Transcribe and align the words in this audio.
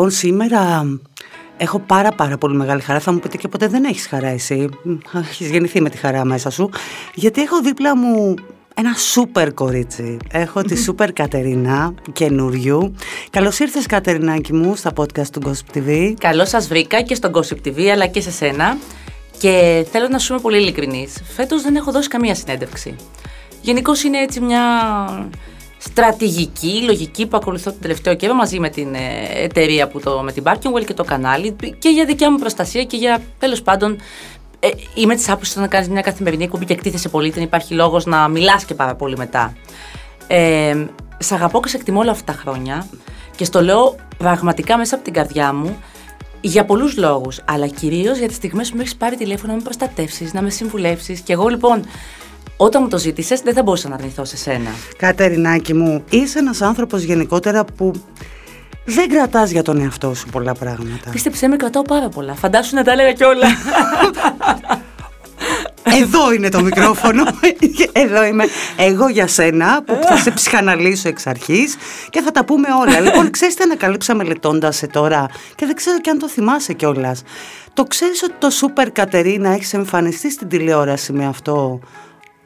Λοιπόν, 0.00 0.18
σήμερα 0.18 0.86
έχω 1.56 1.78
πάρα 1.78 2.10
πάρα 2.12 2.38
πολύ 2.38 2.56
μεγάλη 2.56 2.80
χαρά. 2.80 3.00
Θα 3.00 3.12
μου 3.12 3.18
πείτε 3.18 3.36
και 3.36 3.48
ποτέ 3.48 3.66
δεν 3.68 3.84
έχεις 3.84 4.06
χαρά 4.06 4.28
εσύ; 4.28 4.68
Έχεις 5.14 5.50
γεννηθεί 5.50 5.80
με 5.80 5.90
τη 5.90 5.96
χαρά 5.96 6.24
μέσα 6.24 6.50
σου. 6.50 6.70
Γιατί 7.14 7.40
έχω 7.42 7.60
δίπλα 7.60 7.96
μου 7.96 8.34
ένα 8.74 8.94
σούπερ 8.94 9.54
κορίτσι. 9.54 10.16
Έχω 10.30 10.62
τη 10.62 10.76
σούπερ 10.82 11.12
Κατερίνα 11.12 11.94
καινούριου. 12.12 12.94
Καλώς 13.30 13.58
ήρθες 13.58 13.86
Κατερινάκη 13.86 14.52
μου 14.52 14.76
στα 14.76 14.92
podcast 14.96 15.26
του 15.26 15.40
Gossip 15.44 15.76
TV. 15.76 16.14
Καλώς 16.18 16.48
σας 16.48 16.68
βρήκα 16.68 17.00
και 17.00 17.14
στο 17.14 17.30
Gossip 17.34 17.66
TV 17.68 17.82
αλλά 17.82 18.06
και 18.06 18.20
σε 18.20 18.30
σένα. 18.30 18.76
Και 19.38 19.86
θέλω 19.90 20.08
να 20.08 20.18
σου 20.18 20.32
είμαι 20.32 20.42
πολύ 20.42 20.58
ειλικρινής. 20.58 21.22
Φέτος 21.34 21.62
δεν 21.62 21.76
έχω 21.76 21.92
δώσει 21.92 22.08
καμία 22.08 22.34
συνέντευξη. 22.34 22.96
Γενικώς 23.60 24.02
είναι 24.02 24.18
έτσι 24.18 24.40
μια 24.40 24.62
στρατηγική, 25.82 26.82
λογική 26.82 27.26
που 27.26 27.36
ακολουθώ 27.36 27.70
το 27.70 27.76
τελευταίο 27.80 28.14
καιρό 28.14 28.34
μαζί 28.34 28.60
με 28.60 28.68
την 28.68 28.94
ε, 28.94 29.42
εταιρεία 29.42 29.88
που 29.88 30.00
το, 30.00 30.20
με 30.22 30.32
την 30.32 30.42
Parkingwell 30.46 30.84
και 30.86 30.94
το 30.94 31.04
κανάλι 31.04 31.56
και 31.78 31.88
για 31.88 32.04
δικιά 32.04 32.30
μου 32.30 32.38
προστασία 32.38 32.84
και 32.84 32.96
για 32.96 33.22
τέλος 33.38 33.62
πάντων 33.62 33.96
ε, 34.60 34.68
είμαι 34.94 35.14
της 35.14 35.28
άποψης 35.28 35.56
να 35.56 35.66
κάνεις 35.66 35.88
μια 35.88 36.00
καθημερινή 36.00 36.44
εκπομπή 36.44 36.64
και 36.64 36.72
εκτίθεσαι 36.72 37.08
πολύ, 37.08 37.30
δεν 37.30 37.42
υπάρχει 37.42 37.74
λόγος 37.74 38.06
να 38.06 38.28
μιλάς 38.28 38.64
και 38.64 38.74
πάρα 38.74 38.94
πολύ 38.94 39.16
μετά. 39.16 39.56
Ε, 40.26 40.86
σ' 41.18 41.32
αγαπώ 41.32 41.60
και 41.60 41.68
σε 41.68 41.76
εκτιμώ 41.76 42.00
όλα 42.00 42.10
αυτά 42.10 42.32
τα 42.32 42.38
χρόνια 42.38 42.86
και 43.36 43.44
στο 43.44 43.62
λέω 43.62 43.96
πραγματικά 44.18 44.76
μέσα 44.76 44.94
από 44.94 45.04
την 45.04 45.12
καρδιά 45.12 45.52
μου 45.52 45.76
για 46.40 46.64
πολλούς 46.64 46.96
λόγους, 46.96 47.40
αλλά 47.44 47.66
κυρίως 47.66 48.18
για 48.18 48.26
τις 48.26 48.36
στιγμές 48.36 48.70
που 48.70 48.76
με 48.76 48.82
έχεις 48.82 48.96
πάρει 48.96 49.16
τηλέφωνο 49.16 49.52
να 49.52 49.58
με 49.58 49.64
προστατεύσεις, 49.64 50.32
να 50.32 50.42
με 50.42 50.50
συμβουλεύσεις. 50.50 51.20
Και 51.20 51.32
εγώ 51.32 51.48
λοιπόν 51.48 51.84
όταν 52.56 52.82
μου 52.82 52.88
το 52.88 52.98
ζήτησες, 52.98 53.40
δεν 53.40 53.54
θα 53.54 53.62
μπορούσα 53.62 53.88
να 53.88 53.94
αρνηθώ 53.94 54.24
σε 54.24 54.36
σένα. 54.36 54.70
Κατερινάκη 54.96 55.74
μου, 55.74 56.04
είσαι 56.10 56.38
ένας 56.38 56.62
άνθρωπος 56.62 57.02
γενικότερα 57.02 57.64
που 57.64 57.92
δεν 58.84 59.08
κρατάς 59.08 59.50
για 59.50 59.62
τον 59.62 59.80
εαυτό 59.80 60.14
σου 60.14 60.26
πολλά 60.26 60.54
πράγματα. 60.54 61.10
Πίστεψέ 61.10 61.48
με, 61.48 61.56
κρατάω 61.56 61.82
πάρα 61.82 62.08
πολλά. 62.08 62.34
Φαντάσου 62.34 62.74
να 62.74 62.84
τα 62.84 62.92
έλεγα 62.92 63.12
κιόλα. 63.12 63.46
Εδώ 65.82 66.32
είναι 66.32 66.48
το 66.48 66.62
μικρόφωνο. 66.62 67.24
Εδώ 67.92 68.24
είμαι 68.24 68.44
εγώ 68.76 69.08
για 69.08 69.26
σένα 69.26 69.82
που 69.82 69.98
θα 70.02 70.16
σε 70.16 70.30
ψυχαναλύσω 70.30 71.08
εξ 71.08 71.26
αρχής 71.26 71.76
και 72.10 72.20
θα 72.20 72.30
τα 72.30 72.44
πούμε 72.44 72.68
όλα. 72.80 73.00
λοιπόν, 73.00 73.30
ξέρεις 73.30 73.54
τι 73.54 73.62
ανακαλύψα 73.62 74.14
μελετώντα 74.14 74.72
σε 74.72 74.86
τώρα; 74.86 75.26
Και 75.54 75.66
δεν 75.66 75.74
ξέρω 75.74 76.00
και 76.00 76.10
αν 76.10 76.18
το 76.18 76.28
θυμάσαι 76.28 76.72
κιόλας. 76.72 77.22
Το 77.72 77.84
ξέρεις 77.84 78.22
ότι 78.22 78.34
το 78.38 78.50
Σούπερ 78.50 78.90
Κατερίνα 78.90 79.50
έχει 79.50 79.76
εμφανιστεί 79.76 80.30
στην 80.30 80.48
τηλεόραση 80.48 81.12
με 81.12 81.26
αυτό; 81.26 81.80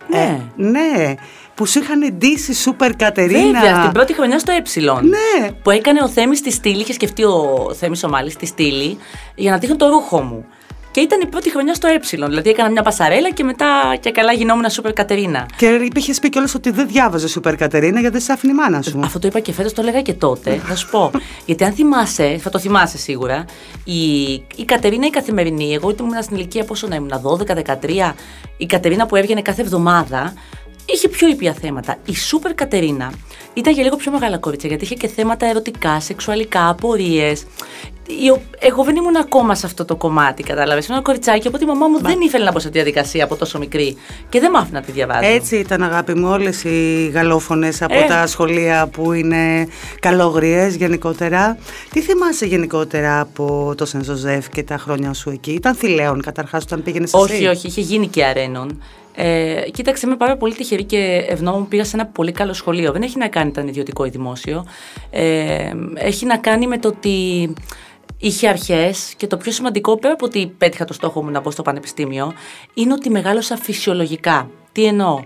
Ναι. 0.09 0.19
Ε, 0.19 0.41
ναι. 0.57 1.15
Που 1.55 1.67
σου 1.67 1.79
είχαν 1.79 2.13
ντύσει 2.13 2.55
σούπερ 2.55 2.97
Κατερίνα. 2.97 3.61
Βέβαια, 3.61 3.83
την 3.83 3.93
πρώτη 3.93 4.15
χρονιά 4.15 4.39
στο 4.39 4.53
Ε. 4.53 5.01
Ναι. 5.03 5.51
Που 5.63 5.71
έκανε 5.71 6.01
ο 6.03 6.09
Θέμης 6.09 6.39
στη 6.39 6.51
στήλη, 6.51 6.81
είχε 6.81 6.93
σκεφτεί 6.93 7.25
ο 7.25 7.71
Θέμης 7.79 8.05
ο 8.05 8.09
Μάλης 8.09 8.33
στη 8.33 8.47
στήλη, 8.47 8.99
για 9.35 9.51
να 9.51 9.59
δείχνει 9.59 9.77
το 9.77 9.89
ρούχο 9.89 10.23
μου. 10.23 10.47
Και 10.95 11.01
ήταν 11.01 11.21
η 11.21 11.27
πρώτη 11.27 11.51
χρονιά 11.51 11.75
στο 11.75 11.87
Ε. 11.87 12.27
Δηλαδή 12.27 12.51
έκανα 12.51 12.71
μια 12.71 12.83
πασαρέλα 12.83 13.31
και 13.31 13.45
μετά 13.45 13.97
και 14.01 14.11
καλά 14.11 14.33
γινόμουν 14.33 14.71
Σούπερ 14.71 14.93
Κατερίνα. 14.93 15.47
Και 15.57 15.91
είχες 15.95 16.19
πει 16.19 16.29
κιόλας 16.29 16.55
ότι 16.55 16.71
δεν 16.71 16.87
διάβαζες 16.89 17.31
Σούπερ 17.31 17.57
Κατερίνα 17.57 18.01
γιατί 18.01 18.15
δεν 18.15 18.25
σε 18.25 18.33
άφηνε 18.33 18.53
η 18.53 18.55
μάνα 18.55 18.83
σου. 18.83 19.01
Αυτό 19.05 19.19
το 19.19 19.27
είπα 19.27 19.41
και 19.41 19.53
φέτος, 19.53 19.73
το 19.73 19.81
έλεγα 19.81 20.03
και 20.03 20.13
τότε. 20.13 20.61
Θα 20.69 20.77
σου 20.77 20.91
πω. 20.91 21.11
γιατί 21.47 21.65
αν 21.65 21.73
θυμάσαι, 21.73 22.39
θα 22.41 22.51
το 22.51 22.59
θυμάσαι 22.59 22.99
σίγουρα, 22.99 23.45
η, 23.85 24.33
η 24.33 24.65
Κατερίνα 24.65 25.07
η 25.07 25.11
καθημερινή, 25.11 25.75
εγώ 25.75 25.95
ήμουν 26.01 26.23
στην 26.23 26.37
ηλικία 26.37 26.65
πόσο 26.65 26.87
να 26.87 26.95
ήμουν, 26.95 27.13
12-13, 27.47 28.13
η 28.57 28.67
Κατερίνα 28.67 29.07
που 29.07 29.17
έβγαινε 29.17 29.43
κάθε 29.43 29.63
εβδομάδα, 29.63 30.33
είχε 30.87 31.09
πιο 31.09 31.29
ήπια 31.29 31.53
θέματα. 31.61 31.97
Η 32.05 32.15
Σούπερ 32.17 32.55
Κατερίνα 32.55 33.13
ήταν 33.55 33.73
για 33.73 33.83
λίγο 33.83 33.97
πιο 33.97 34.13
μεγάλα 34.13 34.39
κορίτσια, 34.39 34.69
γιατί 34.69 34.85
είχε 34.85 34.95
και 34.95 35.09
θέματα 35.09 35.47
ερωτικά, 35.47 36.01
σεξουαλικά, 36.01 36.69
απορίες. 36.69 37.47
Εγώ 38.59 38.85
δεν 38.85 38.97
ήμουν 38.97 39.17
ακόμα 39.17 39.55
σε 39.55 39.67
αυτό 39.67 39.85
το 39.85 39.97
κομμάτι, 39.97 40.43
κατάλαβες. 40.43 40.85
Ήμουν 40.87 40.97
ένα 40.97 41.07
κοριτσάκι, 41.07 41.49
οπότε 41.49 41.65
η 41.65 41.67
μαμά 41.67 41.87
μου 41.87 42.01
δεν 42.01 42.21
ήθελε 42.21 42.45
να 42.45 42.53
μπω 42.53 42.59
σε 42.59 42.67
αυτή 42.67 42.79
τη 42.79 42.85
διαδικασία 42.85 43.25
από 43.25 43.37
τόσο 43.37 43.59
μικρή 43.59 43.97
και 44.29 44.41
δεν 44.41 44.51
μ' 44.51 44.57
άφηνα 44.57 44.79
να 44.79 44.85
τη 44.85 44.93
διαβάζω. 44.93 45.29
Έτσι 45.29 45.57
ήταν, 45.57 45.83
αγάπη 45.83 46.15
μου, 46.15 46.29
όλες 46.31 46.65
οι 46.65 47.11
γαλλόφωνες 47.15 47.83
από 47.83 47.95
Ε. 47.95 48.05
τα 48.09 48.27
σχολεία 48.27 48.87
που 48.87 49.13
είναι 49.13 49.69
καλόγριες 50.01 50.75
γενικότερα. 50.77 51.59
Τι 51.91 52.01
θυμάσαι 52.01 52.47
γενικότερα 52.47 53.21
από 53.21 53.75
το 53.77 53.85
Saint 53.87 54.05
Joseph 54.05 54.49
και 54.49 54.63
τα 54.63 54.79
χρόνια 54.79 55.13
σου 55.13 55.31
εκεί; 55.31 55.51
Ήταν 55.53 55.75
θηλέων 55.75 56.23
καταρχάς 56.23 56.63
όταν 56.63 56.83
πήγαινες 56.83 57.13
εσύ; 57.13 57.23
Όχι, 57.23 57.47
όχι, 57.47 57.67
είχε 57.67 57.81
γίνει 57.81 58.07
και 58.09 58.25
αρρένων. 58.25 58.83
Ε, 59.17 59.63
κοίταξε, 59.73 60.07
είμαι 60.07 60.17
πάρα 60.17 60.37
πολύ 60.37 60.55
τυχερή 60.55 60.85
και 60.85 61.25
ευγνώμων. 61.29 61.69
Πήγα 61.69 61.85
σε 61.85 61.97
ένα 61.97 62.07
πολύ 62.07 62.33
καλό 62.33 62.53
σχολείο. 62.53 62.93
Δεν 62.93 63.03
έχει 63.03 63.19
να 63.19 63.29
κάνει 63.29 63.49
ήταν 63.49 63.69
ιδιωτικό 63.69 64.05
ή 64.05 64.09
δημόσιο. 64.09 64.67
Ε, 65.11 65.73
έχει 65.95 66.27
να 66.27 66.37
κάνει 66.37 66.67
με 66.67 66.79
το 66.79 66.89
ότι 66.89 67.53
είχε 68.19 68.49
αρχές 68.49 69.15
και 69.17 69.27
το 69.27 69.37
πιο 69.37 69.53
σημαντικό, 69.53 69.99
πέρα 69.99 70.13
από 70.13 70.27
ότι 70.27 70.55
πέτυχα 70.59 70.85
το 70.85 70.93
στόχο 70.93 71.25
μου 71.25 71.31
να 71.31 71.41
μπω 71.41 71.51
στο 71.51 71.63
πανεπιστήμιο, 71.63 72.33
είναι 72.75 72.93
ότι 72.93 73.11
μεγάλωσα 73.11 73.57
φυσιολογικά. 73.57 74.51
Τι 74.73 74.85
εννοώ; 74.85 75.23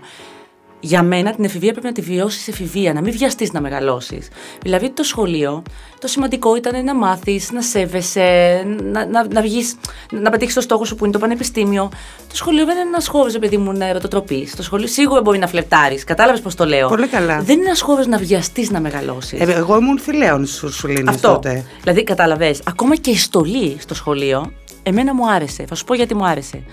Για 0.79 1.03
μένα 1.03 1.31
την 1.35 1.43
εφηβεία 1.43 1.71
πρέπει 1.71 1.87
να 1.87 1.93
τη 1.93 2.01
βιώσεις 2.01 2.47
εφηβεία, 2.47 2.93
να 2.93 3.01
μην 3.01 3.13
βιαστείς 3.13 3.51
να 3.51 3.61
μεγαλώσεις. 3.61 4.27
Δηλαδή 4.61 4.89
το 4.89 5.03
σχολείο, 5.03 5.63
το 5.99 6.07
σημαντικό 6.07 6.55
ήταν 6.55 6.83
να 6.83 6.95
μάθεις, 6.95 7.51
να 7.51 7.61
σέβεσαι, 7.61 8.61
να, 8.83 9.05
να, 9.05 9.27
να 9.33 9.41
βγεις, 9.41 9.75
να 10.11 10.29
πετύχεις 10.29 10.53
το 10.53 10.61
στόχο 10.61 10.85
σου 10.85 10.95
που 10.95 11.03
είναι 11.03 11.13
το 11.13 11.19
πανεπιστήμιο. 11.19 11.89
Το 12.29 12.35
σχολείο 12.35 12.65
δεν 12.65 12.77
είναι 12.77 12.87
ένας 12.87 13.07
χώρος, 13.07 13.35
επειδή 13.35 13.57
μου 13.57 13.71
να 13.71 13.85
ερωτοτροπείς. 13.85 14.55
Το 14.55 14.63
σχολείο 14.63 14.87
σίγουρα 14.87 15.21
μπορεί 15.21 15.37
να 15.37 15.47
φλερτάρει. 15.47 16.03
Κατάλαβες 16.03 16.41
πώς 16.41 16.55
το 16.55 16.65
λέω; 16.65 16.87
Πολύ 16.87 17.07
καλά. 17.07 17.41
Δεν 17.41 17.57
είναι 17.57 17.65
ένας 17.65 17.81
χώρος 17.81 18.07
να 18.07 18.17
βιαστείς 18.17 18.69
να 18.69 18.79
μεγαλώσεις. 18.79 19.39
Ε, 19.39 19.53
εγώ 19.53 19.77
ήμουν 19.77 19.99
θηλαίων 19.99 20.45
στου 20.45 20.73
Σουλίνε 20.73 21.09
Αυτό. 21.09 21.33
τότε. 21.33 21.65
Δηλαδή, 21.81 22.03
καταλαβέ, 22.03 22.55
ακόμα 22.63 22.95
και 22.95 23.09
η 23.09 23.17
στολή 23.17 23.77
στο 23.79 23.93
σχολείο, 23.93 24.51
εμένα 24.83 25.15
μου 25.15 25.31
άρεσε. 25.31 25.65
Θα 25.67 25.75
σου 25.75 25.83
πω 25.83 25.93
γιατί 25.93 26.15
μου 26.15 26.25
άρεσε. 26.25 26.63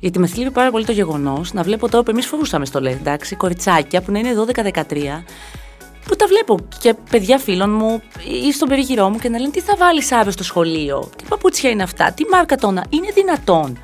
Γιατί 0.00 0.18
με 0.18 0.26
θλίβει 0.26 0.50
πάρα 0.50 0.70
πολύ 0.70 0.84
το 0.84 0.92
γεγονός 0.92 1.52
να 1.52 1.62
βλέπω 1.62 1.88
τώρα 1.88 2.04
που 2.04 2.10
εμείς 2.10 2.26
φορούσαμε 2.26 2.64
στολέ, 2.64 2.90
εντάξει, 2.90 3.36
κοριτσάκια 3.36 4.02
που 4.02 4.12
να 4.12 4.18
είναι 4.18 4.30
12-13, 4.54 5.24
που 6.06 6.16
τα 6.16 6.26
βλέπω 6.26 6.58
και 6.78 6.94
παιδιά 7.10 7.38
φίλων 7.38 7.70
μου 7.70 8.02
ή 8.46 8.52
στον 8.52 8.68
περίγυρό 8.68 9.08
μου 9.08 9.18
και 9.18 9.28
να 9.28 9.38
λένε 9.38 9.50
τι 9.50 9.60
θα 9.60 9.74
βάλεις 9.78 10.12
αύριο 10.12 10.32
στο 10.32 10.44
σχολείο, 10.44 11.10
τι 11.16 11.24
παπούτσια 11.28 11.70
είναι 11.70 11.82
αυτά, 11.82 12.12
τι 12.12 12.24
μάρκα 12.30 12.56
τόνα, 12.56 12.84
είναι 12.88 13.08
δυνατόν. 13.14 13.78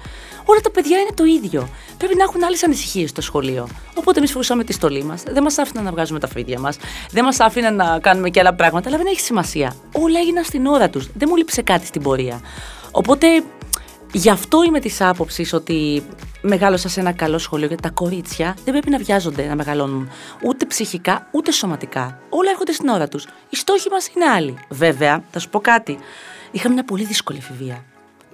Όλα 0.44 0.60
τα 0.60 0.70
παιδιά 0.70 0.98
είναι 0.98 1.10
το 1.14 1.24
ίδιο. 1.24 1.68
Πρέπει 1.98 2.16
να 2.16 2.22
έχουν 2.22 2.44
άλλες 2.44 2.64
ανησυχίες 2.64 3.10
στο 3.10 3.20
σχολείο. 3.20 3.68
Οπότε 3.94 4.18
εμείς 4.18 4.30
φορούσαμε 4.30 4.64
τη 4.64 4.72
στολή 4.72 5.04
μας. 5.04 5.22
Δεν 5.22 5.42
μας 5.42 5.58
άφηναν 5.58 5.84
να 5.84 5.90
βγάζουμε 5.90 6.18
τα 6.18 6.28
φρύδια 6.28 6.58
μας. 6.60 6.76
Δεν 7.10 7.24
μας 7.24 7.40
άφηναν 7.40 7.74
να 7.74 7.98
κάνουμε 7.98 8.30
και 8.30 8.40
άλλα 8.40 8.54
πράγματα. 8.54 8.88
Αλλά 8.88 8.98
δεν 8.98 9.06
έχει 9.06 9.20
σημασία. 9.20 9.74
Όλα 9.92 10.18
έγιναν 10.18 10.44
στην 10.44 10.66
ώρα 10.66 10.90
τους. 10.90 11.08
Δεν 11.14 11.28
μου 11.30 11.36
λείψε 11.36 11.62
κάτι 11.62 11.86
στην 11.86 12.02
πορεία. 12.02 12.40
Οπότε 12.90 13.26
Γι' 14.12 14.30
αυτό 14.30 14.62
είμαι 14.62 14.80
της 14.80 15.00
άποψης 15.00 15.52
ότι 15.52 16.02
μεγάλωσα 16.42 16.88
σε 16.88 17.00
ένα 17.00 17.12
καλό 17.12 17.38
σχολείο 17.38 17.66
γιατί 17.66 17.82
τα 17.82 17.90
κορίτσια 17.90 18.56
δεν 18.64 18.72
πρέπει 18.72 18.90
να 18.90 18.98
βιάζονται 18.98 19.46
να 19.46 19.54
μεγαλώνουν 19.54 20.10
ούτε 20.44 20.66
ψυχικά 20.66 21.28
ούτε 21.32 21.52
σωματικά. 21.52 22.18
Όλα 22.28 22.50
έρχονται 22.50 22.72
στην 22.72 22.88
ώρα 22.88 23.08
τους. 23.08 23.26
Οι 23.50 23.56
στόχοι 23.56 23.88
μας 23.90 24.08
είναι 24.16 24.24
άλλοι. 24.24 24.54
Βέβαια, 24.68 25.24
θα 25.30 25.38
σου 25.38 25.48
πω 25.48 25.60
κάτι. 25.60 25.98
Είχα 26.50 26.70
μια 26.70 26.84
πολύ 26.84 27.04
δύσκολη 27.04 27.38
εφηβεία. 27.38 27.84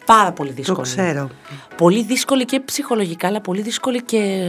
Πάρα 0.07 0.33
πολύ 0.33 0.51
δύσκολη. 0.51 0.77
Το 0.77 0.83
ξέρω. 0.83 1.31
Πολύ 1.77 2.03
δύσκολη 2.03 2.45
και 2.45 2.61
ψυχολογικά, 2.61 3.27
αλλά 3.27 3.41
πολύ 3.41 3.63
δύσκολη 3.63 4.03
και 4.03 4.49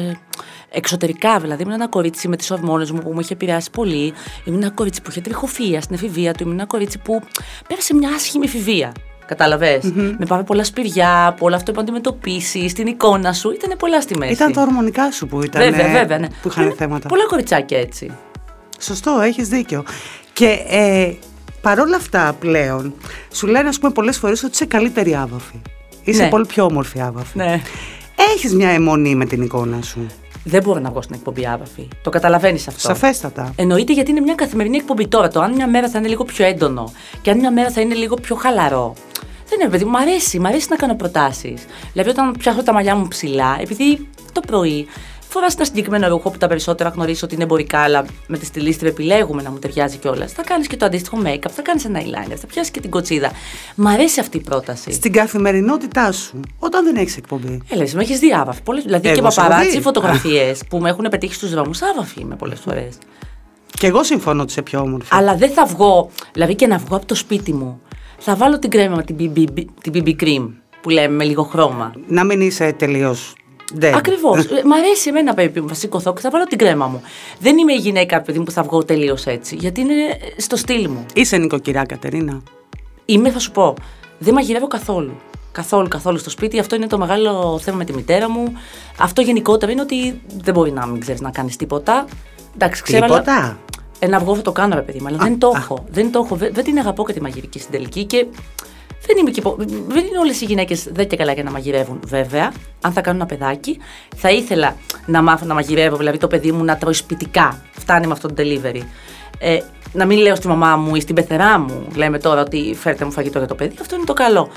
εξωτερικά. 0.69 1.39
Δηλαδή, 1.39 1.61
ήμουν 1.61 1.73
ένα 1.73 1.87
κορίτσι 1.87 2.27
με 2.27 2.35
τις 2.35 2.51
ορμόνες 2.51 2.91
μου 2.91 2.99
που 2.99 3.13
μου 3.13 3.19
είχε 3.19 3.33
επηρεάσει 3.33 3.69
πολύ. 3.69 4.13
Ήμουν 4.43 4.61
ένα 4.61 4.71
κορίτσι 4.71 5.01
που 5.01 5.09
είχε 5.09 5.21
τριχοφία 5.21 5.81
στην 5.81 5.95
εφηβεία 5.95 6.33
του. 6.33 6.43
Ήμουν 6.43 6.53
ένα 6.53 6.65
κορίτσι 6.65 6.97
που 6.97 7.21
πέρασε 7.67 7.93
μια 7.93 8.09
άσχημη 8.09 8.45
εφηβεία. 8.45 8.91
Καταλαβες. 9.27 9.83
Με 9.93 10.25
πάρα 10.27 10.43
πολλά 10.43 10.63
σπηριά, 10.63 11.27
από 11.27 11.45
όλο 11.45 11.55
αυτό 11.55 11.71
που 11.71 11.79
αντιμετωπίσεις, 11.79 12.73
την 12.73 12.87
εικόνα 12.87 13.33
σου. 13.33 13.51
Ήταν 13.51 13.77
πολλά 13.77 14.01
στη 14.01 14.17
μέση. 14.17 14.31
Ήταν 14.31 14.51
τα 14.53 14.61
ορμονικά 14.61 15.11
σου 15.11 15.27
που 15.27 15.43
ήταν. 15.43 15.61
Βέβαια, 15.61 15.91
βέβαια, 15.91 16.19
ναι. 16.19 16.27
Που 16.41 16.47
είχαν 16.47 16.63
Είναι 16.65 16.73
θέματα. 16.77 17.07
Πολλά 17.07 17.25
κοριτσάκια 17.25 17.79
έτσι. 17.79 18.11
Σωστό, 18.79 19.19
έχεις 19.23 19.47
δίκιο. 19.47 19.83
Και 20.33 20.57
ε, 20.69 21.13
παρόλα 21.61 21.95
αυτά 21.95 22.35
πλέον, 22.39 22.93
σου 23.31 23.47
λένε, 23.47 23.67
ας 23.67 23.79
πούμε, 23.79 23.91
πολλές 23.91 24.17
φορές 24.17 24.43
ότι 24.43 24.51
είσαι 24.53 24.65
καλύτερη 24.65 25.15
άβαφη. 25.15 25.61
Είσαι 26.03 26.23
Ναι. 26.23 26.29
πολύ 26.29 26.45
πιο 26.45 26.63
όμορφη 26.63 27.01
άβαφη. 27.01 27.37
Ναι. 27.37 27.61
Έχεις 28.35 28.53
μια 28.55 28.69
αιμονή 28.69 29.15
με 29.15 29.25
την 29.25 29.41
εικόνα 29.41 29.81
σου; 29.81 30.07
Δεν 30.43 30.63
μπορώ 30.63 30.79
να 30.79 30.89
βγω 30.89 31.01
στην 31.01 31.15
εκπομπή 31.15 31.47
άβαφη. 31.47 31.87
Το 32.01 32.09
καταλαβαίνεις 32.09 32.67
αυτό. 32.67 32.79
Σαφέστατα. 32.79 33.53
Εννοείται 33.55 33.93
γιατί 33.93 34.11
είναι 34.11 34.19
μια 34.19 34.35
καθημερινή 34.35 34.77
εκπομπή 34.77 35.07
τώρα. 35.07 35.27
Το 35.27 35.41
αν 35.41 35.53
μια 35.53 35.67
μέρα 35.67 35.89
θα 35.89 35.99
είναι 35.99 36.07
λίγο 36.07 36.23
πιο 36.23 36.45
έντονο 36.45 36.91
και 37.21 37.29
αν 37.31 37.37
μια 37.39 37.51
μέρα 37.51 37.69
θα 37.69 37.81
είναι 37.81 37.93
λίγο 37.95 38.15
πιο 38.15 38.35
χαλαρό. 38.35 38.93
Δεν 39.49 39.59
είναι, 39.59 39.69
παιδί 39.69 39.85
μου, 39.85 39.91
μ' 39.91 39.95
αρέσει, 39.95 40.39
μ' 40.39 40.45
αρέσει 40.45 40.67
να 40.69 40.75
κάνω 40.75 40.95
προτάσεις. 40.95 41.65
Δηλαδή, 41.91 42.09
όταν 42.09 42.35
πιάσω 42.39 42.63
τα 42.63 42.73
μαλλιά 42.73 42.95
μου 42.95 43.07
ψηλά, 43.07 43.57
επειδή 43.61 44.07
το 44.31 44.41
πρωί 44.47 44.87
φοράς 45.29 45.55
ένα 45.55 45.65
συγκεκριμένο 45.65 46.07
ρούχο 46.07 46.29
που 46.29 46.37
τα 46.37 46.47
περισσότερα 46.47 46.89
γνωρίζεις 46.89 47.23
ότι 47.23 47.33
είναι 47.33 47.43
εμπορικά, 47.43 47.79
αλλά 47.79 48.05
με 48.27 48.37
τη 48.37 48.45
στυλίστρια 48.45 48.89
επιλέγουμε 48.89 49.41
να 49.41 49.51
μου 49.51 49.59
ταιριάζει 49.59 49.97
κιόλας. 49.97 50.31
Θα 50.31 50.43
κάνεις 50.43 50.67
και 50.67 50.77
το 50.77 50.85
αντίστοιχο 50.85 51.17
make-up, 51.25 51.49
θα 51.51 51.61
κάνεις 51.61 51.85
ένα 51.85 51.99
eyeliner, 51.99 52.35
θα 52.35 52.47
πιάσεις 52.47 52.71
και 52.71 52.79
την 52.79 52.89
κοτσίδα. 52.89 53.31
Μ' 53.75 53.87
αρέσει 53.87 54.19
αυτή 54.19 54.37
η 54.37 54.41
πρόταση. 54.41 54.91
Στην 54.91 55.11
καθημερινότητά 55.11 56.11
σου, 56.11 56.39
όταν 56.59 56.83
δεν 56.83 56.95
έχεις 56.95 57.17
εκπομπή. 57.17 57.61
Έλα, 57.69 57.81
εσύ 57.83 57.95
με 57.95 58.01
έχεις 58.01 58.19
δει 58.19 58.33
άβαφη. 58.33 58.61
Πολλές, 58.61 58.83
δηλαδή 58.83 59.07
Εγώ 59.07 59.15
και 59.15 59.31
σε 59.31 59.39
έχω 59.39 59.47
παπαράτσι 59.47 59.75
δει. 59.77 59.81
φωτογραφίες 59.81 60.61
που 60.69 60.77
με 60.77 60.89
έχουν 60.89 61.07
πετύχει 61.09 61.33
στους 61.33 61.49
δρόμους. 61.51 61.81
Άβαφη 61.81 62.19
είμαι 62.19 62.35
πολλές 62.35 62.59
φορές. 62.59 62.97
Και 63.79 63.87
εγώ 63.87 64.03
συμφωνώ 64.03 64.41
ότι 64.41 64.51
είσαι 64.51 64.61
πιο 64.61 64.79
όμορφη. 64.79 65.07
Αλλά 65.11 65.35
δεν 65.35 65.49
θα 65.51 65.65
βγω, 65.65 66.09
δηλαδή 66.33 66.55
και 66.55 66.67
να 66.67 66.77
βγω 66.77 66.95
από 66.95 67.05
το 67.05 67.15
σπίτι 67.15 67.53
μου 67.53 67.81
Θα 68.17 68.35
βάλω 68.35 68.59
την 68.59 68.69
κρέμα 68.69 68.95
με 68.95 69.03
την 69.03 69.15
BB, 69.19 69.65
την 69.81 69.93
BB 69.95 70.15
cream 70.23 70.49
που 70.81 70.89
λέμε 70.89 71.15
με 71.15 71.23
λίγο 71.23 71.43
χρώμα. 71.43 71.93
Να 72.07 72.23
μην 72.23 72.41
είσαι 72.41 72.73
τελείως. 72.73 73.35
Ακριβώς. 73.95 74.45
Μ' 74.69 74.73
αρέσει 74.73 75.09
εμένα 75.09 75.33
παιδί 75.33 75.61
μου, 75.61 75.67
θα 75.67 75.73
σηκωθώ 75.73 76.13
και 76.13 76.21
θα 76.21 76.29
βάλω 76.29 76.43
την 76.43 76.57
κρέμα 76.57 76.87
μου. 76.87 77.01
Δεν 77.39 77.57
είμαι 77.57 77.73
η 77.73 77.77
γυναίκα, 77.77 78.21
παιδί 78.21 78.37
μου, 78.37 78.43
που 78.43 78.51
θα 78.51 78.63
βγω 78.63 78.83
τελείως 78.83 79.25
έτσι. 79.25 79.55
Γιατί 79.55 79.81
είναι 79.81 79.93
στο 80.37 80.55
στυλ 80.55 80.89
μου. 80.89 81.05
Είσαι 81.13 81.37
νοικοκυρά, 81.37 81.85
Κατερίνα. 81.85 82.41
Είμαι, 83.05 83.29
θα 83.29 83.39
σου 83.39 83.51
πω. 83.51 83.73
Δεν 84.17 84.33
μαγειρεύω 84.33 84.67
καθόλου. 84.67 85.11
Καθόλου, 85.51 85.87
καθόλου 85.87 86.17
στο 86.17 86.29
σπίτι. 86.29 86.59
Αυτό 86.59 86.75
είναι 86.75 86.87
το 86.87 86.97
μεγάλο 86.97 87.59
θέμα 87.63 87.77
με 87.77 87.85
τη 87.85 87.93
μητέρα 87.93 88.29
μου. 88.29 88.53
Αυτό 88.97 89.21
γενικότερα 89.21 89.71
είναι 89.71 89.81
ότι 89.81 90.21
δεν 90.37 90.53
μπορεί 90.53 90.71
να 90.71 90.85
μην 90.85 90.99
ξέρεις 90.99 91.21
να 91.21 91.31
κάνεις 91.31 91.55
τίποτα. 91.55 92.05
Εντάξει, 92.55 92.83
ξέρω. 92.83 93.05
Τίποτα. 93.05 93.35
Αλλά... 93.35 93.57
Ένα 93.99 94.17
αυγό 94.17 94.35
θα 94.35 94.41
το 94.41 94.51
κάνω, 94.51 94.75
ρε 94.75 94.81
παιδί 94.81 94.99
μου, 94.99 95.07
αλλά 95.07 95.17
δεν 95.17 95.39
το 95.39 95.53
έχω. 95.55 95.85
Δεν 95.89 96.11
το 96.11 96.21
έχω. 96.25 96.35
Δεν, 96.35 96.53
δεν 96.53 96.63
την 96.63 96.77
αγαπώ 96.77 97.05
και 97.05 97.13
τη 97.13 97.21
μαγειρική 97.21 97.59
στην 97.59 97.71
τελική 97.71 98.05
και 98.05 98.25
δεν, 99.05 99.17
είμαι 99.17 99.29
και, 99.29 99.41
δεν 99.87 100.05
είναι 100.05 100.17
όλες 100.19 100.41
οι 100.41 100.45
γυναίκες 100.45 100.87
δεν 100.91 101.07
και 101.07 101.15
καλά 101.15 101.31
για 101.31 101.43
να 101.43 101.51
μαγειρεύουν, 101.51 101.99
βέβαια. 102.05 102.51
Αν 102.81 102.91
θα 102.91 103.01
κάνω 103.01 103.17
ένα 103.17 103.25
παιδάκι, 103.25 103.77
θα 104.15 104.31
ήθελα 104.31 104.75
να 105.05 105.21
μάθω 105.21 105.45
να 105.45 105.53
μαγειρεύω, 105.53 105.95
δηλαδή 105.95 106.17
το 106.17 106.27
παιδί 106.27 106.51
μου 106.51 106.63
να 106.63 106.77
τρώει 106.77 106.93
σπιτικά. 106.93 107.61
Φτάνει 107.71 108.07
με 108.07 108.13
αυτό 108.13 108.27
το 108.27 108.33
delivery. 108.37 108.81
Ε, 109.39 109.59
να 109.93 110.05
μην 110.05 110.17
λέω 110.17 110.35
στη 110.35 110.47
μαμά 110.47 110.75
μου 110.75 110.95
ή 110.95 110.99
στην 110.99 111.15
πεθερά 111.15 111.59
μου, 111.59 111.87
λέμε 111.95 112.19
τώρα 112.19 112.41
ότι 112.41 112.75
φέρτε 112.79 113.05
μου 113.05 113.11
φαγητό 113.11 113.37
για 113.37 113.47
το 113.47 113.55
παιδί, 113.55 113.75
αυτό 113.81 113.95
είναι 113.95 114.05
το 114.05 114.13
καλό. 114.13 114.49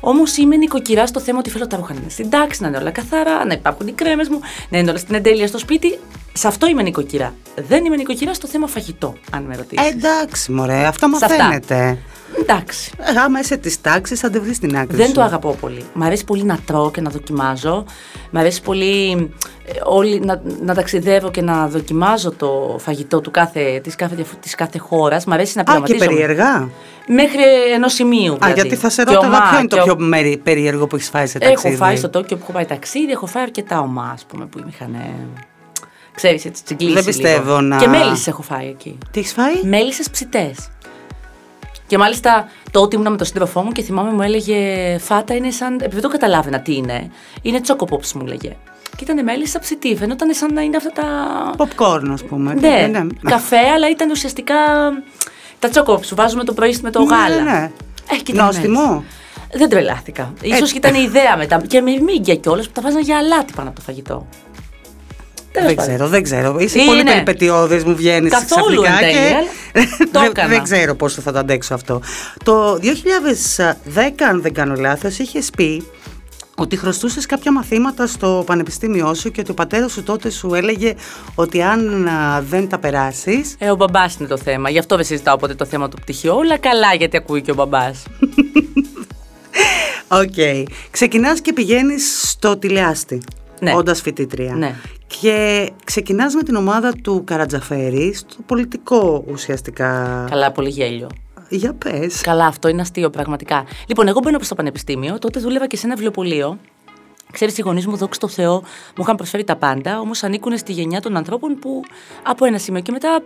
Όμως 0.00 0.36
είμαι 0.36 0.56
νοικοκυρά 0.56 1.06
στο 1.06 1.20
θέμα 1.20 1.38
ότι 1.38 1.50
θέλω 1.50 1.66
τα 1.66 1.76
ρούχα 1.76 1.94
να 1.94 2.00
είναι 2.00 2.10
στην 2.10 2.30
τάξη, 2.30 2.62
να 2.62 2.68
είναι 2.68 2.76
όλα 2.76 2.90
καθαρά, 2.90 3.44
να 3.44 3.52
υπάρχουν 3.52 3.86
οι 3.86 3.92
κρέμες 3.92 4.28
μου, 4.28 4.40
να 4.68 4.78
είναι 4.78 4.90
όλα 4.90 4.98
στην 4.98 5.14
εντέλεια 5.14 5.46
στο 5.46 5.58
σπίτι. 5.58 5.98
Σε 6.38 6.46
αυτό 6.48 6.66
είμαι 6.66 6.82
νοικοκυρά. 6.82 7.34
Δεν 7.68 7.84
είμαι 7.84 7.96
νοικοκυρά 7.96 8.34
στο 8.34 8.46
θέμα 8.46 8.66
φαγητό, 8.66 9.14
αν 9.32 9.42
με 9.42 9.56
ρωτήσεις. 9.56 9.86
εντάξει, 9.90 10.52
μωρέ, 10.52 10.84
αυτό 10.86 11.08
μαθαίνεται. 11.08 11.98
Εντάξει. 12.40 12.90
Ε, 12.98 13.18
άμα 13.20 13.40
είσαι 13.40 13.56
της 13.56 13.80
τάξης, 13.80 14.20
θα 14.20 14.30
τη 14.30 14.38
βρεις 14.38 14.56
στην 14.56 14.76
άκρη. 14.76 14.96
Δεν 14.96 15.06
σου. 15.06 15.12
το 15.12 15.22
αγαπώ 15.22 15.56
πολύ. 15.60 15.84
Μ' 15.94 16.02
αρέσει 16.02 16.24
πολύ 16.24 16.42
να 16.44 16.58
τρώω 16.66 16.90
και 16.90 17.00
να 17.00 17.10
δοκιμάζω. 17.10 17.84
Μ' 18.30 18.36
αρέσει 18.38 18.62
πολύ 18.62 19.10
ε, 19.64 19.72
όλοι, 19.84 20.20
να, 20.20 20.42
να 20.62 20.74
ταξιδεύω 20.74 21.30
και 21.30 21.42
να 21.42 21.68
δοκιμάζω 21.68 22.30
το 22.32 22.76
φαγητό 22.80 23.20
του 23.20 23.30
κάθε, 23.30 23.80
της 23.82 23.94
κάθε, 23.94 24.24
της 24.40 24.54
κάθε 24.54 24.78
χώρας. 24.78 25.24
Μ' 25.24 25.32
αρέσει 25.32 25.52
να 25.56 25.60
Α, 25.60 25.64
και 25.64 25.70
πειραματίζομαι. 25.70 26.06
περίεργα. 26.06 26.68
Μέχρι 27.08 27.42
ενός 27.74 27.92
σημείου. 27.92 28.32
Α, 28.32 28.36
Δηλαδή. 28.36 28.60
γιατί 28.60 28.76
θα 28.76 28.88
σε 28.90 29.04
Και 29.04 29.12
ρώταγα 29.14 29.36
ομά, 29.36 29.48
ποιο 29.50 29.58
είναι 29.58 29.68
το 29.68 29.76
και 29.76 29.82
πιο 29.82 29.92
ο- 29.92 30.02
μέρη- 30.02 30.38
περίεργο 30.38 30.86
που 30.86 30.96
έχεις 30.96 31.08
φάει 31.08 31.26
σε 31.26 31.38
ταξίδι. 31.38 31.68
Έχω 31.74 31.84
φάει 31.84 31.96
στο 31.96 32.08
Τόκιο 32.08 32.36
που 32.36 32.42
έχω 32.42 32.52
πάει 32.52 32.64
ταξίδι, 32.64 33.12
έχω 33.12 33.26
φάει 33.26 33.42
αρκετά 33.42 33.80
ομά, 33.80 34.10
ας 34.14 34.24
πούμε, 34.28 34.46
που 34.46 34.64
είχαν. 34.68 34.96
Ξέρεις, 36.18 36.44
έτσι 36.44 36.64
τσιγκλίσει. 36.64 36.92
Δεν 36.94 37.04
πιστεύω 37.04 37.48
λίγο. 37.48 37.60
να- 37.60 37.76
Και 37.78 37.86
μέλισσε 37.86 38.30
έχω 38.30 38.42
φάει 38.42 38.68
εκεί. 38.68 38.98
Τι 39.10 39.18
έχεις 39.20 39.32
φάει; 39.32 39.54
Μέλισσες 39.62 40.10
ψητές. 40.10 40.68
Και 41.86 41.98
μάλιστα 41.98 42.48
τότε 42.70 42.96
ήμουν 42.96 43.10
με 43.10 43.16
τον 43.16 43.26
σύντροφό 43.26 43.60
μου 43.62 43.72
και 43.72 43.82
θυμάμαι 43.82 44.10
μου 44.12 44.22
έλεγε 44.22 44.98
Φάτα 44.98 45.34
είναι 45.34 45.50
σαν. 45.50 45.74
Επειδή 45.74 45.92
δεν 45.92 46.00
το 46.02 46.08
καταλάβαινα 46.08 46.60
τι 46.60 46.74
είναι, 46.76 47.10
είναι 47.42 47.60
τσόκοπόψ 47.60 48.12
μου 48.12 48.26
λέγε. 48.26 48.56
Και 48.96 49.04
ήταν 49.04 49.24
μέλισσα 49.24 49.58
ψητή. 49.58 49.96
Φαινόταν 49.96 50.34
σαν 50.34 50.52
να 50.54 50.60
είναι 50.60 50.76
αυτά 50.76 50.90
τα. 50.90 51.04
Popcorn, 51.56 52.08
ας 52.12 52.24
πούμε. 52.24 52.54
Ναι, 52.54 52.90
καφέ, 53.22 53.56
αλλά 53.74 53.90
ήταν 53.90 54.10
ουσιαστικά 54.10 54.54
τα 55.58 55.68
τσόκοπόψ 55.68 56.08
που 56.08 56.14
βάζουμε 56.14 56.44
το 56.44 56.52
πρωί 56.52 56.78
με 56.82 56.90
το 56.90 57.00
Ναι, 57.04 57.14
γάλα. 57.14 57.42
ναι, 57.42 57.50
ναι. 57.50 57.70
Ε, 58.10 58.16
και 58.22 58.32
ήταν 58.32 58.44
Νόστιμο. 58.46 59.04
έτσι. 59.50 59.58
Δεν 59.58 59.68
τρελάθηκα. 59.68 60.32
Ε, 60.42 60.56
σω 60.66 60.76
ήταν 60.76 60.94
η 60.94 61.02
ιδέα 61.02 61.36
μετά. 61.36 61.62
Και 61.66 61.80
με 61.80 61.90
μίγκια 62.00 62.34
κιόλας 62.36 62.66
που 62.66 62.72
τα 62.72 62.80
βάζαν 62.82 63.00
για 63.02 63.16
αλάτι 63.18 63.52
πάνω 63.56 63.68
από 63.68 63.78
το 63.78 63.84
φαγητό. 63.84 64.26
Τέλος 65.52 65.66
Δεν 65.68 65.76
πάντων. 65.76 65.94
ξέρω, 65.94 66.08
δεν 66.08 66.22
ξέρω. 66.22 66.56
Είσαι 66.58 66.78
Είναι. 66.78 66.86
πολύ 66.86 67.02
περιπετειώδης, 67.02 67.84
μου 67.84 67.94
βγαίνεις 67.94 68.32
Καθόλου 68.32 68.82
ξαφνικά 68.82 69.06
εν 69.06 69.14
τέλει, 69.14 69.28
και 69.28 69.34
αλλά 69.34 69.48
το 70.12 70.20
δεν, 70.20 70.30
έκανα. 70.30 70.48
δεν 70.48 70.62
ξέρω 70.62 70.94
πώς 70.94 71.14
θα 71.14 71.32
το 71.32 71.38
αντέξω 71.38 71.74
αυτό. 71.74 72.00
Το 72.44 72.74
2010, 72.74 72.78
αν 74.30 74.42
δεν 74.42 74.54
κάνω 74.54 74.74
λάθος, 74.74 75.18
είχε 75.18 75.40
πει 75.56 75.82
ότι 76.56 76.76
χρωστούσες 76.76 77.26
κάποια 77.26 77.52
μαθήματα 77.52 78.06
στο 78.06 78.42
πανεπιστήμιό 78.46 79.14
σου 79.14 79.30
και 79.30 79.40
ότι 79.40 79.50
ο 79.50 79.54
πατέρας 79.54 79.92
σου 79.92 80.02
τότε 80.02 80.30
σου 80.30 80.54
έλεγε 80.54 80.94
ότι 81.34 81.62
αν 81.62 82.06
α, 82.08 82.42
δεν 82.48 82.68
τα 82.68 82.78
περάσει. 82.78 83.44
Ε, 83.58 83.70
ο 83.70 83.76
μπαμπάς 83.76 84.16
είναι 84.18 84.28
το 84.28 84.36
θέμα. 84.38 84.70
Γι' 84.70 84.78
αυτό 84.78 84.96
δεν 84.96 85.04
συζητάω 85.04 85.36
ποτέ 85.36 85.54
το 85.54 85.64
θέμα 85.64 85.88
του 85.88 85.96
πτυχίου. 86.00 86.34
Όλα 86.34 86.58
καλά 86.58 86.94
γιατί 86.94 87.16
ακούει 87.16 87.42
και 87.42 87.50
ο 87.50 87.54
μπαμπάς. 87.54 88.02
Οκ. 90.08 90.66
Ξεκινάς 90.90 91.40
και 91.40 91.52
πηγαίνεις 91.52 92.30
στο 92.30 92.56
Τηλεάστυ. 92.56 93.22
Ναι. 93.60 93.74
Όντας 93.74 94.00
φοιτήτρια. 94.00 94.54
Ναι. 94.54 94.74
Και 95.20 95.68
ξεκινάς 95.84 96.34
με 96.34 96.42
την 96.42 96.54
ομάδα 96.54 96.92
του 97.02 97.22
Καρατζαφέρη 97.24 98.14
στο 98.14 98.36
πολιτικό 98.46 99.24
ουσιαστικά. 99.30 100.24
καλά, 100.30 100.52
πολύ 100.52 100.68
γέλιο. 100.68 101.08
Για 101.48 101.74
πες. 101.74 102.20
Καλά, 102.20 102.46
αυτό 102.46 102.68
είναι 102.68 102.80
αστείο 102.80 103.10
πραγματικά. 103.10 103.64
Λοιπόν, 103.86 104.08
εγώ 104.08 104.20
μπαίνω 104.20 104.38
στο 104.40 104.54
πανεπιστήμιο, 104.54 105.18
τότε 105.18 105.40
δούλευα 105.40 105.66
και 105.66 105.76
σε 105.76 105.86
ένα 105.86 105.94
βιβλιοπωλείο. 105.94 106.58
Ξέρεις, 107.32 107.58
οι 107.58 107.62
γονείς 107.62 107.86
μου, 107.86 107.96
δόξα 107.96 108.20
τω 108.20 108.28
Θεώ, 108.28 108.54
μου 108.96 109.02
είχαν 109.02 109.16
προσφέρει 109.16 109.44
τα 109.44 109.56
πάντα, 109.56 110.00
όμως 110.00 110.22
ανήκουν 110.22 110.58
στη 110.58 110.72
γενιά 110.72 111.00
των 111.00 111.16
ανθρώπων 111.16 111.58
που 111.58 111.82
από 112.22 112.44
ένα 112.44 112.58
σημείο 112.58 112.80
και 112.80 112.92
μετά 112.92 113.22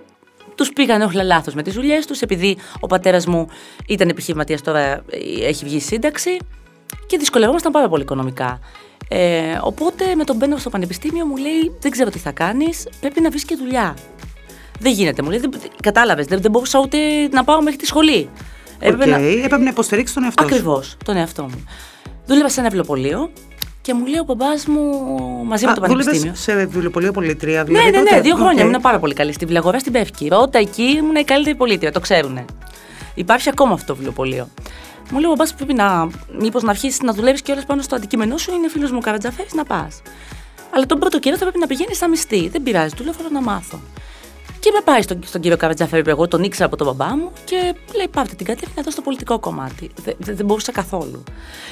τους 0.54 0.72
πήγαν 0.72 1.00
όλα 1.02 1.22
λάθος 1.22 1.54
με 1.54 1.62
τις 1.62 1.74
δουλειές 1.74 2.06
τους, 2.06 2.20
επειδή 2.20 2.56
ο 2.80 2.86
πατέρας 2.86 3.26
μου 3.26 3.46
ήταν 3.86 4.08
επιχειρηματίας, 4.08 4.62
τώρα 4.62 4.80
ε, 4.80 5.02
έχει 5.40 5.64
βγει 5.64 5.80
σύνταξη 5.80 6.38
και 7.06 7.16
δυσκολευόμασταν 7.18 7.72
πάρα 7.72 7.88
πολύ 7.88 8.02
οικονομικά. 8.02 8.58
Ε, 9.08 9.58
οπότε 9.62 10.14
με 10.14 10.24
τον 10.24 10.36
μπαίνω 10.36 10.56
στο 10.56 10.70
πανεπιστήμιο 10.70 11.24
μου 11.26 11.36
λέει: 11.36 11.72
Δεν 11.80 11.90
ξέρω 11.90 12.10
τι 12.10 12.18
θα 12.18 12.30
κάνεις, 12.32 12.88
πρέπει 13.00 13.20
να 13.20 13.30
βρεις 13.30 13.44
και 13.44 13.56
δουλειά. 13.56 13.96
Δεν 14.80 14.92
γίνεται, 14.92 15.22
μου 15.22 15.30
λέει. 15.30 15.40
Κατάλαβες, 15.82 16.26
δεν, 16.26 16.40
δεν 16.40 16.50
μπορούσα 16.50 16.78
ούτε 16.78 16.98
να 17.30 17.44
πάω 17.44 17.62
μέχρι 17.62 17.78
τη 17.78 17.86
σχολή. 17.86 18.28
Οκ. 18.74 18.88
Έπρεπε 18.88 19.06
να- 19.06 19.16
Έπρεπε 19.16 19.56
να 19.62 19.70
υποστηρίξεις 19.70 20.14
τον 20.14 20.24
εαυτό 20.24 20.42
σου. 20.42 20.48
Ακριβώς, 20.48 20.96
τον 21.04 21.16
εαυτό 21.16 21.42
μου. 21.42 21.64
Δούλευα 22.26 22.48
σε 22.48 22.60
ένα 22.60 22.68
βιβλιοπωλείο 22.68 23.30
και 23.82 23.94
μου 23.94 24.06
λέει 24.06 24.18
ο 24.18 24.24
μπαμπά 24.24 24.46
μου 24.66 24.80
μαζί 25.44 25.64
με 25.64 25.70
Α, 25.70 25.74
το 25.74 25.80
δούλευες 25.80 26.04
πανεπιστήμιο. 26.04 26.34
σε 26.36 26.54
βιβλιοπωλείο 26.66 27.12
πωλήτρια, 27.12 27.58
Ναι, 27.58 27.64
δηλαδή. 27.64 27.90
ναι, 27.90 27.98
ναι, 28.00 28.08
τότε; 28.08 28.20
δύο 28.20 28.34
χρόνια 28.36 28.62
Οκ. 28.64 28.68
ήμουν 28.68 28.80
πάρα 28.80 28.98
πολύ 28.98 29.14
καλή. 29.14 29.32
Στη 29.32 29.44
Βλαγορά 29.44 29.78
στην 29.78 29.92
Πεύκη. 29.92 30.28
Ρώτα 30.28 30.58
εκεί 30.58 30.82
ήμουν 30.82 31.14
η 31.14 31.24
καλύτερη 31.24 31.56
πωλήτρια, 31.56 31.92
το 31.92 32.00
ξέρουν. 32.00 32.44
Υπάρχει 33.14 33.48
ακόμα 33.48 33.72
αυτό 33.72 33.86
το 33.86 33.94
βιβλιοπωλείο. 33.94 34.48
Μου 35.10 35.18
λέει 35.18 35.30
ο 35.30 35.34
μπαμπάς 35.34 35.54
πρέπει 35.54 35.74
να. 35.74 36.08
Μήπως 36.38 36.62
να 36.62 36.70
αρχίσεις 36.70 37.00
να 37.00 37.12
δουλεύεις 37.12 37.42
και 37.42 37.52
όλα 37.52 37.62
πάνω 37.66 37.82
στο 37.82 37.94
αντικείμενό 37.94 38.36
σου, 38.36 38.52
είναι 38.52 38.68
φίλος 38.68 38.90
μου 38.90 39.00
Καρατζαφέρη 39.00 39.48
να 39.52 39.64
πας. 39.64 40.02
Αλλά 40.74 40.86
τον 40.86 40.98
πρώτο 40.98 41.18
καιρό 41.18 41.36
θα 41.36 41.42
πρέπει 41.42 41.58
να 41.58 41.66
πηγαίνεις 41.66 41.96
αμισθί. 41.96 42.48
Δεν 42.48 42.62
πειράζει, 42.62 42.94
του 42.94 43.04
λέω 43.04 43.12
θέλω 43.12 43.28
να 43.32 43.40
μάθω. 43.40 43.80
Και 44.60 44.70
με 44.74 44.80
πάει 44.84 45.02
στον, 45.02 45.18
στον 45.24 45.40
κύριο 45.40 45.56
Καρατζαφέρη 45.56 46.02
που 46.02 46.10
εγώ 46.10 46.28
τον 46.28 46.42
ήξερα 46.42 46.66
από 46.66 46.76
τον 46.76 46.86
μπαμπά 46.86 47.16
μου 47.16 47.32
και 47.44 47.74
λέει: 47.96 48.08
Πάρτε 48.08 48.34
την 48.34 48.46
Κατερίνα 48.46 48.74
εδώ 48.78 48.90
στο 48.90 49.00
πολιτικό 49.00 49.38
κομμάτι. 49.38 49.90
Δεν, 50.04 50.14
δεν, 50.18 50.36
δεν 50.36 50.46
μπορούσα 50.46 50.72
καθόλου. 50.72 51.22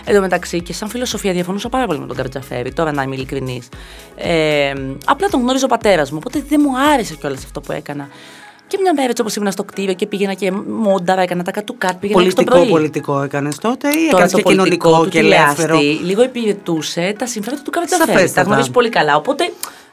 Εν 0.05 0.15
τω 0.15 0.21
μεταξύ 0.21 0.63
και 0.63 0.73
σαν 0.73 0.89
φιλοσοφία 0.89 1.33
διαφωνούσα 1.33 1.69
πάρα 1.69 1.87
πολύ 1.87 1.99
με 1.99 2.07
τον 2.07 2.17
Καρατζαφέρη, 2.17 2.73
τώρα 2.73 2.93
να 2.93 3.03
είμαι 3.03 3.15
ειλικρινής. 3.15 3.69
Ε, 4.17 4.73
απλά 5.05 5.29
τον 5.29 5.41
γνώριζε 5.41 5.65
ο 5.65 5.69
πατέρας 5.69 6.11
μου, 6.11 6.19
οπότε 6.21 6.45
δεν 6.49 6.61
μου 6.65 6.79
άρεσε 6.93 7.15
κιόλας 7.15 7.45
αυτό 7.45 7.61
που 7.61 7.73
έκανα. 7.73 8.09
Και 8.71 8.79
μια 8.81 8.93
μέρα 8.95 9.09
έτσι 9.09 9.23
όπως 9.23 9.37
ήμουν 9.37 9.53
στο 9.53 9.65
κτίριο 9.65 9.95
και 9.95 10.07
πήγαινα 10.07 10.35
και 10.35 10.51
μόνταρα, 10.69 11.23
έκανα 11.23 11.43
τα 11.43 11.51
κατουκάτ, 11.51 11.99
πήγαινα 12.01 12.23
έξω 12.23 12.37
το 12.37 12.43
Πολιτικό, 12.43 12.61
πρωί. 12.61 12.71
πολιτικό 12.71 13.23
έκανες 13.23 13.59
τότε 13.59 13.89
ή 13.89 13.93
Τώρα 13.93 14.07
έκανες 14.09 14.31
το 14.31 14.37
και 14.37 14.43
πολιτικό 14.43 14.89
κοινωνικό 14.89 15.03
του 15.05 15.09
και 15.09 15.19
ελεύθερο; 15.19 15.79
τηλεάστη 15.79 16.05
λίγο 16.05 16.23
υπηρετούσε 16.23 17.15
τα 17.19 17.27
συμφέροντα 17.27 17.63
του 17.63 17.71
Καρατζαφέρη. 17.71 18.07
Τα 18.07 18.15
Σαφέστατα. 18.15 18.47
γνωρίζει 18.47 18.71
πολύ 18.71 18.89
καλά. 18.89 19.17
Οπότε, 19.17 19.53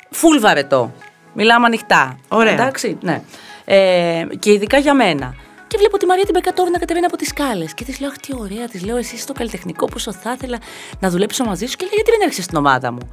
φουλ 0.10 0.38
βαρετό. 0.40 0.92
Μιλάμε 1.34 1.66
ανοιχτά. 1.66 2.20
Ωραία. 2.28 2.54
Εντάξει, 2.54 2.98
ναι. 3.02 3.22
Ε, 3.66 4.26
και 4.40 4.52
ειδικά 4.52 4.78
για 4.78 4.94
μένα. 4.94 5.36
Και 5.68 5.78
βλέπω 5.78 5.98
τη 5.98 6.06
Μαρία 6.06 6.24
την 6.24 6.34
Μπεκατόρη 6.34 6.72
να 6.72 6.78
κατεβαίνει 6.80 7.06
από 7.06 7.18
τις 7.18 7.28
σκάλες. 7.28 7.74
Και 7.74 7.84
της 7.84 8.00
λέω: 8.00 8.10
Αχ, 8.10 8.18
τι 8.18 8.34
ωραία, 8.40 8.68
της 8.68 8.84
λέω: 8.86 8.98
Εσύ 8.98 9.14
είσαι 9.14 9.24
στο 9.24 9.34
καλλιτεχνικό, 9.34 9.86
πόσο 9.86 10.12
θα 10.14 10.32
ήθελα 10.32 10.58
να 11.00 11.10
δουλέψω 11.10 11.44
μαζί 11.44 11.66
σου. 11.66 11.76
Και 11.76 11.84
λέει: 11.86 11.94
Γιατί 11.96 12.12
δεν 12.12 12.20
έρχεσαι 12.22 12.42
στην 12.42 12.58
ομάδα 12.58 12.92
μου; 12.92 13.10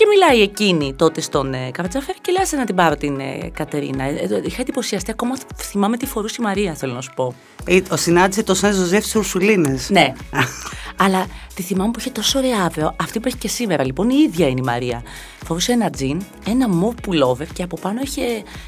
Και 0.00 0.06
μιλάει 0.06 0.42
εκείνη 0.42 0.94
τότε 0.94 1.20
στον 1.20 1.54
ε, 1.54 1.70
Καρατζαφέρη 1.70 2.18
και 2.20 2.32
λέει: 2.32 2.42
«Άσε 2.42 2.56
να 2.56 2.64
την 2.64 2.74
πάρω 2.74 2.96
την 2.96 3.20
ε, 3.20 3.50
Κατερίνα. 3.54 4.04
Ε, 4.04 4.08
ε, 4.08 4.40
είχα 4.44 4.60
εντυπωσιαστεί, 4.60 5.10
ακόμα 5.10 5.34
θυμάμαι 5.56 5.96
τη 5.96 6.06
φορούσε 6.06 6.36
η 6.38 6.42
Μαρία, 6.42 6.74
θέλω 6.74 6.92
να 6.92 7.00
σου 7.00 7.10
πω. 7.16 7.34
Ή- 7.66 7.82
Ο 7.90 7.96
συνάντησε 7.96 8.42
το 8.42 8.54
Σαν 8.54 8.72
Ζωζέφ 8.72 9.02
στις 9.02 9.14
Ουρσουλίνες. 9.14 9.90
Ναι. 9.90 10.12
Αλλά 11.04 11.26
τη 11.54 11.62
θυμάμαι 11.62 11.90
που 11.90 11.98
είχε 12.00 12.10
τόσο 12.10 12.38
ωραία 12.38 12.62
άβεο. 12.64 12.96
Αυτή 13.00 13.20
που 13.20 13.28
έχει 13.28 13.36
και 13.36 13.48
σήμερα 13.48 13.84
λοιπόν, 13.84 14.10
η 14.10 14.14
ίδια 14.28 14.48
είναι 14.48 14.60
η 14.60 14.64
Μαρία. 14.64 15.02
Φορούσε 15.44 15.72
ένα 15.72 15.90
τζιν, 15.90 16.22
ένα 16.46 16.68
μοβ 16.68 16.94
pullover 17.06 17.46
και 17.52 17.62
από 17.62 17.76
πάνω 17.80 18.00
είχε, 18.02 18.22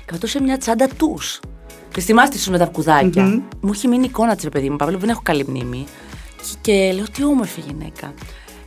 κρατούσε 0.05 0.41
μια 0.43 0.59
τσάντα 0.59 0.89
του. 0.97 1.19
Τη 1.95 2.01
θυμάστε 2.01 2.37
ίσω 2.37 2.51
με 2.51 2.59
τα 2.59 2.65
αρκουδάκια. 2.65 3.43
Μου 3.61 3.71
έχει 3.75 3.89
μείνει 3.89 4.03
η 4.03 4.09
εικόνα 4.09 4.35
της, 4.37 4.49
παιδί 4.49 4.71
μου, 4.71 4.77
παρόλο 4.77 4.97
που 4.97 5.03
δεν 5.03 5.11
έχω 5.13 5.23
καλή 5.25 5.45
μνήμη. 5.49 5.85
Και, 6.43 6.57
και 6.61 6.93
λέω, 6.93 7.05
τι 7.13 7.25
όμορφη 7.25 7.61
γυναίκα. 7.67 8.13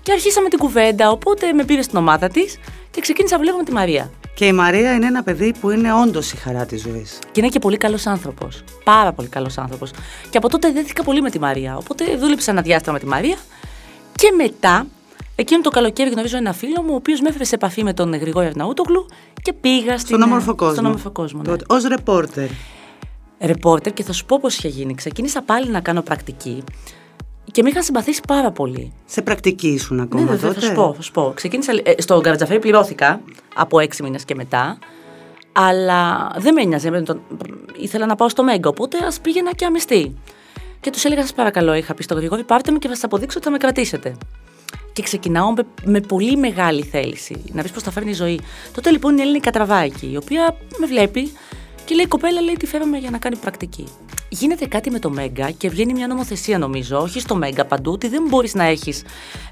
Και 0.05 0.11
αρχίσαμε 0.11 0.49
την 0.49 0.59
κουβέντα, 0.59 1.09
οπότε 1.09 1.53
με 1.53 1.63
πήρε 1.63 1.81
στην 1.81 1.97
ομάδα 1.97 2.27
της 2.27 2.57
και 2.91 3.01
ξεκίνησα 3.01 3.35
να 3.35 3.41
βλέπω 3.41 3.57
με 3.57 3.63
τη 3.63 3.71
Μαρία. 3.71 4.11
Και 4.35 4.45
η 4.45 4.51
Μαρία 4.51 4.93
είναι 4.93 5.05
ένα 5.05 5.23
παιδί 5.23 5.53
που 5.59 5.69
είναι 5.69 5.93
όντως 5.93 6.31
η 6.31 6.35
χαρά 6.37 6.65
της 6.65 6.81
ζωής. 6.81 7.19
Και 7.31 7.39
είναι 7.39 7.49
και 7.49 7.59
πολύ 7.59 7.77
καλός 7.77 8.05
άνθρωπος. 8.05 8.63
Πάρα 8.83 9.13
πολύ 9.13 9.27
καλός 9.27 9.57
άνθρωπος. 9.57 9.91
Και 10.29 10.37
από 10.37 10.49
τότε 10.49 10.71
δέθηκα 10.71 11.03
πολύ 11.03 11.21
με 11.21 11.29
τη 11.29 11.39
Μαρία. 11.39 11.77
Οπότε 11.77 12.17
δούλεψα 12.17 12.51
ένα 12.51 12.61
διάστημα 12.61 12.93
με 12.93 12.99
τη 12.99 13.05
Μαρία. 13.05 13.35
Και 14.15 14.31
μετά, 14.37 14.87
εκείνο 15.35 15.61
το 15.61 15.69
καλοκαίρι 15.69 16.09
γνωρίζω 16.09 16.37
ένα 16.37 16.53
φίλο 16.53 16.81
μου, 16.81 16.91
ο 16.91 16.95
οποίος 16.95 17.21
με 17.21 17.29
έφερε 17.29 17.43
σε 17.43 17.55
επαφή 17.55 17.83
με 17.83 17.93
τον 17.93 18.15
Γρηγόρη 18.15 18.45
Αρναούτογλου 18.45 19.05
και 19.41 19.53
πήγα 19.53 19.97
στην, 19.97 20.15
Στον 20.15 20.21
όμορφο 20.21 20.55
κόσμο. 20.55 20.73
Στον 20.73 20.85
όμορφο 20.85 21.11
κόσμο. 21.11 21.41
Ναι. 21.41 21.51
Ω 21.51 21.87
ρεπόρτερ. 21.87 22.47
ρεπόρτερ 23.39 23.93
και 23.93 24.03
θα 24.03 24.13
σου 24.13 24.25
πω 24.25 24.39
πώς 24.39 24.57
είχε 24.57 24.67
γίνει. 24.67 24.95
Ξεκίνησα 24.95 25.41
πάλι 25.41 25.69
να 25.69 25.79
κάνω 25.79 26.01
πρακτική 26.01 26.63
και 27.51 27.63
με 27.63 27.69
είχαν 27.69 27.83
συμπαθήσει 27.83 28.21
πάρα 28.27 28.51
πολύ. 28.51 28.93
Σε 29.05 29.21
πρακτική 29.21 29.67
ήσουν 29.67 29.99
ακόμα 29.99 30.23
ναι, 30.23 30.29
βέβαια, 30.29 30.47
τότε; 30.47 30.59
θα 30.59 30.65
σου 30.65 30.73
πω. 30.73 30.93
Θα 30.95 31.01
σου 31.01 31.11
πω. 31.11 31.31
Ξεκίνησα, 31.35 31.71
ε, 31.83 32.01
στο 32.01 32.19
Γκαρατζαφέρι 32.19 32.59
πληρώθηκα 32.59 33.21
από 33.55 33.79
έξι 33.79 34.03
μήνες 34.03 34.25
και 34.25 34.35
μετά. 34.35 34.77
Αλλά 35.51 36.31
δεν 36.37 36.53
με 36.53 36.61
ένοιαζε. 36.61 36.89
με 36.89 37.01
τον- 37.01 37.21
Ήθελα 37.77 38.05
να 38.05 38.15
πάω 38.15 38.29
στο 38.29 38.43
Μέγκο, 38.43 38.69
οπότε 38.69 38.97
ας 39.05 39.19
πήγαινα 39.19 39.53
και 39.53 39.65
αμυστή. 39.65 40.15
Και 40.79 40.89
τους 40.91 41.05
έλεγα, 41.05 41.21
σας 41.21 41.33
παρακαλώ, 41.33 41.73
είχα 41.73 41.93
πει 41.93 42.03
στον 42.03 42.17
Γρηγόρη, 42.17 42.43
πάρτε 42.43 42.71
με 42.71 42.77
και 42.77 42.87
θα 42.87 42.93
σας 42.93 43.03
αποδείξω 43.03 43.37
ότι 43.37 43.45
θα 43.47 43.51
με 43.51 43.57
κρατήσετε. 43.57 44.15
Και 44.93 45.01
ξεκινάω 45.01 45.51
με, 45.51 45.63
με 45.85 45.99
πολύ 45.99 46.37
μεγάλη 46.37 46.81
θέληση 46.83 47.43
να 47.53 47.61
δει 47.61 47.69
πώς 47.69 47.83
θα 47.83 47.91
φέρνει 47.91 48.09
η 48.09 48.13
ζωή. 48.13 48.39
Τότε 48.73 48.91
λοιπόν 48.91 49.17
η 49.17 49.21
Έλληνη 49.21 49.39
Κατραβάκη, 49.39 50.09
η 50.11 50.17
οποία 50.17 50.55
με 50.77 50.85
βλέπει 50.85 51.31
και 51.85 51.95
λέει: 51.95 52.07
Κοπέλα, 52.07 52.41
λέει, 52.41 52.55
τη 52.55 52.65
φέραμε 52.65 52.97
για 52.97 53.09
να 53.09 53.17
κάνει 53.17 53.35
πρακτική. 53.35 53.87
Γίνεται 54.29 54.65
κάτι 54.65 54.91
με 54.91 54.99
το 54.99 55.09
Μέγκα 55.09 55.51
και 55.51 55.69
βγαίνει 55.69 55.93
μια 55.93 56.07
νομοθεσία, 56.07 56.57
νομίζω, 56.57 56.97
όχι 57.01 57.19
στο 57.19 57.35
Μέγκα 57.35 57.65
παντού, 57.65 57.91
ότι 57.91 58.07
δεν 58.07 58.23
μπορείς 58.29 58.53
να 58.53 58.63
έχεις 58.63 59.03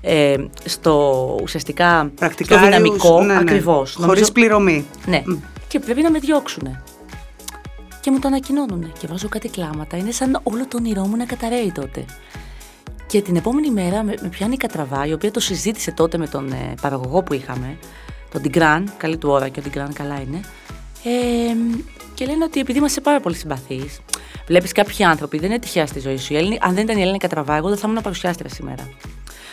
ε, 0.01 0.35
στο 0.65 1.35
ουσιαστικά 1.41 1.99
στο 1.99 2.11
Πρακτικάριους, 2.15 2.67
δυναμικό 2.67 3.21
ναι, 3.21 3.33
ναι. 3.33 3.39
ακριβώς. 3.39 3.97
Χωρίς 3.99 4.31
πληρωμή. 4.31 4.85
Ναι. 5.05 5.23
Και 5.67 5.79
πρέπει 5.79 6.01
να 6.01 6.11
με 6.11 6.19
διώξουν. 6.19 6.77
Και 7.99 8.11
μου 8.11 8.19
το 8.19 8.27
ανακοινώνουν. 8.27 8.91
Και 8.99 9.07
βάζω 9.07 9.29
κάτι 9.29 9.49
κλάματα. 9.49 9.97
Είναι 9.97 10.11
σαν 10.11 10.39
όλο 10.43 10.67
το 10.67 10.77
όνειρό 10.77 11.05
μου 11.07 11.15
να 11.15 11.25
καταραίει 11.25 11.71
τότε. 11.71 12.05
Και 13.07 13.21
την 13.21 13.35
επόμενη 13.35 13.71
μέρα 13.71 14.03
με, 14.03 14.13
με 14.21 14.27
πιάνει 14.27 14.53
η 14.53 14.57
Κατραβά, 14.57 15.05
η 15.05 15.13
οποία 15.13 15.31
το 15.31 15.39
συζήτησε 15.39 15.91
τότε 15.91 16.17
με 16.17 16.27
τον 16.27 16.51
ε, 16.51 16.73
παραγωγό 16.81 17.23
που 17.23 17.33
είχαμε, 17.33 17.77
τον 18.31 18.41
Τιγκράν, 18.41 18.93
καλή 18.97 19.17
του 19.17 19.29
ώρα 19.29 19.47
και 19.49 19.59
ο 19.59 19.63
Τιγκράν 19.63 19.93
καλά 19.93 20.21
είναι. 20.21 20.39
Ε, 21.03 21.55
και 22.13 22.25
λένε 22.25 22.43
ότι 22.43 22.59
επειδή 22.59 22.77
είμαστε 22.77 23.01
πάρα 23.01 23.19
πολύ 23.19 23.35
συμπαθείς, 23.35 23.99
βλέπεις 24.47 24.71
κάποιοι 24.71 25.05
άνθρωποι, 25.05 25.39
δεν 25.39 25.49
είναι 25.49 25.59
τυχαία 25.59 25.85
στη 25.87 25.99
ζωή 25.99 26.17
σου. 26.17 26.33
Η 26.33 26.35
Έλληνη, 26.37 26.57
αν 26.61 26.73
δεν 26.73 26.83
ήταν 26.83 26.97
η 26.97 27.01
Έλληνα 27.01 27.17
Κατραβά, 27.17 27.55
εγώ 27.55 27.69
δεν 27.69 27.77
θα 27.77 27.87
ήμουν 27.89 28.01
παρουσιάστρια 28.01 28.49
σήμερα. 28.49 28.89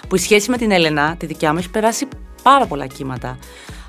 Που 0.09 0.17
η 0.17 0.19
σχέση 0.19 0.51
με 0.51 0.57
την 0.57 0.71
Έλενα, 0.71 1.17
τη 1.17 1.27
δικιά 1.27 1.53
μου, 1.53 1.59
έχει 1.59 1.71
περάσει 1.71 2.09
πάρα 2.43 2.67
πολλά 2.67 2.87
κύματα. 2.87 3.39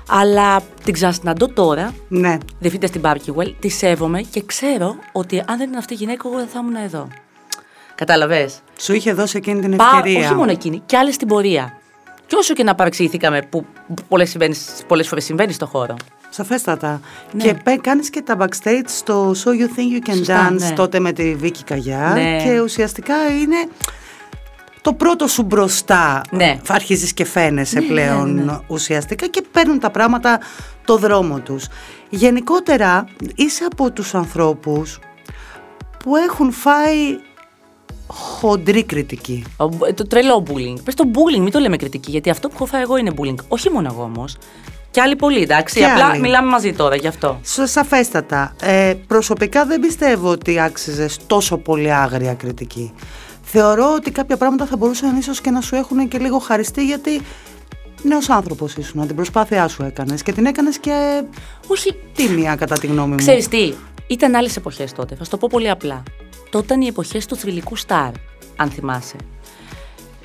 Αλλά 0.08 0.60
την 0.84 0.92
ξανασυναντώ 0.92 1.48
τώρα, 1.48 1.94
Ναι. 2.08 2.38
διευθύντρια 2.58 2.88
στην 2.88 3.00
Barkewell, 3.04 3.54
τη 3.60 3.68
σέβομαι 3.68 4.20
και 4.20 4.42
ξέρω 4.46 4.96
ότι 5.12 5.38
αν 5.46 5.56
δεν 5.58 5.68
ήταν 5.68 5.78
αυτή 5.78 5.92
η 5.92 5.96
γυναίκα, 5.96 6.22
εγώ 6.28 6.36
δεν 6.36 6.46
θα 6.46 6.58
ήμουν 6.62 6.74
εδώ. 6.74 7.08
Κατάλαβες; 7.94 8.58
Σου 8.80 8.94
είχε 8.94 9.12
δώσει 9.12 9.36
εκείνη 9.36 9.60
την 9.60 9.76
Πά, 9.76 9.90
ευκαιρία. 9.96 10.24
όχι 10.26 10.34
μόνο 10.34 10.50
εκείνη, 10.50 10.82
και 10.86 10.96
άλλες 10.96 11.14
στην 11.14 11.28
πορεία. 11.28 11.78
Και 12.26 12.36
όσο 12.36 12.54
και 12.54 12.62
να 12.62 12.74
παρεξηγηθήκαμε, 12.74 13.42
που 13.42 13.66
πολλές, 14.08 14.36
πολλές 14.86 15.08
φορές 15.08 15.24
συμβαίνει 15.24 15.52
στο 15.52 15.66
χώρο. 15.66 15.96
Σαφέστατα. 16.34 17.00
Ναι. 17.32 17.42
Και 17.44 17.54
πέ, 17.64 17.76
κάνεις 17.76 18.10
και 18.10 18.22
τα 18.22 18.36
backstage 18.40 18.84
στο 18.86 19.30
So 19.44 19.48
You 19.48 19.64
Think 19.78 20.04
You 20.04 20.10
Can 20.10 20.16
Σωστά, 20.16 20.48
Dance 20.50 20.56
ναι. 20.58 20.70
τότε 20.70 20.98
με 20.98 21.12
τη 21.12 21.34
Βίκη 21.34 21.64
Καγιά 21.64 22.10
Ναι. 22.14 22.42
και 22.44 22.60
ουσιαστικά 22.60 23.14
είναι 23.40 23.56
το 24.82 24.92
πρώτο 24.92 25.26
σου 25.26 25.42
μπροστά. 25.42 26.20
Ναι. 26.30 26.60
Αρχίζεις 26.68 27.12
και 27.12 27.24
φαίνεσαι 27.24 27.80
Ναι, 27.80 27.86
πλέον 27.86 28.34
ναι, 28.34 28.42
ναι. 28.42 28.58
ουσιαστικά 28.66 29.26
και 29.26 29.42
παίρνουν 29.52 29.78
τα 29.78 29.90
πράγματα 29.90 30.40
το 30.84 30.96
δρόμο 30.96 31.38
τους. 31.40 31.66
Γενικότερα 32.10 33.04
είσαι 33.34 33.64
από 33.72 33.90
τους 33.90 34.14
ανθρώπους 34.14 34.98
που 36.04 36.16
έχουν 36.16 36.52
φάει 36.52 37.18
χοντρή 38.06 38.84
κριτική. 38.84 39.44
Ο- 39.56 39.92
Το 39.94 40.06
τρελό 40.06 40.42
bullying. 40.48 40.74
Πες 40.84 40.94
το 40.94 41.04
bullying, 41.14 41.40
μην 41.40 41.50
το 41.52 41.58
λέμε 41.58 41.76
κριτική, 41.76 42.10
γιατί 42.10 42.30
αυτό 42.30 42.48
που 42.48 42.54
έχω 42.54 42.66
φάει 42.66 42.82
εγώ 42.82 42.96
είναι 42.96 43.10
bullying. 43.16 43.34
Όχι 43.48 43.70
μόνο 43.70 43.88
εγώ 43.92 44.02
όμως. 44.02 44.36
Και 44.92 45.00
άλλοι 45.00 45.16
πολλοί, 45.16 45.40
εντάξει. 45.42 45.78
Και 45.78 45.84
Απλά 45.86 46.06
άλλοι. 46.06 46.20
μιλάμε 46.20 46.48
μαζί 46.50 46.72
τώρα 46.72 46.96
γι' 46.96 47.06
αυτό. 47.06 47.38
Σα- 47.42 47.66
Σαφέστατα. 47.66 48.54
Ε, 48.62 48.94
προσωπικά 49.06 49.64
δεν 49.66 49.80
πιστεύω 49.80 50.28
ότι 50.30 50.60
άξιζες 50.60 51.18
τόσο 51.26 51.56
πολύ 51.56 51.92
άγρια 51.92 52.34
κριτική. 52.34 52.92
Θεωρώ 53.42 53.92
ότι 53.94 54.10
κάποια 54.10 54.36
πράγματα 54.36 54.66
θα 54.66 54.76
μπορούσαν 54.76 55.16
ίσως 55.16 55.40
και 55.40 55.50
να 55.50 55.60
σου 55.60 55.74
έχουν 55.76 56.08
και 56.08 56.18
λίγο 56.18 56.38
χαριστεί 56.38 56.84
γιατί 56.84 57.20
νέος 58.02 58.30
άνθρωπος 58.30 58.74
ήσουν, 58.76 59.06
την 59.06 59.16
προσπάθειά 59.16 59.68
σου 59.68 59.82
έκανες 59.82 60.22
και 60.22 60.32
την 60.32 60.46
έκανες 60.46 60.78
και 60.78 61.22
Όχι. 61.66 61.94
τίμια 62.14 62.54
κατά 62.56 62.78
τη 62.78 62.86
γνώμη 62.86 63.10
μου. 63.10 63.16
Ξέρεις 63.16 63.48
τι, 63.48 63.72
ήταν 64.06 64.34
άλλες 64.34 64.56
εποχές 64.56 64.92
τότε. 64.92 65.14
Θα 65.14 65.24
σου 65.24 65.30
το 65.30 65.36
πω 65.36 65.48
πολύ 65.50 65.70
απλά. 65.70 66.02
Τότε 66.50 66.64
ήταν 66.64 66.80
οι 66.80 66.86
εποχές 66.86 67.26
του 67.26 67.36
θρυλικού 67.36 67.76
Star, 67.76 68.10
αν 68.56 68.70
θυμάσαι. 68.70 69.16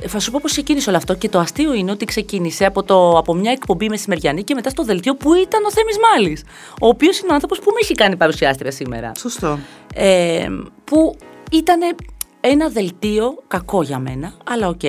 Ε, 0.02 0.08
Θα 0.08 0.20
σου 0.20 0.32
πω 0.32 0.40
πώς 0.42 0.52
ξεκίνησε 0.52 0.90
όλο 0.90 0.98
αυτό 0.98 1.16
και 1.16 1.30
το 1.30 1.40
αστείο 1.40 1.74
είναι 1.74 1.92
ότι 1.92 2.06
ξεκίνησε 2.06 2.66
από, 2.66 2.84
το, 2.84 3.18
από 3.18 3.34
μια 3.34 3.52
εκπομπή 3.52 3.90
μεσημεριανή 3.90 4.44
και 4.44 4.54
μετά 4.54 4.70
στο 4.70 4.84
δελτίο 4.84 5.16
που 5.16 5.34
ήταν 5.34 5.66
ο 5.66 5.72
Θέμης 5.72 5.98
Μάλης, 5.98 6.44
ο 6.82 6.88
οποίος 6.88 7.20
είναι 7.20 7.32
ο 7.32 7.34
άνθρωπος 7.34 7.60
που 7.60 7.72
με 7.72 7.80
έχει 7.82 7.94
κάνει 7.94 8.16
παρουσιάστρια 8.16 8.72
σήμερα. 8.72 9.12
Σωστό. 9.18 9.60
Ε, 9.94 10.48
που 10.84 11.16
ήταν 11.52 11.80
ένα 12.40 12.70
δελτίο 12.70 13.44
κακό 13.48 13.84
για 13.84 14.00
μένα, 14.00 14.34
αλλά 14.44 14.68
οκ, 14.68 14.84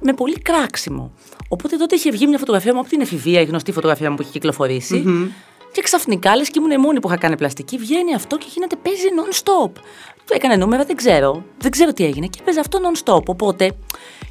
με 0.00 0.12
πολύ 0.16 0.38
κράξιμο. 0.38 1.12
Οπότε 1.48 1.76
τότε 1.76 1.94
είχε 1.94 2.10
βγει 2.10 2.26
μια 2.26 2.38
φωτογραφία 2.38 2.74
μου 2.74 2.80
από 2.80 2.88
την 2.88 3.00
εφηβεία, 3.00 3.40
η 3.40 3.44
γνωστή 3.44 3.72
φωτογραφία 3.72 4.10
μου 4.10 4.16
που 4.16 4.22
είχε 4.22 4.30
κυκλοφορήσει. 4.30 5.04
Και 5.72 5.82
ξαφνικά, 5.82 6.36
λες 6.36 6.48
και 6.48 6.58
ήμουν 6.58 6.70
η 6.70 6.76
μόνη 6.76 7.00
που 7.00 7.08
είχα 7.08 7.16
κάνει 7.16 7.36
πλαστική, 7.36 7.76
βγαίνει 7.76 8.14
αυτό 8.14 8.38
και 8.38 8.46
γίνεται 8.54 8.76
παίζει 8.82 9.06
non-stop. 9.18 9.70
Το 10.26 10.34
έκανε 10.34 10.56
νούμερα, 10.56 10.84
δεν 10.84 10.96
ξέρω. 10.96 11.42
Δεν 11.58 11.70
ξέρω 11.70 11.92
τι 11.92 12.04
έγινε 12.04 12.26
και 12.26 12.40
παίζει 12.44 12.60
αυτό 12.60 12.78
non-stop. 12.82 13.24
Οπότε 13.24 13.68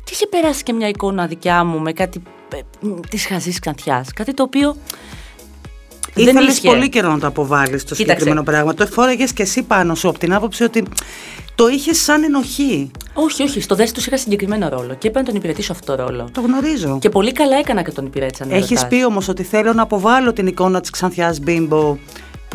και 0.03 0.11
είχε 0.13 0.27
περάσει 0.27 0.63
και 0.63 0.73
μια 0.73 0.87
εικόνα 0.87 1.25
δικιά 1.27 1.63
μου 1.63 1.79
με 1.79 1.91
κάτι 1.93 2.21
της 3.09 3.25
χαζής 3.25 3.59
ξανθιά. 3.59 4.05
Κάτι 4.15 4.33
το 4.33 4.43
οποίο. 4.43 4.75
δεν 6.13 6.27
Ήθελες 6.27 6.53
ίσχυε. 6.53 6.69
πολύ 6.69 6.89
καιρό 6.89 7.09
να 7.11 7.19
το 7.19 7.27
αποβάλεις 7.27 7.69
το 7.69 7.77
Κοίταξε. 7.77 7.95
συγκεκριμένο 8.01 8.43
πράγμα. 8.43 8.73
Το 8.73 8.83
εφόρεγε 8.83 9.23
και 9.23 9.41
εσύ 9.41 9.63
πάνω 9.63 9.95
σου 9.95 10.09
από 10.09 10.19
την 10.19 10.33
άποψη 10.33 10.63
ότι 10.63 10.83
το 11.55 11.67
είχες 11.67 12.01
σαν 12.01 12.23
ενοχή. 12.23 12.91
Όχι, 13.13 13.43
όχι. 13.43 13.61
Στο 13.61 13.75
δέσι 13.75 13.93
τους 13.93 14.05
είχα 14.07 14.17
συγκεκριμένο 14.17 14.69
ρόλο 14.69 14.87
και 14.87 15.07
έπρεπε 15.07 15.19
να 15.19 15.25
τον 15.25 15.35
υπηρετήσω 15.35 15.71
αυτό 15.71 15.95
το 15.95 16.03
ρόλο. 16.03 16.29
Το 16.31 16.41
γνωρίζω. 16.41 16.97
Και 17.01 17.09
πολύ 17.09 17.31
καλά 17.31 17.57
έκανα 17.57 17.81
και 17.81 17.91
τον 17.91 18.05
υπηρέτησα. 18.05 18.45
να 18.45 18.55
Έχεις 18.55 18.69
ρωτάς. 18.69 18.87
πει 18.87 19.03
όμως 19.05 19.27
ότι 19.27 19.43
θέλω 19.43 19.73
να 19.73 19.81
αποβάλω 19.81 20.33
την 20.33 20.47
εικόνα 20.47 20.81
της 20.81 20.89
ξανθιάς 20.89 21.39
μπίμπο. 21.39 21.97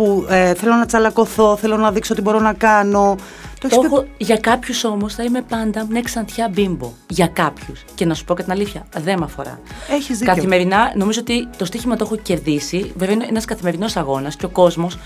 Που 0.00 0.26
ε, 0.28 0.54
θέλω 0.54 0.75
να 0.75 0.87
τσαλακωθώ, 0.87 1.57
θέλω 1.57 1.76
να 1.76 1.92
δείξω 1.92 2.14
τι 2.14 2.21
μπορώ 2.21 2.40
να 2.40 2.52
κάνω. 2.52 3.16
Το 3.61 3.66
έχεις 3.66 3.76
Το 3.76 3.80
πει- 3.83 3.87
έχω, 3.92 4.04
για 4.16 4.37
κάποιους 4.37 4.85
όμως 4.85 5.14
θα 5.14 5.23
είμαι 5.23 5.42
πάντα 5.42 5.87
μια 5.90 6.00
ξανθιά 6.00 6.49
μπίμπο. 6.52 6.92
Για 7.09 7.26
κάποιους. 7.26 7.85
Και 7.95 8.04
να 8.04 8.14
σου 8.14 8.25
πω 8.25 8.35
και 8.35 8.42
την 8.42 8.52
αλήθεια, 8.52 8.87
δεν 8.97 9.19
με 9.19 9.25
αφορά. 9.25 9.61
Έχεις 9.90 10.19
δίκιο. 10.19 10.35
Καθημερινά, 10.35 10.92
νομίζω 10.97 11.21
ότι 11.21 11.49
το 11.57 11.64
στοίχημα 11.64 11.97
το 11.97 12.04
έχω 12.04 12.16
κερδίσει. 12.16 12.92
Βέβαια, 12.97 13.14
είναι 13.14 13.26
ένας 13.28 13.45
καθημερινός 13.45 13.97
αγώνας 13.97 14.37
και 14.37 14.45
ο 14.45 14.49
κόσμος, 14.49 14.99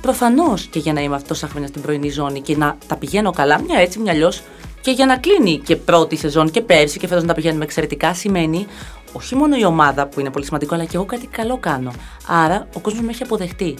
προφανώς 0.00 0.62
και 0.66 0.78
για 0.78 0.92
να 0.92 1.00
είμαι 1.00 1.14
αυτός 1.14 1.28
τόσα 1.38 1.48
χρόνια 1.52 1.68
στην 1.68 1.82
πρωινή 1.82 2.10
ζώνη 2.10 2.40
και 2.40 2.56
να 2.56 2.76
τα 2.86 2.96
πηγαίνω 2.96 3.30
καλά, 3.30 3.60
μια 3.60 3.78
έτσι, 3.80 3.98
μια 3.98 4.12
αλλιώς, 4.12 4.42
και 4.80 4.90
για 4.90 5.06
να 5.06 5.16
κλείνει 5.16 5.58
και 5.58 5.76
πρώτη 5.76 6.16
σεζόν 6.16 6.50
και 6.50 6.60
πέρσι 6.60 6.98
και 6.98 7.06
φέτος 7.06 7.22
να 7.22 7.28
τα 7.28 7.34
πηγαίνουμε 7.34 7.64
εξαιρετικά, 7.64 8.14
σημαίνει 8.14 8.66
όχι 9.12 9.34
μόνο 9.34 9.56
η 9.56 9.64
ομάδα 9.64 10.06
που 10.06 10.20
είναι 10.20 10.30
πολύ 10.30 10.44
σημαντικό, 10.44 10.74
αλλά 10.74 10.84
και 10.84 10.96
εγώ 10.96 11.04
κάτι 11.04 11.26
καλό 11.26 11.56
κάνω. 11.56 11.92
Άρα 12.26 12.66
ο 12.74 12.80
κόσμος 12.80 13.02
με 13.02 13.10
έχει 13.10 13.22
αποδεχτεί. 13.22 13.74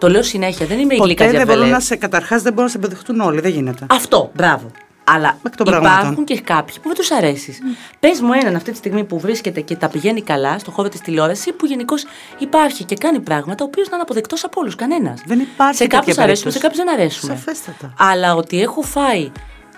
Το 0.00 0.08
λέω 0.08 0.22
συνέχεια, 0.22 0.66
δεν 0.66 0.78
είμαι 0.78 0.94
η 0.94 0.98
γλυκά 1.02 1.24
Ποτέ 1.24 1.36
δεν 1.36 1.46
μπορούν 1.46 1.60
διαβελέ. 1.62 1.70
να 1.78 1.80
σε 1.80 1.96
καταρχάς 1.96 2.42
δεν 2.42 2.52
μπορούν 2.52 2.64
να 2.72 2.78
σε 2.78 2.86
επιδεχτούν 2.86 3.20
όλοι. 3.20 3.40
Δεν 3.40 3.50
γίνεται. 3.50 3.86
Αυτό, 3.90 4.30
μπράβο. 4.34 4.70
Αλλά 5.04 5.38
Εκ 5.46 5.56
των 5.56 5.66
υπάρχουν 5.66 5.88
πραγμάτων. 5.90 6.24
και 6.24 6.40
κάποιοι 6.40 6.74
που 6.82 6.88
δεν 6.88 6.96
τους 6.96 7.10
αρέσεις. 7.10 7.58
Πες 8.00 8.20
μου 8.20 8.32
έναν 8.32 8.56
αυτή 8.56 8.70
τη 8.70 8.76
στιγμή 8.76 9.04
που 9.04 9.18
βρίσκεται 9.20 9.60
και 9.60 9.76
τα 9.76 9.88
πηγαίνει 9.88 10.22
καλά 10.22 10.58
στον 10.58 10.72
χώρο 10.72 10.88
της 10.88 11.00
τηλεόρασης, 11.00 11.52
που 11.54 11.66
γενικώς 11.66 12.04
υπάρχει 12.38 12.84
και 12.84 12.94
κάνει 12.96 13.20
πράγματα, 13.20 13.64
ο 13.64 13.66
οποίος 13.66 13.88
να 13.88 13.94
είναι 13.94 14.02
αποδεκτός 14.02 14.44
από 14.44 14.60
όλους. 14.60 14.74
Κανένας. 14.74 15.20
Δεν 15.26 15.38
υπάρχει 15.40 15.76
Σε 15.76 15.82
τέτοια 15.82 15.98
κάποιους 15.98 16.18
αρέσουμε, 16.18 16.50
περίπτωση. 16.52 16.56
σε 16.56 16.62
κάποιους 16.62 16.84
δεν 16.84 16.94
αρέσουμε. 16.94 17.34
Σαφέστατα. 17.34 17.94
Αλλά 17.98 18.34
ότι 18.34 18.60
έχω 18.62 18.82
φάει 18.82 19.30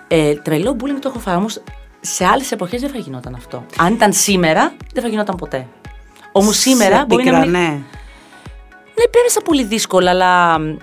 ε, 0.07 0.33
τρελό 0.35 0.75
bullying 0.79 0.99
το 1.01 1.09
έχω 1.09 1.19
φάει 1.19 1.35
όμως 1.35 1.61
σε 1.99 2.25
άλλες 2.25 2.51
εποχές 2.51 2.81
δεν 2.81 2.89
θα 2.89 2.97
γινόταν 2.97 3.35
αυτό. 3.35 3.65
Αν 3.77 3.93
ήταν 3.93 4.13
σήμερα, 4.13 4.73
δεν 4.93 5.03
θα 5.03 5.09
γινόταν 5.09 5.35
ποτέ. 5.35 5.67
Όμως 6.31 6.57
σήμερα 6.57 6.97
Σε 6.97 7.05
μπορεί 7.07 7.29
να 7.29 7.39
μην. 7.45 7.83
Πικρανέ. 8.93 9.05
Ναι, 9.05 9.07
πέρασα 9.11 9.41
πολύ 9.41 9.63
δύσκολα, 9.63 10.09
αλλά 10.09 10.59
μ, 10.59 10.77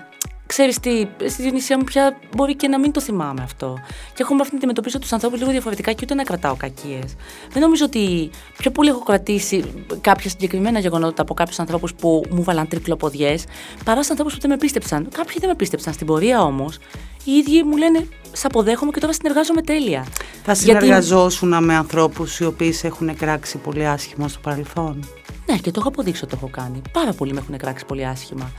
ξέρεις 0.45 0.79
τι, 0.79 1.07
στη 1.29 1.41
Διονυσία 1.41 1.77
μου 1.77 1.83
πια 1.83 2.17
μπορεί 2.35 2.55
και 2.55 2.67
να 2.67 2.79
μην 2.79 2.91
το 2.91 3.01
θυμάμαι 3.01 3.41
αυτό. 3.43 3.77
Και 4.13 4.21
έχω 4.21 4.33
μάθει 4.33 4.51
να 4.51 4.57
αντιμετωπίσω 4.57 4.99
τους 4.99 5.13
ανθρώπους 5.13 5.39
λίγο 5.39 5.51
διαφορετικά 5.51 5.91
και 5.91 5.99
ούτε 6.03 6.13
να 6.13 6.23
κρατάω 6.23 6.55
κακίες. 6.55 7.15
Δεν 7.51 7.61
νομίζω 7.61 7.85
ότι 7.85 8.29
πιο 8.57 8.71
πολύ 8.71 8.89
έχω 8.89 9.03
κρατήσει 9.03 9.85
κάποια 10.01 10.29
συγκεκριμένα 10.29 10.79
γεγονότα 10.79 11.21
από 11.21 11.33
κάποιους 11.33 11.59
ανθρώπους 11.59 11.93
που 11.93 12.23
μου 12.29 12.43
βάλαν 12.43 12.67
τρικλοποδιέ, 12.67 13.37
παρά 13.83 13.97
στους 13.97 14.09
ανθρώπους 14.09 14.33
που 14.33 14.39
δεν 14.41 14.49
με 14.49 14.57
πίστεψαν. 14.57 15.07
Κάποιοι 15.15 15.35
δεν 15.39 15.49
με 15.49 15.55
πίστεψαν. 15.55 15.93
Στην 15.93 16.07
πορεία 16.07 16.43
όμως, 16.43 16.77
οι 17.23 17.31
ίδιοι 17.31 17.63
μου 17.63 17.77
λένε 17.77 18.07
Σ' 18.33 18.45
αποδέχομαι 18.45 18.91
και 18.91 18.99
τώρα 18.99 19.13
συνεργάζομαι 19.13 19.61
τέλεια. 19.61 20.05
Θα 20.43 20.53
Γιατί- 20.53 20.61
συνεργαζόσουν 20.63 21.63
με 21.63 21.75
ανθρώπους 21.75 22.39
οι 22.39 22.45
οποίοι 22.45 22.71
σε 22.71 22.87
έχουν 22.87 23.15
κράξει 23.17 23.57
πολύ 23.57 23.87
άσχημα 23.87 24.27
στο 24.27 24.39
παρελθόν; 24.39 25.09
Ναι, 25.45 25.57
και 25.57 25.71
το 25.71 25.79
έχω 25.79 25.87
αποδείξει 25.87 26.23
ότι 26.23 26.31
το 26.31 26.39
έχω 26.41 26.51
κάνει. 26.51 26.81
Πάρα 26.91 27.13
πολλοί 27.13 27.33
με 27.33 27.39
έχουν 27.39 27.57
κράξει 27.57 27.85
πολύ 27.85 28.05
άσχημα. 28.05 28.51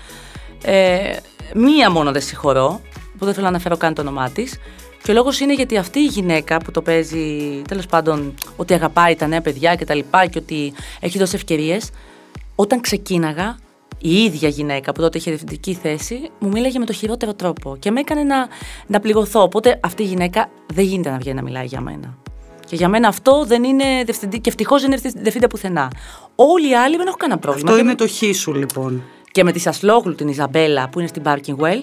Ε, 0.65 1.17
μία 1.55 1.91
μόνο 1.91 2.13
δεν 2.13 2.23
συγχωρώ, 2.23 2.81
που 3.19 3.25
δεν 3.25 3.35
θέλω 3.35 3.47
να 3.47 3.53
αναφέρω 3.53 3.77
καν 3.77 3.95
το 3.95 4.01
όνομά 4.01 4.31
της. 4.31 4.59
Και 5.03 5.11
ο 5.11 5.15
λόγος 5.15 5.41
είναι 5.41 5.55
γιατί 5.55 5.77
αυτή 5.77 5.99
η 5.99 6.07
γυναίκα 6.07 6.59
που 6.59 6.71
το 6.71 6.83
παίζει, 6.83 7.63
τέλος 7.69 7.87
πάντων, 7.87 8.35
ότι 8.57 8.75
αγαπάει 8.75 9.15
τα 9.17 9.27
νέα 9.27 9.41
παιδιά 9.41 9.75
και 9.75 9.85
τα 9.85 9.95
λοιπά 9.95 10.27
και 10.27 10.39
ότι 10.39 10.73
έχει 11.01 11.19
δώσει 11.19 11.35
ευκαιρίες, 11.35 11.91
όταν 12.55 12.81
ξεκίναγα, 12.81 13.57
η 13.99 14.23
ίδια 14.23 14.49
γυναίκα 14.49 14.93
που 14.93 15.01
τότε 15.01 15.19
είχε 15.19 15.31
διευθυντική 15.31 15.75
θέση 15.75 16.31
μου 16.39 16.49
μίλαγε 16.49 16.79
με 16.79 16.85
το 16.85 16.93
χειρότερο 16.93 17.35
τρόπο 17.35 17.77
και 17.79 17.91
με 17.91 18.01
έκανε 18.01 18.23
να, 18.23 18.49
να 18.87 19.01
πληγωθώ. 19.01 19.43
Οπότε 19.43 19.81
αυτή 19.83 20.03
η 20.03 20.07
γυναίκα 20.07 20.51
δεν 20.75 20.85
γίνεται 20.85 21.11
να 21.11 21.19
βγαίνει 21.19 21.37
να 21.37 21.43
μιλάει 21.43 21.67
για 21.67 21.81
μένα. 21.81 22.19
Και 22.67 22.77
για 22.77 22.89
μένα 22.89 23.09
αυτό 23.09 23.45
δεν 23.45 23.65
είναι 23.65 23.85
διευθυντή 24.05 24.41
και 24.41 24.49
ευτυχώς 24.49 24.83
δεν 24.83 24.93
είναι 24.93 25.13
διευθυντή 25.15 25.47
πουθενά. 25.47 25.91
Όλοι 26.35 26.69
οι 26.71 26.75
άλλοι 26.75 26.97
δεν 26.97 27.07
έχω 27.07 27.17
κανένα 27.17 27.39
πρόβλημα. 27.39 27.71
Αυτό 27.71 27.83
Και 27.83 27.89
είναι 27.89 27.97
με- 28.05 28.09
το 28.09 28.33
χ 28.33 28.37
σου 28.37 28.55
λοιπόν. 28.55 29.03
Και 29.31 29.45
με 29.45 29.53
τη 29.53 29.59
Σασλόγλου 29.59 30.15
την 30.15 30.29
Ιζαμπέλα 30.29 30.89
που 30.89 30.99
είναι 30.99 31.09
στην 31.09 31.23
Parking 31.27 31.57
Well, 31.65 31.83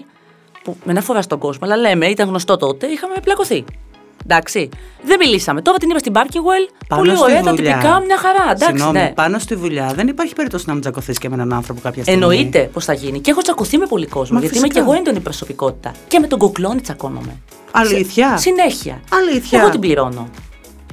που 0.64 0.78
με 0.84 0.92
ένα 0.92 1.02
φορά 1.02 1.22
στον 1.22 1.40
κόσμο, 1.40 1.60
αλλά 1.68 1.78
λέμε, 1.78 2.06
ήταν 2.08 2.28
γνωστό 2.28 2.58
τότε, 2.58 2.88
είχαμε 2.88 3.14
πλακωθεί. 3.24 3.64
Εντάξει. 4.24 4.70
Δεν 5.04 5.18
μιλήσαμε. 5.20 5.62
Τώρα 5.62 5.78
την 5.78 5.90
είπα 5.90 6.00
στην 6.00 6.14
Parking 6.16 6.20
Well. 6.38 6.74
Πάνω 6.88 7.02
πολύ 7.02 7.16
στη 7.16 7.24
ωραία, 7.24 7.42
τα 7.42 7.54
δουλειά. 7.56 7.74
τυπικά, 7.74 8.00
μια 8.06 8.18
χαρά. 8.18 8.44
Εντάξει, 8.44 8.66
Συγγνώμη, 8.66 8.98
ναι. 9.00 9.12
πάνω 9.16 9.40
στη 9.40 9.56
δουλειά 9.56 9.92
δεν 9.96 10.08
υπάρχει 10.08 10.34
περίπτωση 10.34 10.64
να 10.68 10.74
μην 10.74 10.82
τσακωθείς 10.82 11.18
και 11.18 11.30
με 11.30 11.36
έναν 11.36 11.54
άνθρωπο 11.54 11.80
κάποια 11.82 12.04
στιγμή. 12.04 12.22
Εννοείται 12.22 12.70
πώ 12.74 12.80
θα 12.80 12.94
γίνει. 12.94 13.20
Και 13.20 13.32
έχω 13.32 13.42
τσακωθεί 13.42 13.78
με 13.78 13.86
πολύ 13.86 14.06
κόσμο. 14.08 14.34
Μα 14.36 14.40
γιατί 14.42 14.58
φυσικά. 14.58 14.80
είμαι 14.80 14.86
και 14.86 14.92
εγώ 14.92 15.00
έντονη 15.02 15.20
προσωπικότητα. 15.24 15.92
Και 16.08 16.20
με 16.20 16.28
τον 16.28 16.40
κοκλόνι 16.40 16.82
τσακώνομαι. 16.82 17.38
Αλήθεια. 17.72 18.30
Σε- 18.30 18.38
συνέχεια. 18.50 19.02
Αλήθεια. 19.12 19.60
Εγώ 19.60 19.70
την 19.70 19.80
πληρώνω. 19.80 20.28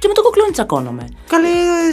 Και 0.00 0.08
με 0.08 0.14
τον 0.14 0.24
κοκλόνι 0.24 0.50
τσακώνομαι. 0.50 1.04
Καλή, 1.28 1.48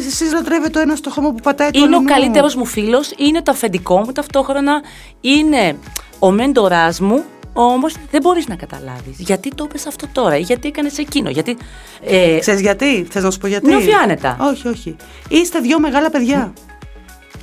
εσείς 0.07 0.33
λατρεύετε 0.33 0.69
το 0.69 0.79
ένας 0.79 0.97
στο 0.97 1.09
χώμα 1.09 1.29
που 1.31 1.39
πατάει 1.43 1.71
το 1.71 1.79
Είναι 1.79 1.95
ο 1.95 1.97
αλλού. 1.97 2.07
καλύτερος 2.07 2.55
μου 2.55 2.65
φίλος, 2.65 3.11
είναι 3.17 3.41
το 3.41 3.51
αφεντικό 3.51 3.97
μου 3.99 4.11
ταυτόχρονα, 4.11 4.81
είναι 5.21 5.77
ο 6.19 6.31
μέντοράς 6.31 6.99
μου. 6.99 7.23
Όμως 7.55 7.95
δεν 8.11 8.21
μπορείς 8.21 8.47
να 8.47 8.55
καταλάβεις 8.55 9.15
γιατί 9.19 9.49
το 9.55 9.63
είπες 9.69 9.85
αυτό 9.87 10.07
τώρα 10.11 10.37
ή 10.37 10.41
γιατί 10.41 10.67
έκανες 10.67 10.97
εκείνο. 10.97 11.29
Γιατί. 11.29 11.57
Ε, 12.03 12.37
Ξέρεις 12.39 12.61
γιατί, 12.61 13.07
θες 13.09 13.23
να 13.23 13.31
σου 13.31 13.37
πω 13.39 13.47
γιατί; 13.47 13.67
Νιώθει 13.67 13.93
άνετα. 13.93 14.37
Όχι, 14.41 14.67
όχι. 14.67 14.95
Είστε 15.29 15.59
δυο 15.59 15.79
μεγάλα 15.79 16.09
παιδιά. 16.09 16.53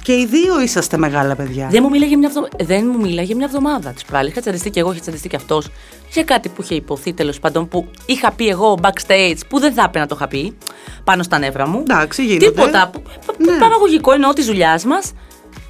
Και 0.03 0.13
οι 0.13 0.27
δύο 0.27 0.61
είσαστε 0.61 0.97
μεγάλα 0.97 1.37
παιδιά. 1.37 1.69
δεν, 1.71 1.83
μου 1.83 1.91
μίλαγε 1.91 2.17
μια 2.17 2.29
βδο... 2.29 2.49
δεν 2.63 2.87
μου 2.93 3.01
μίλαγε 3.01 3.35
μια 3.35 3.45
εβδομάδα 3.47 3.91
τη 3.91 4.03
προάλλη. 4.07 4.29
Είχα 4.29 4.41
τσαντιστεί 4.41 4.71
και 4.71 4.81
εγώ, 4.81 4.91
είχε 4.93 5.01
τσαντιστεί 5.01 5.29
και 5.29 5.37
αυτός 5.37 5.69
για 6.13 6.25
κάτι 6.25 6.49
που 6.49 6.63
είχε 6.63 6.75
υποθεί 6.75 7.13
τέλος 7.13 7.41
πάντων 7.41 7.69
που 7.69 7.89
είχα 8.07 8.33
πει 8.33 8.49
εγώ 8.49 8.79
backstage 8.83 9.37
που 9.49 9.59
δεν 9.59 9.73
θα 9.73 9.81
έπρεπε 9.81 9.99
να 9.99 10.07
το 10.07 10.15
είχα 10.19 10.29
πει 10.29 10.57
πάνω 11.05 11.23
στα 11.23 11.39
νεύρα 11.39 11.69
μου. 11.69 11.79
Εντάξει, 11.81 12.25
γίνονται. 12.25 12.47
Τίποτα. 12.51 12.91
που- 12.93 13.03
που- 13.03 13.35
Ναι. 13.39 13.59
Παραγωγικό 13.59 14.13
εννοώ 14.13 14.33
της 14.33 14.47
δουλειάς 14.47 14.85
μας. 14.85 15.13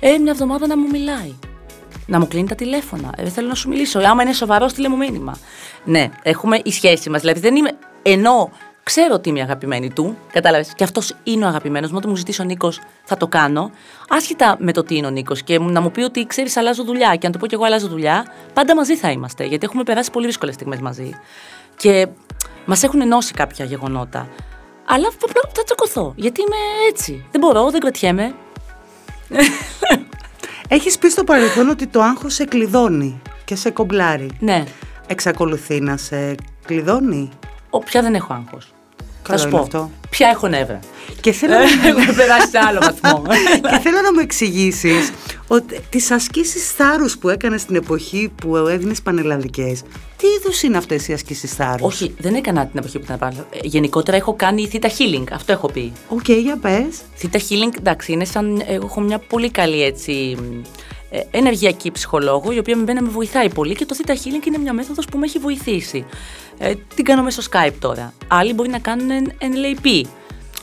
Ε, 0.01 0.19
μια 0.19 0.33
εβδομάδα 0.33 0.67
να 0.67 0.79
μου 0.79 0.87
μιλάει. 0.93 1.35
Να 2.07 2.19
μου 2.19 2.29
κλείνει 2.29 2.49
τα 2.49 2.55
τηλέφωνα. 2.55 3.11
Ε, 3.17 3.23
δεν 3.23 3.33
θέλω 3.33 3.49
να 3.49 3.55
σου 3.55 3.69
μιλήσω. 3.69 4.01
Ε, 4.01 4.05
άμα 4.07 4.23
είναι 4.23 4.33
σοβαρό, 4.33 4.69
στείλε 4.69 4.89
μου 4.89 4.97
μήνυμα. 4.97 5.39
Ναι, 5.85 6.09
έχουμε 6.23 6.61
η 6.65 6.71
σχέση 6.73 7.11
μας. 7.11 7.21
Δηλαδή 7.21 7.41
δεν 7.41 7.57
είμαι. 7.57 7.71
Ενώ 8.03 8.51
ξέρω 8.83 9.15
ότι 9.15 9.29
είμαι 9.29 9.41
αγαπημένη 9.41 9.91
του, 9.91 10.17
κατάλαβες; 10.33 10.73
Και 10.75 10.85
αυτός 10.85 11.15
είναι 11.23 11.45
ο 11.45 11.49
αγαπημένος 11.49 11.91
μου. 11.91 11.97
Όταν 11.97 12.11
μου 12.11 12.17
ζητήσει 12.17 12.41
ο 12.41 12.45
Νίκος, 12.45 12.81
θα 13.05 13.17
το 13.17 13.27
κάνω. 13.27 13.71
Άσχετα 14.09 14.57
με 14.59 14.73
το 14.73 14.83
τι 14.83 14.97
είναι 14.97 15.07
ο 15.07 15.11
Νίκος 15.11 15.43
και 15.43 15.59
να 15.59 15.81
μου 15.81 15.91
πει 15.91 16.01
ότι 16.01 16.27
ξέρεις, 16.27 16.57
αλλάζω 16.57 16.85
δουλειά. 16.85 17.17
Και 17.17 17.27
αν 17.27 17.33
του 17.33 17.39
πω 17.39 17.47
και 17.47 17.55
εγώ 17.55 17.65
αλλάζω 17.65 17.89
δουλειά, 17.89 18.25
πάντα 18.53 18.75
μαζί 18.75 18.97
θα 18.97 19.11
είμαστε. 19.11 19.45
Γιατί 19.45 19.65
έχουμε 19.67 19.83
περάσει 19.83 20.11
πολύ 20.11 20.27
δύσκολες 20.27 20.55
στιγμές 20.55 20.79
μαζί. 20.81 21.11
Και 21.77 22.09
μας 22.65 22.83
έχουν 22.83 23.01
ενώσει 23.01 23.33
κάποια 23.33 23.65
γεγονότα. 23.65 24.29
Αλλά 24.85 25.09
απλά 25.23 25.43
θα 25.55 25.63
τσακωθώ. 25.63 26.13
Γιατί 26.17 26.41
είμαι 26.41 26.89
έτσι. 26.89 27.25
Δεν 27.31 27.41
μπορώ, 27.41 27.71
δεν 27.71 27.81
κρατιέμαι. 27.81 28.35
Έχεις 30.69 30.99
πει 30.99 31.11
στο 31.11 31.25
παρελθόν 31.25 31.69
ότι 31.69 31.87
το 31.87 32.03
άγχος 32.03 32.35
σε 32.35 32.45
κλειδώνει 32.45 33.21
και 33.45 33.57
σε 33.57 33.71
κομπλάρει. 33.71 34.31
Ναι. 34.39 34.65
Εξακολουθεί 35.07 35.81
να 35.81 35.97
σε 35.97 36.35
κλειδώνει; 36.65 37.29
Ο, 37.71 37.79
πια 37.79 38.03
δεν 38.03 38.15
έχω 38.15 38.33
άγχος. 38.33 38.73
Θα 39.23 39.37
Καλό 39.37 39.39
σου 39.39 39.49
είναι 39.49 39.57
πω. 39.57 39.63
αυτό. 39.63 39.91
Πια 40.11 40.29
έχω 40.29 40.49
νεύρα. 40.49 40.79
Και 41.21 41.33
θέλω, 41.33 41.55
Έχω 41.55 42.13
περάσει 42.17 42.49
σε 42.49 42.59
άλλο 42.59 42.81
βαθμό. 42.81 43.23
και 43.71 43.79
θέλω 43.83 44.01
να 44.01 44.13
μου 44.13 44.21
εξηγήσεις 44.21 45.11
ότι 45.49 45.81
τις 45.91 46.11
ασκήσεις 46.11 46.73
θάρρους 46.73 47.19
που 47.19 47.29
έκανες 47.29 47.61
στην 47.61 47.77
εποχή 47.77 48.33
που 48.43 48.57
έδινες 48.57 49.03
πανελλαδικές, 49.03 49.83
τι 50.17 50.27
είδους 50.27 50.63
είναι 50.63 50.77
αυτές 50.77 51.09
οι 51.09 51.13
ασκήσεις 51.13 51.53
θάρρους; 51.55 51.87
Όχι, 51.87 52.15
δεν 52.19 52.35
έκανα 52.35 52.67
την 52.67 52.79
εποχή 52.79 52.99
που 52.99 53.05
ήταν 53.05 53.19
πάνω. 53.19 53.37
Ε, 53.51 53.59
Γενικότερα 53.63 54.17
έχω 54.17 54.35
κάνει 54.35 54.71
theta 54.73 54.87
healing. 54.87 55.25
Αυτό 55.33 55.53
έχω 55.53 55.69
πει. 55.71 55.93
Οκ, 56.09 56.29
για 56.29 56.57
πες. 56.57 57.01
Theta 57.23 57.37
healing, 57.37 57.77
εντάξει, 57.79 58.13
είναι 58.13 58.25
σαν. 58.25 58.63
Εγώ 58.67 58.87
έχω 58.87 59.01
μια 59.01 59.19
πολύ 59.19 59.51
καλή 59.51 59.83
έτσι. 59.83 60.37
Ε, 61.11 61.21
ενεργειακή 61.31 61.91
ψυχολόγο, 61.91 62.53
η 62.53 62.59
οποία 62.59 62.77
με 62.77 62.83
με 63.01 63.09
βοηθάει 63.09 63.49
πολύ 63.51 63.75
και 63.75 63.85
το 63.85 63.97
Theta 63.99 64.11
Healing 64.11 64.47
είναι 64.47 64.59
μια 64.59 64.73
μέθοδος 64.73 65.05
που 65.07 65.19
με 65.19 65.27
έχει 65.27 65.39
βοηθήσει. 65.39 66.05
Ε, 66.59 66.75
την 66.95 67.05
κάνω 67.05 67.23
μέσω 67.23 67.43
Skype 67.51 67.73
τώρα. 67.79 68.13
Άλλοι 68.29 68.53
μπορεί 68.53 68.69
να 68.69 68.79
κάνουν 68.79 69.11
εν- 69.11 69.33
NLP, 69.41 70.03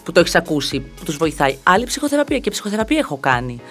που 0.03 0.11
το 0.11 0.19
έχεις 0.19 0.35
ακούσει, 0.35 0.79
που 0.79 1.03
τους 1.05 1.17
βοηθάει. 1.17 1.57
Άλλη 1.63 1.85
ψυχοθεραπεία 1.85 2.39
και 2.39 2.49
ψυχοθεραπεία 2.49 2.97
έχω 2.97 3.17
κάνει. 3.17 3.61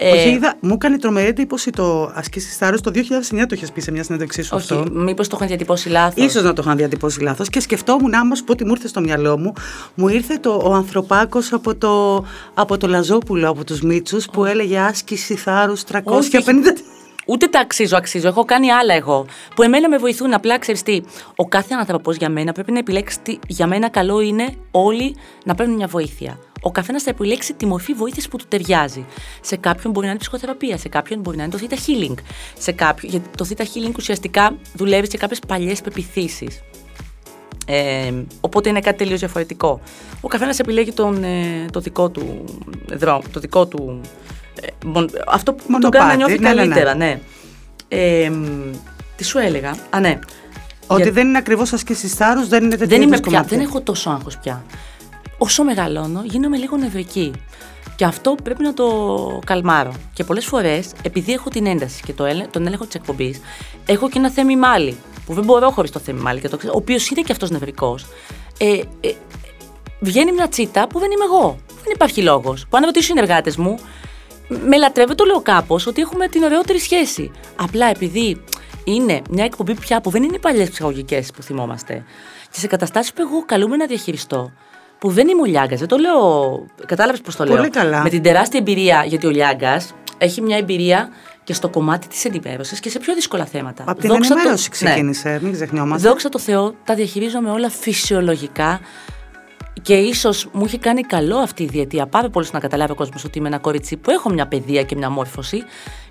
Ε, 0.00 0.10
Όχι, 0.10 0.28
είδα, 0.28 0.54
μου 0.60 0.72
έκανε 0.72 0.98
τρομερή 0.98 1.26
εντύπωση 1.28 1.70
το 1.70 2.12
ασκήσεις 2.14 2.56
θάρρους. 2.56 2.80
Το 2.80 2.90
2009 2.90 3.46
το 3.48 3.54
είχες 3.54 3.72
πει 3.72 3.80
σε 3.80 3.90
μια 3.90 4.02
συνέντευξή 4.02 4.42
σου 4.42 4.50
όχι, 4.56 4.72
αυτό. 4.72 4.90
μήπως 4.92 5.28
το 5.28 5.34
είχαν 5.36 5.48
διατυπώσει 5.48 5.88
λάθος. 5.88 6.24
Ίσως 6.24 6.42
να 6.42 6.52
το 6.52 6.62
είχαν 6.64 6.76
διατυπώσει 6.76 7.20
λάθος 7.20 7.48
και 7.48 7.60
σκεφτόμουν, 7.60 8.14
άμα 8.14 8.34
σου 8.34 8.44
πω 8.44 8.52
ότι 8.52 8.64
μου 8.64 8.70
ήρθε 8.70 8.88
στο 8.88 9.00
μυαλό 9.00 9.38
μου, 9.38 9.52
μου 9.94 10.08
ήρθε 10.08 10.34
το, 10.34 10.60
ο 10.64 10.72
ανθρωπάκος 10.72 11.52
από 11.52 11.74
το, 11.74 12.24
από 12.54 12.76
το 12.76 12.86
Λαζόπουλο, 12.86 13.48
από 13.50 13.64
τους 13.64 13.80
Μίτσους, 13.80 14.26
που 14.32 14.44
έλεγε 14.44 14.78
άσκηση 14.78 15.34
θάρρους 15.34 15.82
350. 15.92 16.00
Ούτε 17.30 17.46
τα 17.46 17.60
αξίζω, 17.60 17.96
αξίζω. 17.96 18.28
Έχω 18.28 18.44
κάνει 18.44 18.70
άλλα 18.70 18.94
εγώ. 18.94 19.26
Που 19.54 19.62
εμένα 19.62 19.88
με 19.88 19.96
βοηθούν. 19.96 20.34
Απλά 20.34 20.58
ξέρεις 20.58 20.82
τι, 20.82 21.00
ο 21.36 21.44
κάθε 21.48 21.74
άνθρωπος 21.78 22.16
για 22.16 22.28
μένα 22.28 22.52
πρέπει 22.52 22.72
να 22.72 22.78
επιλέξει 22.78 23.20
τι 23.22 23.38
για 23.46 23.66
μένα 23.66 23.88
καλό 23.88 24.20
είναι 24.20 24.54
όλοι 24.70 25.16
να 25.44 25.54
παίρνουν 25.54 25.76
μια 25.76 25.86
βοήθεια. 25.86 26.38
Ο 26.62 26.70
καθένας 26.70 27.02
θα 27.02 27.10
επιλέξει 27.10 27.54
τη 27.54 27.66
μορφή 27.66 27.92
βοήθειας 27.92 28.28
που 28.28 28.36
του 28.36 28.44
ταιριάζει. 28.48 29.04
Σε 29.40 29.56
κάποιον 29.56 29.92
μπορεί 29.92 30.04
να 30.06 30.10
είναι 30.12 30.20
ψυχοθεραπεία, 30.20 30.78
σε 30.78 30.88
κάποιον 30.88 31.20
μπορεί 31.20 31.36
να 31.36 31.42
είναι 31.42 31.52
το 31.52 31.58
Theta 31.62 31.74
Healing. 31.74 32.14
Σε 32.58 32.72
κάποιον, 32.72 33.10
γιατί 33.12 33.28
το 33.36 33.46
Theta 33.48 33.62
Healing 33.62 33.92
ουσιαστικά 33.96 34.56
δουλεύει 34.74 35.10
σε 35.10 35.16
κάποιες 35.16 35.38
παλιές 35.46 35.80
πεπιθήσεις. 35.80 36.60
Ε, 37.66 38.12
οπότε 38.40 38.68
είναι 38.68 38.80
κάτι 38.80 38.98
τελείως 38.98 39.18
διαφορετικό. 39.18 39.80
Ο 40.20 40.28
καθένας 40.28 40.58
επιλέγει 40.58 40.92
τον, 40.92 41.24
ε, 41.24 41.66
το 41.72 41.80
δικό 41.80 42.08
του 42.08 42.44
δρόμο, 42.92 43.22
το 43.32 43.40
δικό 43.40 43.66
του. 43.66 44.00
ε, 44.60 44.66
μον- 44.86 45.10
αυτό 45.26 45.52
που 45.52 45.58
τον 45.62 45.70
Μονοπάτι, 45.70 45.96
κάνει 46.04 46.10
να 46.10 46.16
νιώθει 46.16 46.38
ναι, 46.42 46.48
ναι, 46.48 46.54
ναι. 46.54 46.60
καλύτερα, 46.60 46.94
ναι. 46.94 47.20
Ε, 47.88 48.30
μ, 48.30 48.44
τι 49.16 49.24
σου 49.24 49.38
έλεγα; 49.38 49.76
Α, 49.90 50.00
ναι. 50.00 50.18
Ότι 50.86 51.02
Για- 51.02 51.12
δεν 51.12 51.26
είναι 51.28 51.38
ακριβώς 51.38 51.72
ασκήσεις 51.72 52.14
θάρρους, 52.14 52.48
δεν 52.48 52.62
είναι 52.64 52.70
τέτοιο 52.70 52.86
δεν 52.86 52.96
είμαι 53.02 53.06
είδους 53.16 53.20
πια, 53.20 53.30
κομμάτια. 53.36 53.56
δεν 53.58 53.66
έχω 53.66 53.80
τόσο 53.80 54.10
άγχος 54.10 54.38
πια. 54.38 54.64
Όσο 55.38 55.64
μεγαλώνω, 55.64 56.22
γίνομαι 56.24 56.56
λίγο 56.56 56.76
νευρική. 56.76 57.32
Και 57.96 58.04
αυτό 58.04 58.34
πρέπει 58.42 58.62
να 58.62 58.74
το 58.74 59.40
καλμάρω. 59.46 59.92
Και 60.12 60.24
πολλές 60.24 60.44
φορές, 60.44 60.90
επειδή 61.02 61.32
έχω 61.32 61.48
την 61.50 61.66
ένταση 61.66 62.02
και 62.02 62.12
το 62.12 62.24
έλε- 62.24 62.50
τον 62.50 62.66
έλεγχο 62.66 62.84
της 62.84 62.94
εκπομπής, 62.94 63.40
έχω 63.86 64.08
και 64.08 64.18
ένα 64.18 64.30
θέμη 64.30 64.56
μάλι. 64.56 64.98
Που 65.26 65.34
δεν 65.34 65.44
μπορώ 65.44 65.70
χωρίς 65.70 65.90
το 65.90 65.98
θέμη 65.98 66.20
μάλι, 66.20 66.40
και 66.40 66.48
το 66.48 66.56
ξέρω, 66.56 66.72
ο 66.74 66.78
οποίος 66.78 67.08
είναι 67.08 67.20
και 67.20 67.32
αυτός 67.32 67.50
νευρικός. 67.50 68.06
Ε, 68.58 68.80
ε, 69.00 69.12
βγαίνει 70.00 70.32
μια 70.32 70.48
τσίτα 70.48 70.86
που 70.86 70.98
δεν 70.98 71.10
είμαι 71.10 71.24
εγώ. 71.24 71.58
Δεν 71.84 71.92
υπάρχει 71.94 72.22
λόγος. 72.22 72.66
Που 72.70 72.76
αν 72.76 72.84
ρωτήσω 72.84 73.04
οι 73.04 73.08
συνεργάτες 73.08 73.56
μου, 73.56 73.78
με 74.48 74.76
λατρεύω, 74.76 75.14
το 75.14 75.24
λέω 75.24 75.40
κάπως, 75.40 75.86
ότι 75.86 76.00
έχουμε 76.00 76.28
την 76.28 76.42
ωραιότερη 76.42 76.78
σχέση. 76.78 77.30
Απλά 77.56 77.86
επειδή 77.86 78.44
είναι 78.84 79.22
μια 79.30 79.44
εκπομπή 79.44 79.74
πια 79.74 80.00
που 80.00 80.10
δεν 80.10 80.22
είναι 80.22 80.34
οι 80.36 80.38
παλιές 80.38 80.70
ψυχαγωγικές 80.70 81.30
που 81.30 81.42
θυμόμαστε. 81.42 82.04
Και 82.50 82.58
σε 82.58 82.66
καταστάσεις 82.66 83.12
που 83.12 83.20
εγώ 83.20 83.44
καλούμε 83.44 83.76
να 83.76 83.86
διαχειριστώ, 83.86 84.52
που 84.98 85.10
δεν 85.10 85.28
είμαι 85.28 85.40
ο 85.40 85.44
Λιάγκας, 85.44 85.78
δεν 85.78 85.88
το 85.88 85.96
λέω. 85.96 86.66
Κατάλαβες 86.86 87.20
πώς 87.20 87.36
το 87.36 87.44
λέω. 87.44 87.56
Πολύ 87.56 87.70
καλά. 87.70 88.02
Με 88.02 88.08
την 88.08 88.22
τεράστια 88.22 88.58
εμπειρία, 88.58 89.04
γιατί 89.06 89.26
ο 89.26 89.30
Λιάγκας 89.30 89.94
έχει 90.18 90.40
μια 90.40 90.56
εμπειρία 90.56 91.08
και 91.44 91.52
στο 91.54 91.68
κομμάτι 91.68 92.08
της 92.08 92.24
ενημέρωσης 92.24 92.80
και 92.80 92.90
σε 92.90 92.98
πιο 92.98 93.14
δύσκολα 93.14 93.44
θέματα. 93.44 93.84
Από 93.86 94.00
την 94.00 94.08
Δόξα 94.10 94.28
τω- 94.28 94.34
ενημέρωση 94.36 94.68
Ναι. 94.70 94.88
ξεκίνησε, 94.90 95.38
μην 95.42 95.52
ξεχνιόμαστε. 95.52 96.08
Δόξα 96.08 96.28
τω 96.28 96.38
Θεώ, 96.38 96.74
τα 96.84 96.94
διαχειρίζομαι 96.94 97.50
όλα 97.50 97.68
φυσιολογικά 97.70 98.80
και 99.82 99.94
ίσως 99.94 100.48
μου 100.52 100.64
είχε 100.64 100.78
κάνει 100.78 101.02
καλό 101.02 101.36
αυτή 101.36 101.62
η 101.62 101.66
διετία 101.66 102.06
πάρα 102.06 102.30
πολύ 102.30 102.46
να 102.52 102.58
καταλάβει 102.60 102.92
ο 102.92 102.94
κόσμος 102.94 103.24
ότι 103.24 103.38
είμαι 103.38 103.48
ένα 103.48 103.58
κορίτσι 103.58 103.96
που 103.96 104.10
έχω 104.10 104.30
μια 104.30 104.46
παιδεία 104.48 104.82
και 104.82 104.96
μια 104.96 105.10
μόρφωση. 105.10 105.62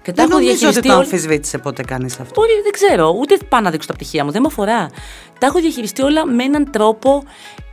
Και 0.02 0.12
τα 0.12 0.24
Δεν 0.24 0.26
έχω 0.26 0.34
νομίζω 0.34 0.52
ότι 0.52 0.58
διαχειριστεί 0.60 0.88
το 0.88 0.94
όλα. 0.94 1.04
αμφισβήτησε 1.04 1.58
πότε 1.58 1.84
κάνεις 1.84 2.20
αυτό; 2.20 2.42
Μπορεί, 2.42 2.62
δεν 2.64 2.72
ξέρω, 2.72 3.16
ούτε 3.20 3.38
πάω 3.50 3.62
να 3.62 3.70
δείξω 3.72 3.88
τα 3.88 3.94
πτυχία 3.94 4.24
μου, 4.26 4.32
δεν 4.32 4.42
με 4.42 4.48
αφορά. 4.48 4.90
Τα 5.40 5.46
έχω 5.46 5.60
διαχειριστεί 5.60 6.02
όλα 6.02 6.26
με 6.26 6.44
έναν 6.44 6.72
τρόπο 6.72 7.24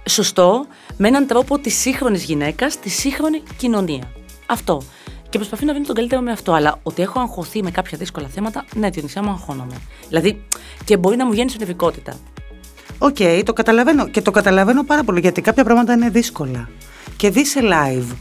σωστό, 0.09 0.67
με 0.97 1.09
έναν 1.09 1.27
τρόπο 1.27 1.59
της 1.59 1.75
σύγχρονης 1.79 2.25
γυναίκας, 2.25 2.79
της 2.79 2.95
σύγχρονη 2.95 3.43
κοινωνία. 3.57 4.13
Αυτό. 4.47 4.83
Και 5.29 5.39
προσπαθεί 5.39 5.65
να 5.65 5.75
βρει 5.75 5.83
τον 5.85 5.95
καλύτερο 5.95 6.21
με 6.21 6.31
αυτό. 6.33 6.53
Αλλά 6.53 6.81
ότι 6.83 7.03
έχω 7.03 7.21
αγχωθεί 7.21 7.63
με 7.63 7.71
κάποια 7.71 7.99
δύσκολα 7.99 8.29
θέματα, 8.29 8.65
ναι, 8.75 8.91
Διονυσία 8.91 9.23
μου 9.23 9.31
αγχώνομαι. 9.31 9.75
Δηλαδή, 10.09 10.45
και 10.85 10.97
μπορεί 10.97 11.17
να 11.17 11.27
μου 11.27 11.33
γίνει 11.33 11.53
νευρικότητα. 11.59 12.17
Οκ, 12.99 13.17
το 13.45 13.53
καταλαβαίνω. 13.53 14.09
Και 14.09 14.23
το 14.23 14.31
καταλαβαίνω 14.31 14.85
πάρα 14.85 15.05
πολύ 15.05 15.21
γιατί 15.21 15.41
κάποια 15.41 15.65
πράγματα 15.65 15.93
είναι 15.93 16.09
δύσκολα. 16.11 16.69
Και 17.17 17.31
δη 17.31 17.47
σε 17.47 17.61
live. 17.63 18.15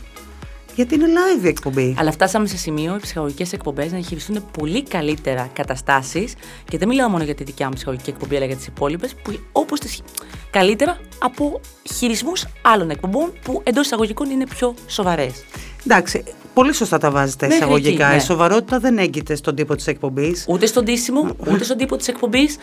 Γιατί 0.75 0.95
είναι 0.95 1.05
live 1.05 1.43
η 1.43 1.47
εκπομπή. 1.47 1.95
Αλλά 1.99 2.11
φτάσαμε 2.11 2.47
σε 2.47 2.57
σημείο 2.57 2.95
οι 2.95 2.99
ψυχαγωγικές 2.99 3.53
εκπομπές 3.53 3.85
να 3.91 3.97
διαχειριστούν 3.97 4.45
πολύ 4.59 4.83
καλύτερα 4.83 5.49
καταστάσεις. 5.53 6.33
Και 6.69 6.77
δεν 6.77 6.87
μιλάω 6.87 7.09
μόνο 7.09 7.23
για 7.23 7.35
τη 7.35 7.43
δικιά 7.43 7.67
μου 7.67 7.73
ψυχαγωγική 7.73 8.09
εκπομπή, 8.09 8.35
αλλά 8.35 8.45
για 8.45 8.55
τις 8.55 8.67
υπόλοιπες, 8.67 9.15
που 9.23 9.39
όπως 9.51 9.79
τις. 9.79 10.01
καλύτερα 10.51 10.97
από 11.19 11.59
χειρισμούς 11.93 12.45
άλλων 12.61 12.89
εκπομπών 12.89 13.33
που 13.43 13.61
εντός 13.63 13.85
εισαγωγικών 13.85 14.29
είναι 14.29 14.45
πιο 14.47 14.73
σοβαρές. 14.87 15.43
Εντάξει, 15.85 16.23
πολύ 16.53 16.73
σωστά 16.73 16.97
τα 16.97 17.11
βάζετε 17.11 17.47
Μέχρι 17.47 17.63
εισαγωγικά. 17.63 18.03
εκεί, 18.05 18.15
ναι. 18.15 18.21
Η 18.21 18.25
σοβαρότητα 18.25 18.79
δεν 18.79 18.97
έγκυται 18.97 19.35
στον 19.35 19.55
τύπο 19.55 19.75
της 19.75 19.87
εκπομπής. 19.87 20.45
Ούτε 20.49 20.65
στον 20.65 20.85
τίσιμο, 20.85 21.35
ούτε 21.51 21.63
στον 21.63 21.77
τύπο 21.77 21.95
της 21.95 22.07
εκπομπής, 22.07 22.57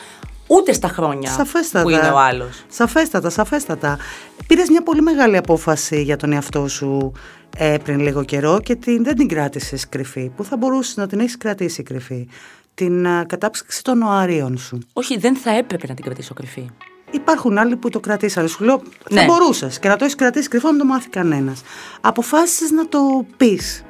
ούτε 0.51 0.73
στα 0.73 0.89
χρόνια 0.89 1.31
Σαφέστατα. 1.31 1.83
που 1.85 1.91
είναι 1.91 2.09
ο 2.11 2.19
άλλος. 2.19 2.65
Σαφέστατα, 2.69 3.31
σαφέστατα. 3.31 3.99
Πήρες 4.47 4.69
μια 4.69 4.83
πολύ 4.83 5.03
μεγάλη 5.03 5.37
απόφαση 5.37 6.03
για 6.03 6.17
τον 6.17 6.33
εαυτό 6.33 6.69
σου 6.69 7.13
ε, 7.57 7.77
πριν 7.85 8.01
λίγο 8.01 8.25
καιρό 8.25 8.61
και 8.61 8.75
την, 8.75 9.05
δεν 9.05 9.15
την 9.17 9.29
κράτησες 9.29 9.89
κρυφή, 9.89 10.29
που 10.37 10.45
θα 10.45 10.57
μπορούσες 10.57 10.97
να 10.97 11.07
την 11.07 11.21
έχεις 11.21 11.37
κρατήσει 11.37 11.83
κρυφή; 11.83 12.29
Την 12.75 13.07
α, 13.07 13.25
κατάψυξη 13.29 13.83
των 13.83 14.03
οαρίων 14.03 14.59
σου. 14.59 14.79
Όχι, 14.93 15.19
δεν 15.19 15.37
θα 15.37 15.51
έπρεπε 15.51 15.87
να 15.87 15.95
την 15.95 16.05
κρατήσω 16.05 16.35
κρυφή. 16.35 16.71
Υπάρχουν 17.11 17.59
άλλοι 17.59 17.77
που 17.77 17.89
το 17.91 18.01
κρατήσανε. 18.01 18.49
Σου 18.49 18.65
λέω, 18.65 18.79
θα 19.09 19.15
Ναι. 19.15 19.25
μπορούσες 19.25 19.79
και 19.79 19.89
να 19.89 19.97
το 19.97 20.05
έχεις 20.05 20.17
κρατήσει 20.17 20.49
κρυφό, 20.49 20.73
να 20.73 20.79
το 20.79 20.85
μάθει 20.85 21.09
κανένας. 21.09 21.61
Αποφάσισες 22.01 22.71
να 22.71 22.89
το 22.89 22.99
πεις. 23.37 23.85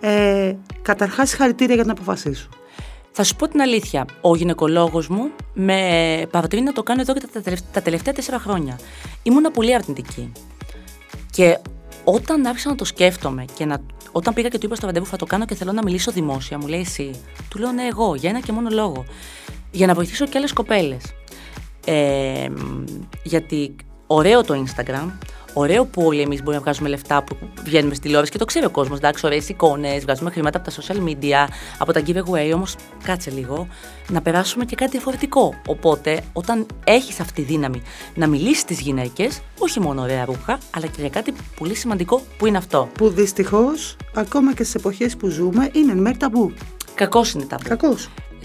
Ε, 0.00 0.54
Καταρχάς, 0.82 1.28
συγχαρητήρια 1.28 1.74
για 1.74 1.82
την 1.82 1.92
αποφασή 1.92 2.32
σου. 2.34 2.48
Θα 3.16 3.24
σου 3.24 3.36
πω 3.36 3.48
την 3.48 3.60
αλήθεια. 3.60 4.04
Ο 4.20 4.36
γυναικολόγος 4.36 5.08
μου 5.08 5.30
με 5.52 6.26
παροτρύνει 6.30 6.64
να 6.64 6.72
το 6.72 6.82
κάνω 6.82 7.00
εδώ 7.00 7.14
και 7.14 7.20
τα 7.20 7.40
τελευταία, 7.40 7.70
τα 7.72 7.82
τελευταία 7.82 8.14
τέσσερα 8.14 8.38
χρόνια. 8.38 8.78
Ήμουνα 9.22 9.50
πολύ 9.50 9.74
αρνητική. 9.74 10.32
Και 11.30 11.58
όταν 12.04 12.46
άρχισα 12.46 12.68
να 12.68 12.74
το 12.74 12.84
σκέφτομαι 12.84 13.44
και 13.54 13.64
να, 13.64 13.80
όταν 14.12 14.34
πήγα 14.34 14.48
και 14.48 14.58
του 14.58 14.66
είπα 14.66 14.74
στο 14.74 14.86
ραντεβού 14.86 15.06
θα 15.06 15.16
το 15.16 15.26
κάνω 15.26 15.44
και 15.44 15.54
θέλω 15.54 15.72
να 15.72 15.82
μιλήσω 15.82 16.10
δημόσια, 16.12 16.58
μου 16.58 16.66
λέει 16.66 16.80
εσύ. 16.80 17.10
Του 17.48 17.58
λέω 17.58 17.72
ναι, 17.72 17.82
εγώ, 17.86 18.14
για 18.14 18.30
ένα 18.30 18.40
και 18.40 18.52
μόνο 18.52 18.68
λόγο. 18.70 19.04
Για 19.70 19.86
να 19.86 19.94
βοηθήσω 19.94 20.26
και 20.26 20.38
άλλες 20.38 20.52
κοπέλες. 20.52 21.02
Ε, 21.86 22.46
γιατί 23.22 23.76
ωραίο 24.06 24.44
το 24.44 24.64
Instagram, 24.64 25.10
ωραίο 25.54 25.84
που 25.84 26.02
όλοι 26.02 26.20
εμείς 26.20 26.38
μπορούμε 26.38 26.56
να 26.56 26.60
βγάζουμε 26.60 26.88
λεφτά 26.88 27.22
που 27.22 27.36
βγαίνουμε 27.64 27.94
στη 27.94 28.02
τηλεόραση 28.02 28.32
και 28.32 28.38
το 28.38 28.44
ξέρει 28.44 28.66
ο 28.66 28.70
κόσμος. 28.70 28.98
Εντάξει, 28.98 29.26
ωραίες 29.26 29.48
εικόνες, 29.48 30.02
βγάζουμε 30.02 30.30
χρήματα 30.30 30.58
από 30.58 30.70
τα 30.70 30.76
social 30.82 31.08
media, 31.08 31.52
από 31.78 31.92
τα 31.92 32.02
giveaway. 32.06 32.54
Όμως, 32.54 32.76
κάτσε 33.04 33.30
λίγο, 33.30 33.68
να 34.10 34.22
περάσουμε 34.22 34.64
και 34.64 34.74
κάτι 34.74 34.90
διαφορετικό. 34.90 35.54
Οπότε, 35.66 36.22
όταν 36.32 36.66
έχεις 36.84 37.20
αυτή 37.20 37.32
τη 37.32 37.42
δύναμη 37.42 37.82
να 38.14 38.26
μιλήσεις 38.26 38.60
στις 38.60 38.80
γυναίκες, 38.80 39.40
όχι 39.58 39.80
μόνο 39.80 40.02
ωραία 40.02 40.24
ρούχα, 40.24 40.58
αλλά 40.76 40.86
και 40.86 41.00
για 41.00 41.10
κάτι 41.10 41.32
πολύ 41.58 41.74
σημαντικό 41.74 42.22
που 42.38 42.46
είναι 42.46 42.56
αυτό. 42.56 42.88
Που 42.98 43.08
δυστυχώς, 43.08 43.96
ακόμα 44.14 44.54
και 44.54 44.62
στις 44.62 44.74
εποχές 44.74 45.16
που 45.16 45.28
ζούμε, 45.28 45.70
είναι 45.72 45.92
εν 45.92 45.98
μέρει 45.98 46.16
ταμπού. 46.16 46.52
Κακός 46.94 47.32
είναι 47.32 47.44
τα 47.44 47.58
Κακώ. 47.64 47.96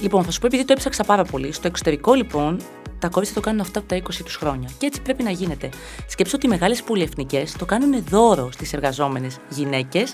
Λοιπόν, 0.02 0.24
θα 0.24 0.32
σου 0.32 0.40
πω 0.40 0.46
επειδή 0.46 0.66
το 0.66 0.74
έψαξα 0.74 1.04
πάρα 1.04 1.24
πολύ. 1.24 1.52
Στο 1.52 1.68
εξωτερικό, 1.68 2.14
λοιπόν, 2.14 2.60
τα 3.00 3.08
κορίτσια 3.08 3.36
το 3.36 3.42
κάνουν 3.42 3.62
αυτά 3.62 3.80
από 3.80 3.88
τα 3.88 3.98
20 3.98 4.02
τους 4.24 4.36
χρόνια. 4.36 4.70
Και 4.78 4.86
έτσι 4.86 5.02
πρέπει 5.02 5.24
να 5.24 5.30
γίνεται. 5.30 5.70
Σκέψω 6.08 6.36
ότι 6.36 6.46
οι 6.46 6.50
μεγάλες 6.50 6.84
πολυεθνικές 6.84 7.54
το 7.54 7.66
κάνουν 7.66 8.04
δώρο 8.04 8.52
στις 8.52 8.74
εργαζόμενες 8.74 9.38
γυναίκες 9.50 10.14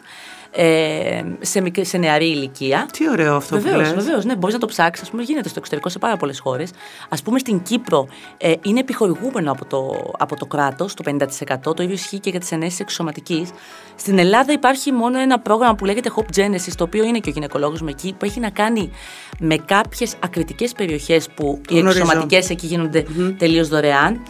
ε, 0.56 1.22
σε, 1.42 1.62
μικρή, 1.62 1.86
σε 1.86 1.98
νεαρή 1.98 2.26
ηλικία. 2.30 2.88
Τι 2.92 3.10
ωραίο 3.10 3.36
αυτό 3.36 3.56
που 3.56 3.62
Βεβαίως, 3.62 3.82
λες. 3.82 4.04
βεβαίως. 4.04 4.26
Ναι, 4.26 4.36
μπορείς 4.36 4.54
να 4.54 4.60
το 4.62 4.68
ψάξεις. 4.68 5.08
Α 5.08 5.12
πούμε, 5.12 5.24
γίνεται 5.24 5.48
στο 5.50 5.58
εξωτερικό 5.60 5.90
σε 5.90 6.00
πάρα 6.00 6.18
πολλές 6.18 6.40
χώρες. 6.40 6.70
Α 7.10 7.16
πούμε, 7.24 7.40
στην 7.40 7.62
Κύπρο 7.62 8.08
ε, 8.38 8.54
είναι 8.62 8.80
επιχορηγούμενο 8.80 9.52
από 9.52 9.66
το, 9.66 10.12
από 10.18 10.36
το 10.36 10.46
κράτος 10.46 10.94
το 10.94 11.04
50%. 11.06 11.76
Το 11.76 11.84
ίδιο 11.84 11.94
ισχύει 11.94 12.20
και 12.20 12.30
για 12.30 12.40
τις 12.40 12.52
ενέσεις 12.52 12.80
εξωματικής. 12.80 13.50
Στην 13.96 14.18
Ελλάδα 14.20 14.52
υπάρχει 14.54 14.92
μόνο 14.92 15.20
ένα 15.20 15.40
πρόγραμμα 15.40 15.76
που 15.76 15.86
λέγεται 15.86 16.12
Hope 16.16 16.38
Genesis, 16.40 16.72
το 16.78 16.84
οποίο 16.84 17.04
είναι 17.04 17.20
και 17.20 17.30
ο 17.30 17.32
γυναικολόγος 17.34 17.82
με 17.82 17.90
εκεί, 17.90 18.16
που 18.20 18.26
έχει 18.26 18.40
να 18.40 18.50
κάνει 18.50 18.92
με 19.40 19.56
κάποιες 19.58 20.16
ακριτικές 20.24 20.74
περιοχές 20.74 21.28
που 21.36 21.62
οι 21.70 21.80
Γνωρίζω. 21.80 22.00
εξωματικές 22.00 22.50
εκεί 22.50 22.66
γίνονται 22.68 23.06
τελείως 23.38 23.68
δωρεάν. 23.68 24.24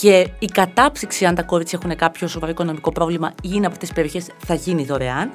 Και 0.00 0.28
η 0.38 0.46
κατάψυξη, 0.46 1.24
αν 1.24 1.34
τα 1.34 1.42
κορίτσια 1.42 1.78
έχουν 1.82 1.96
κάποιο 1.96 2.28
σοβαρό 2.28 2.52
οικονομικό 2.52 2.92
πρόβλημα 2.92 3.34
ή 3.42 3.48
είναι 3.52 3.66
από 3.66 3.74
αυτές 3.74 3.88
τις 3.88 3.92
περιοχές, 3.92 4.26
θα 4.46 4.54
γίνει 4.54 4.84
δωρεάν. 4.84 5.30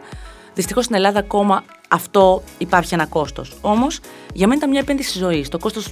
Δυστυχώς 0.54 0.84
στην 0.84 0.95
Ελλάδα 0.95 1.19
ακόμα 1.19 1.63
αυτό 1.89 2.43
υπάρχει 2.58 2.93
ένα 2.93 3.06
κόστος. 3.06 3.58
Όμως 3.62 4.00
για 4.34 4.48
μένα 4.48 4.58
ήταν 4.58 4.69
μια 4.69 4.80
επένδυση 4.80 5.17
ζωής. 5.17 5.50
Το 5.50 5.58
κόστος 5.58 5.88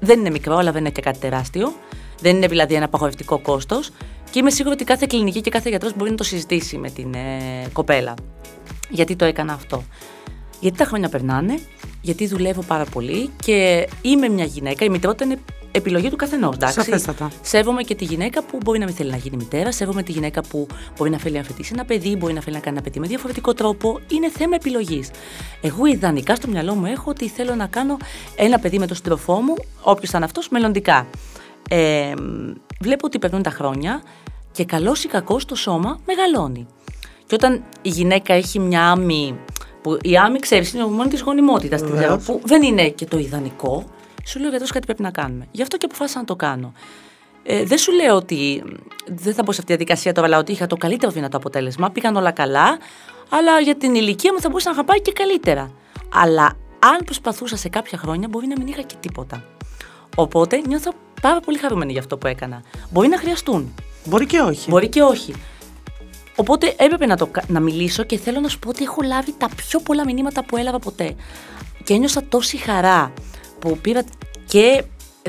δεν 0.00 0.18
είναι 0.18 0.30
μικρό, 0.30 0.56
αλλά 0.56 0.72
δεν 0.72 0.80
είναι 0.80 0.90
και 0.90 1.00
κάτι 1.00 1.18
τεράστιο. 1.18 1.72
Δεν 2.20 2.36
είναι 2.36 2.46
δηλαδή 2.46 2.74
ένα 2.74 2.84
απαγορευτικό 2.84 3.38
κόστος. 3.38 3.90
Και 4.30 4.38
είμαι 4.38 4.50
σίγουρη 4.50 4.74
ότι 4.74 4.84
κάθε 4.84 5.06
κλινική 5.08 5.40
και 5.40 5.50
κάθε 5.50 5.68
γιατρός 5.68 5.96
μπορεί 5.96 6.10
να 6.10 6.16
το 6.16 6.24
συζητήσει 6.24 6.76
με 6.76 6.90
την 6.90 7.14
ε, 7.14 7.68
κοπέλα. 7.72 8.14
Γιατί 8.90 9.16
το 9.16 9.24
έκανα 9.24 9.52
αυτό. 9.52 9.82
Γιατί 10.60 10.78
τα 10.78 10.84
χρόνια 10.84 11.08
περνάνε, 11.08 11.58
γιατί 12.00 12.26
δουλεύω 12.26 12.62
πάρα 12.62 12.84
πολύ 12.84 13.30
και 13.42 13.88
είμαι 14.02 14.28
μια 14.28 14.44
γυναίκα. 14.44 14.84
Η 14.84 14.88
μητρότητα 14.88 15.24
είναι 15.24 15.38
επιλογή 15.76 16.10
του 16.10 16.16
καθενός. 16.16 16.56
Σαφέστατα. 16.58 17.30
Σέβομαι 17.42 17.82
και 17.82 17.94
τη 17.94 18.04
γυναίκα 18.04 18.42
που 18.42 18.58
μπορεί 18.64 18.78
να 18.78 18.84
μην 18.84 18.94
θέλει 18.94 19.10
να 19.10 19.16
γίνει 19.16 19.36
μητέρα, 19.36 19.72
σέβομαι 19.72 20.02
τη 20.02 20.12
γυναίκα 20.12 20.40
που 20.42 20.66
μπορεί 20.96 21.10
να 21.10 21.18
θέλει 21.18 21.36
να 21.36 21.42
φετήσει 21.42 21.70
ένα 21.74 21.84
παιδί, 21.84 22.16
μπορεί 22.16 22.32
να 22.32 22.40
θέλει 22.40 22.56
να 22.56 22.62
κάνει 22.62 22.76
ένα 22.76 22.84
παιδί 22.84 23.00
με 23.00 23.06
διαφορετικό 23.06 23.54
τρόπο. 23.54 24.00
Είναι 24.08 24.30
θέμα 24.30 24.54
επιλογής. 24.54 25.10
Εγώ 25.60 25.86
ιδανικά 25.86 26.34
στο 26.34 26.48
μυαλό 26.48 26.74
μου 26.74 26.86
έχω 26.86 27.10
ότι 27.10 27.28
θέλω 27.28 27.54
να 27.54 27.66
κάνω 27.66 27.96
ένα 28.36 28.58
παιδί 28.58 28.78
με 28.78 28.86
τον 28.86 28.96
σύντροφό 28.96 29.40
μου, 29.40 29.54
όποιος 29.82 30.10
θα 30.10 30.16
είναι 30.16 30.26
αυτός, 30.26 30.48
μελλοντικά. 30.48 31.06
Ε, 31.68 32.12
βλέπω 32.80 33.06
ότι 33.06 33.18
περνούν 33.18 33.42
τα 33.42 33.50
χρόνια 33.50 34.02
και 34.52 34.64
καλός 34.64 35.04
ή 35.04 35.08
κακός 35.08 35.44
το 35.44 35.54
σώμα 35.54 35.98
μεγαλώνει. 36.06 36.66
Και 37.26 37.34
όταν 37.34 37.62
η 37.82 37.88
γυναίκα 37.88 38.34
έχει 38.34 38.58
μια 38.58 38.90
άμυ, 38.90 39.38
που 39.82 39.98
η 40.02 40.16
άμυ 40.16 40.38
ξέρεις 40.38 40.72
είναι 40.72 40.86
μόνος 40.86 41.08
της 41.08 41.20
γονιμότητας, 41.20 41.82
Βεβαίως. 41.82 42.24
που 42.24 42.40
δεν 42.44 42.62
είναι 42.62 42.88
και 42.88 43.04
το 43.04 43.18
ιδανικό, 43.18 43.84
σου 44.26 44.38
λέω 44.40 44.48
γιατρός 44.48 44.70
κάτι 44.70 44.86
πρέπει 44.86 45.02
να 45.02 45.10
κάνουμε. 45.10 45.46
Γι' 45.50 45.62
αυτό 45.62 45.76
και 45.76 45.84
αποφάσισα 45.84 46.18
να 46.18 46.24
το 46.24 46.36
κάνω. 46.36 46.72
Ε, 47.42 47.64
δεν 47.64 47.78
σου 47.78 47.92
λέω 47.92 48.16
ότι 48.16 48.62
δεν 49.06 49.34
θα 49.34 49.42
μπω 49.42 49.52
σε 49.52 49.60
αυτή 49.60 49.64
τη 49.64 49.66
διαδικασία 49.66 50.12
τώρα, 50.12 50.26
αλλά 50.26 50.38
ότι 50.38 50.52
είχα 50.52 50.66
το 50.66 50.76
καλύτερο 50.76 51.12
δυνατό 51.12 51.36
αποτέλεσμα. 51.36 51.90
Πήγαν 51.90 52.16
όλα 52.16 52.30
καλά, 52.30 52.78
αλλά 53.28 53.60
για 53.60 53.76
την 53.76 53.94
ηλικία 53.94 54.32
μου 54.32 54.40
θα 54.40 54.48
μπορούσα 54.48 54.68
να 54.68 54.74
είχα 54.74 54.84
πάει 54.84 55.00
και 55.02 55.12
καλύτερα. 55.12 55.70
Αλλά 56.14 56.44
αν 56.78 56.98
προσπαθούσα 57.04 57.56
σε 57.56 57.68
κάποια 57.68 57.98
χρόνια, 57.98 58.28
μπορεί 58.28 58.46
να 58.46 58.54
μην 58.58 58.66
είχα 58.66 58.82
και 58.82 58.94
τίποτα. 59.00 59.44
Οπότε 60.16 60.62
νιώθω 60.66 60.92
πάρα 61.20 61.40
πολύ 61.40 61.58
χαρούμενη 61.58 61.92
για 61.92 62.00
αυτό 62.00 62.18
που 62.18 62.26
έκανα. 62.26 62.62
Μπορεί 62.90 63.08
να 63.08 63.18
χρειαστούν. 63.18 63.74
Μπορεί 64.04 64.26
και 64.26 64.40
όχι. 64.40 64.70
Μπορεί 64.70 64.88
και 64.88 65.02
όχι. 65.02 65.34
Οπότε 66.36 66.74
έπρεπε 66.76 67.06
να, 67.06 67.16
το, 67.16 67.26
κα- 67.26 67.44
να 67.48 67.60
μιλήσω 67.60 68.02
και 68.02 68.18
θέλω 68.18 68.40
να 68.40 68.48
σου 68.48 68.58
πω 68.58 68.68
ότι 68.68 68.82
έχω 68.82 69.02
λάβει 69.02 69.34
τα 69.38 69.48
πιο 69.56 69.80
πολλά 69.80 70.04
μηνύματα 70.04 70.44
που 70.44 70.56
έλαβα 70.56 70.78
ποτέ. 70.78 71.14
Και 71.84 71.94
ένιωσα 71.94 72.24
τόση 72.28 72.56
χαρά 72.56 73.12
που 73.68 73.78
πήρα 73.78 74.04
και 74.46 74.84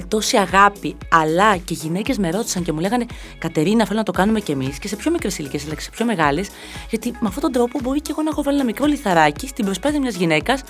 τόση 0.07 0.37
αγάπη, 0.37 0.97
αλλά 1.11 1.57
και 1.57 1.73
γυναίκες 1.73 2.17
με 2.17 2.29
ρώτησαν 2.29 2.63
και 2.63 2.71
μου 2.71 2.79
λέγανε 2.79 3.05
Κατερίνα, 3.37 3.85
θέλω 3.85 3.99
να 3.99 4.05
το 4.05 4.11
κάνουμε 4.11 4.39
κι 4.39 4.51
εμείς 4.51 4.79
και 4.79 4.87
σε 4.87 4.95
πιο 4.95 5.11
μικρές 5.11 5.37
ηλικίες, 5.37 5.65
αλλά 5.65 5.75
και 5.75 5.81
σε 5.81 5.89
πιο 5.89 6.05
μεγάλες, 6.05 6.47
γιατί 6.89 7.11
με 7.11 7.27
αυτόν 7.27 7.41
τον 7.41 7.51
τρόπο 7.51 7.79
μπορεί 7.83 8.01
και 8.01 8.11
εγώ 8.11 8.21
να 8.21 8.29
έχω 8.29 8.43
βάλει 8.43 8.55
ένα 8.57 8.65
μικρό 8.65 8.85
λιθαράκι 8.85 9.47
στην 9.47 9.65
προσπάθεια 9.65 9.99
μιας 9.99 10.15
γυναίκας 10.15 10.61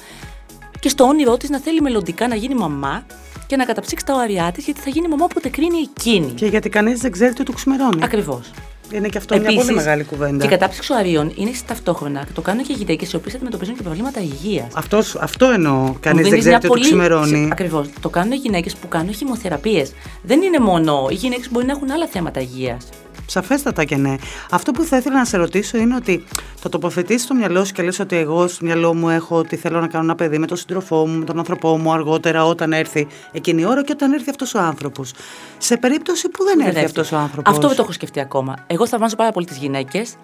και 0.79 0.89
στο 0.89 1.03
όνειρό 1.03 1.37
της 1.37 1.49
να 1.49 1.59
θέλει 1.59 1.81
μελλοντικά 1.81 2.27
να 2.27 2.35
γίνει 2.35 2.55
μαμά 2.55 3.05
και 3.47 3.55
να 3.55 3.65
καταψύξει 3.65 4.05
τα 4.05 4.13
ωριά 4.15 4.51
της, 4.51 4.65
γιατί 4.65 4.79
θα 4.79 4.89
γίνει 4.89 5.07
μαμά 5.07 5.23
όποτε 5.23 5.49
κρίνει 5.49 5.77
εκείνη. 5.77 6.31
Και 6.31 6.45
γιατί 6.45 6.69
κανείς 6.69 6.99
δεν 6.99 7.11
ξέρει 7.11 7.33
τι 7.33 7.43
του 7.43 7.53
ξημερώνει. 7.53 8.03
Ακριβώς. 8.03 8.51
Είναι 8.91 9.07
και 9.07 9.17
αυτό 9.17 9.39
μια 9.39 9.53
πολύ 9.53 9.73
μεγάλη 9.73 10.03
κουβέντα. 10.03 10.37
Και 10.37 10.45
η 10.45 10.49
κατάψυξη 10.49 10.93
οαρίων 10.93 11.31
είναι 11.35 11.51
ταυτόχρονα 11.67 12.23
και 12.25 12.31
το 12.33 12.41
κάνουν 12.41 12.63
και 12.63 12.73
γυναίκε 12.73 13.05
οι 13.13 13.15
οποίες 13.15 13.35
αντιμετωπίζουν 13.35 13.75
και 13.75 13.81
προβλήματα 13.81 14.19
υγείας. 14.21 14.67
Αυτός, 14.73 15.15
αυτό 15.15 15.45
εννοώ. 15.45 15.93
Κανείς 15.99 16.29
δεν 16.29 16.39
ξέρει 16.39 16.57
τι 16.57 16.67
του 16.67 16.79
ξημερώνει. 16.79 17.49
Ακριβώς. 17.51 17.87
Το 18.01 18.09
κάνουν 18.09 18.33
γυναίκες 18.33 18.75
που 18.75 18.87
κάνουν 18.87 19.13
χημοθεραπείες. 19.13 19.91
Δεν 20.21 20.41
είναι 20.41 20.59
μόνο. 20.59 21.07
Οι 21.09 21.13
γυναίκες 21.13 21.49
μπορεί 21.51 21.65
να 21.65 21.71
έχουν 21.71 21.91
άλλα 21.91 22.07
θέματα 22.07 22.39
υγείας. 22.39 22.89
Σαφέστατα 23.25 23.83
και 23.83 23.95
ναι. 23.95 24.15
Αυτό 24.51 24.71
που 24.71 24.83
θα 24.83 24.97
ήθελα 24.97 25.17
να 25.17 25.25
σε 25.25 25.37
ρωτήσω 25.37 25.77
είναι 25.77 25.95
ότι 25.95 26.23
το 26.61 26.69
τοποθετείς 26.69 27.21
στο 27.21 27.33
μυαλό 27.33 27.65
σου 27.65 27.73
και 27.73 27.83
λες 27.83 27.99
ότι 27.99 28.15
εγώ 28.15 28.47
στο 28.47 28.65
μυαλό 28.65 28.93
μου 28.93 29.09
έχω 29.09 29.35
ότι 29.35 29.55
θέλω 29.55 29.79
να 29.79 29.87
κάνω 29.87 30.03
ένα 30.03 30.15
παιδί 30.15 30.37
με 30.37 30.47
τον 30.47 30.57
σύντροφό 30.57 31.07
μου, 31.07 31.17
με 31.19 31.25
τον 31.25 31.37
άνθρωπό 31.37 31.77
μου 31.77 31.91
αργότερα 31.91 32.45
όταν 32.45 32.73
έρθει 32.73 33.07
εκείνη 33.31 33.61
η 33.61 33.65
ώρα 33.65 33.83
και 33.83 33.91
όταν 33.91 34.13
έρθει 34.13 34.29
αυτός 34.29 34.53
ο 34.53 34.59
άνθρωπος. 34.59 35.13
Σε 35.57 35.77
περίπτωση 35.77 36.29
που 36.29 36.43
δεν, 36.43 36.59
έρθει 36.59 36.69
έρθει. 36.69 36.85
αυτός 36.85 37.11
ο 37.11 37.17
άνθρωπος. 37.17 37.53
Αυτό 37.53 37.67
δεν 37.67 37.75
το 37.75 37.81
έχω 37.81 37.91
σκεφτεί 37.91 38.19
ακόμα. 38.19 38.55
Εγώ 38.67 38.87
θαυμάζω 38.87 39.15
πάρα 39.15 39.31
πολύ 39.31 39.45
τις 39.45 39.57
γυναίκες 39.57 40.15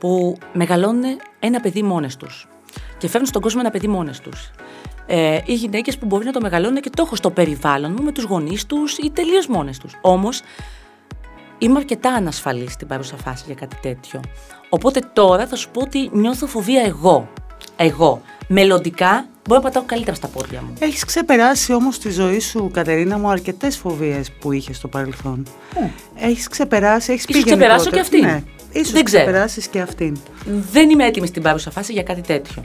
που 0.00 0.38
μεγαλώνουν 0.52 1.02
ένα 1.38 1.60
παιδί 1.60 1.82
μόνες 1.82 2.16
τους 2.16 2.48
και 2.98 3.08
φέρνουν 3.08 3.28
στον 3.28 3.42
κόσμο 3.42 3.60
ένα 3.62 3.70
παιδί 3.70 3.88
μόνες 3.88 4.20
τους. 4.20 4.50
Ε, 5.06 5.38
οι 5.44 5.54
γυναίκες 5.54 5.98
που 5.98 6.06
μπορεί 6.06 6.24
να 6.24 6.32
το 6.32 6.40
μεγαλώνουν 6.40 6.80
και 6.80 6.90
το 6.90 7.02
έχω 7.06 7.16
στο 7.16 7.30
περιβάλλον 7.30 7.94
μου 7.96 8.04
με 8.04 8.12
τους 8.12 8.24
γονείς 8.24 8.66
τους 8.66 8.98
ή 8.98 9.10
τελείως 9.10 9.46
μόνες 9.46 9.78
τους. 9.78 9.92
Όμως 10.00 10.40
είμαι 11.58 11.78
αρκετά 11.78 12.10
ανασφαλής 12.12 12.72
στην 12.72 12.86
παρούσα 12.86 13.16
φάση 13.16 13.42
για 13.46 13.54
κάτι 13.54 13.76
τέτοιο. 13.82 14.20
Οπότε 14.68 15.00
τώρα 15.12 15.46
θα 15.46 15.56
σου 15.56 15.70
πω 15.70 15.80
ότι 15.80 16.10
νιώθω 16.12 16.46
φοβία 16.46 16.82
εγώ. 16.82 17.28
Εγώ. 17.76 18.22
Μελλοντικά 18.48 19.26
μπορώ 19.48 19.60
να 19.60 19.66
πατάω 19.66 19.82
καλύτερα 19.86 20.16
στα 20.16 20.26
πόδια 20.26 20.62
μου. 20.62 20.72
Έχεις 20.78 21.04
ξεπεράσει 21.04 21.72
όμως 21.72 21.94
στη 21.94 22.10
ζωή 22.10 22.40
σου, 22.40 22.70
Κατερίνα 22.72 23.18
μου, 23.18 23.28
αρκετές 23.30 23.76
φοβίες 23.76 24.32
που 24.40 24.52
είχες 24.52 24.76
στο 24.76 24.88
παρελθόν. 24.88 25.46
Έχεις 26.16 26.48
ξεπεράσει, 26.48 27.12
έχεις 27.12 27.24
πει 27.24 27.32
Ίσως 27.32 27.44
ξεπεράσω 27.44 27.90
γενικότερα- 27.90 28.18
και 28.22 28.26
αυτήν. 28.26 28.44
Ναι, 28.72 28.80
ίσως 28.80 28.92
Δεν 28.92 29.04
ξέρω. 29.04 29.24
ξεπεράσεις 29.24 29.66
και 29.66 29.80
αυτήν. 29.80 30.16
Δεν 30.72 30.90
είμαι 30.90 31.04
έτοιμη 31.04 31.26
στην 31.26 31.42
παρούσα 31.42 31.70
φάση 31.70 31.92
για 31.92 32.02
κάτι 32.02 32.20
τέτοιο. 32.20 32.64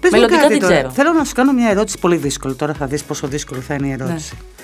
Πες 0.00 0.10
μου 0.10 0.16
Μελλοντικά 0.16 0.40
κάτι 0.40 0.52
δεν 0.52 0.62
τώρα. 0.62 0.74
ξέρω. 0.74 0.90
Θέλω 0.90 1.12
να 1.12 1.24
σου 1.24 1.34
κάνω 1.34 1.52
μια 1.52 1.68
ερώτηση 1.70 1.98
πολύ 1.98 2.16
δύσκολη. 2.16 2.54
Τώρα 2.54 2.74
θα 2.74 2.86
δεις 2.86 3.02
πόσο 3.04 3.26
δύσκολη 3.26 3.60
θα 3.60 3.74
είναι 3.74 3.86
η 3.86 3.90
ερώτηση. 3.90 4.34
Ναι. 4.34 4.62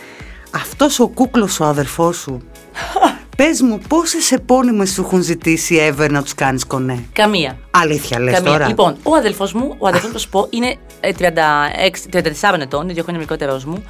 Αυτός 0.60 1.00
ο 1.00 1.08
κούκλος 1.08 1.60
ο 1.60 1.64
αδερφός 1.64 2.16
σου 2.16 2.40
Πες 3.36 3.60
μου, 3.62 3.78
πόσες 3.88 4.32
επώνυμες 4.32 4.90
σου 4.92 5.00
έχουν 5.00 5.22
ζητήσει 5.22 5.94
ever 5.98 6.10
να 6.10 6.22
τους 6.22 6.34
κάνεις 6.34 6.64
κονέ; 6.64 7.04
Καμία. 7.12 7.58
Αλήθεια, 7.70 8.20
λες 8.20 8.34
Καμία. 8.34 8.50
τώρα; 8.52 8.66
Λοιπόν, 8.66 8.96
ο 9.02 9.14
αδελφός 9.14 9.52
μου, 9.52 9.74
ο 9.78 9.86
αδελφός 9.86 10.08
μου, 10.08 10.12
θα 10.12 10.18
σου 10.18 10.28
πω, 10.28 10.46
είναι 10.50 10.76
ε, 11.00 11.12
36, 11.18 11.30
34 12.10 12.60
ετών, 12.60 12.82
είναι 12.82 12.92
δύο 12.92 13.02
χρόνια 13.02 13.20
μικρότερο 13.20 13.60
μου. 13.66 13.84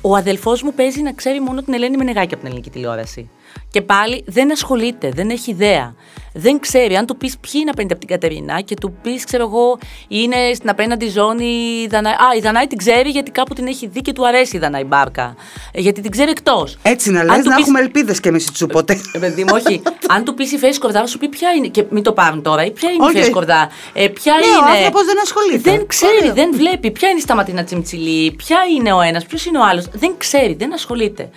Ο 0.00 0.16
αδελφός 0.16 0.62
μου 0.62 0.74
παίζει 0.74 1.02
να 1.02 1.12
ξέρει 1.12 1.40
μόνο 1.40 1.62
την 1.62 1.74
Ελένη 1.74 1.96
Μενεγάκη 1.96 2.26
από 2.26 2.36
την 2.36 2.46
ελληνική 2.46 2.70
τηλεόραση. 2.70 3.30
Και 3.70 3.82
πάλι 3.82 4.24
δεν 4.26 4.52
ασχολείται, 4.52 5.10
δεν 5.14 5.30
έχει 5.30 5.50
ιδέα. 5.50 5.94
Δεν 6.38 6.60
ξέρει. 6.60 6.96
Αν 6.96 7.06
του 7.06 7.16
πεις 7.16 7.36
ποιοι 7.38 7.52
είναι 7.54 7.70
απέναντι 7.70 7.92
από 7.92 8.06
την 8.06 8.08
Κατερίνα 8.14 8.60
και 8.60 8.74
του 8.74 8.96
πεις, 9.02 9.24
ξέρω 9.24 9.42
εγώ, 9.42 9.78
είναι 10.08 10.36
στην 10.54 10.68
απέναντι 10.68 11.08
ζώνη 11.08 11.44
η 11.82 11.86
Δανάη. 11.86 12.12
Α, 12.12 12.16
η 12.36 12.40
Δανάη 12.40 12.66
την 12.66 12.78
ξέρει 12.78 13.10
γιατί 13.10 13.30
κάπου 13.30 13.54
την 13.54 13.66
έχει 13.66 13.86
δει 13.86 14.00
και 14.00 14.12
του 14.12 14.26
αρέσει 14.26 14.56
η 14.56 14.58
Δανάη 14.58 14.84
Μπάρκα. 14.84 15.34
Ε, 15.72 15.80
γιατί 15.80 16.00
την 16.00 16.10
ξέρει 16.10 16.30
εκτός. 16.30 16.76
Έτσι 16.82 17.10
να 17.10 17.24
λες, 17.24 17.44
να 17.44 17.54
έχουμε 17.54 17.80
ελπίδες 17.80 18.20
κι 18.20 18.28
εμείς 18.28 18.50
του 18.52 18.66
ποτέ. 18.66 19.00
Ε, 19.12 19.18
παιδί 19.18 19.42
μου, 19.44 19.50
όχι. 19.52 19.82
Αν 20.14 20.24
του 20.24 20.34
πεις 20.34 20.52
η 20.52 20.58
Φέση 20.58 20.78
Κορδά, 20.78 21.00
θα 21.00 21.06
σου 21.06 21.18
πει 21.18 21.28
ποια 21.28 21.50
είναι. 21.50 21.66
Και 21.66 21.84
μην 21.90 22.02
το 22.02 22.12
πάρουν 22.12 22.42
τώρα. 22.42 22.64
Ή 22.64 22.70
ποια 22.70 22.90
είναι 22.90 23.04
Όχι. 23.04 23.14
η 23.16 23.18
Φέση 23.18 23.30
Κορδά; 23.30 23.68
Ε, 23.92 24.08
ποια 24.08 24.32
Ναι, 24.40 24.46
είναι. 24.46 24.56
ο 24.56 24.76
άνθρωπος 24.76 25.04
δεν 25.04 25.20
ασχολείται. 25.22 25.70
Δεν 25.70 25.86
ξέρει, 25.86 26.16
Ωραία. 26.20 26.32
δεν 26.32 26.50
βλέπει. 26.54 26.90
Ποια 26.90 27.08
είναι 27.08 27.18
η 27.18 27.22
Σταματίνα 27.22 27.64
Τσιμτσιλή, 27.64 28.32
ποια 28.32 28.58
είναι 28.76 28.92
ο 28.92 29.00
ένας, 29.00 29.24
ποιος 29.26 29.46
είναι 29.46 29.58
ο 29.58 29.64
άλλος; 29.64 29.88
Δεν 29.92 30.14
ξέρει, 30.18 30.54
δεν 30.54 30.72
ασχολείται. 30.74 31.30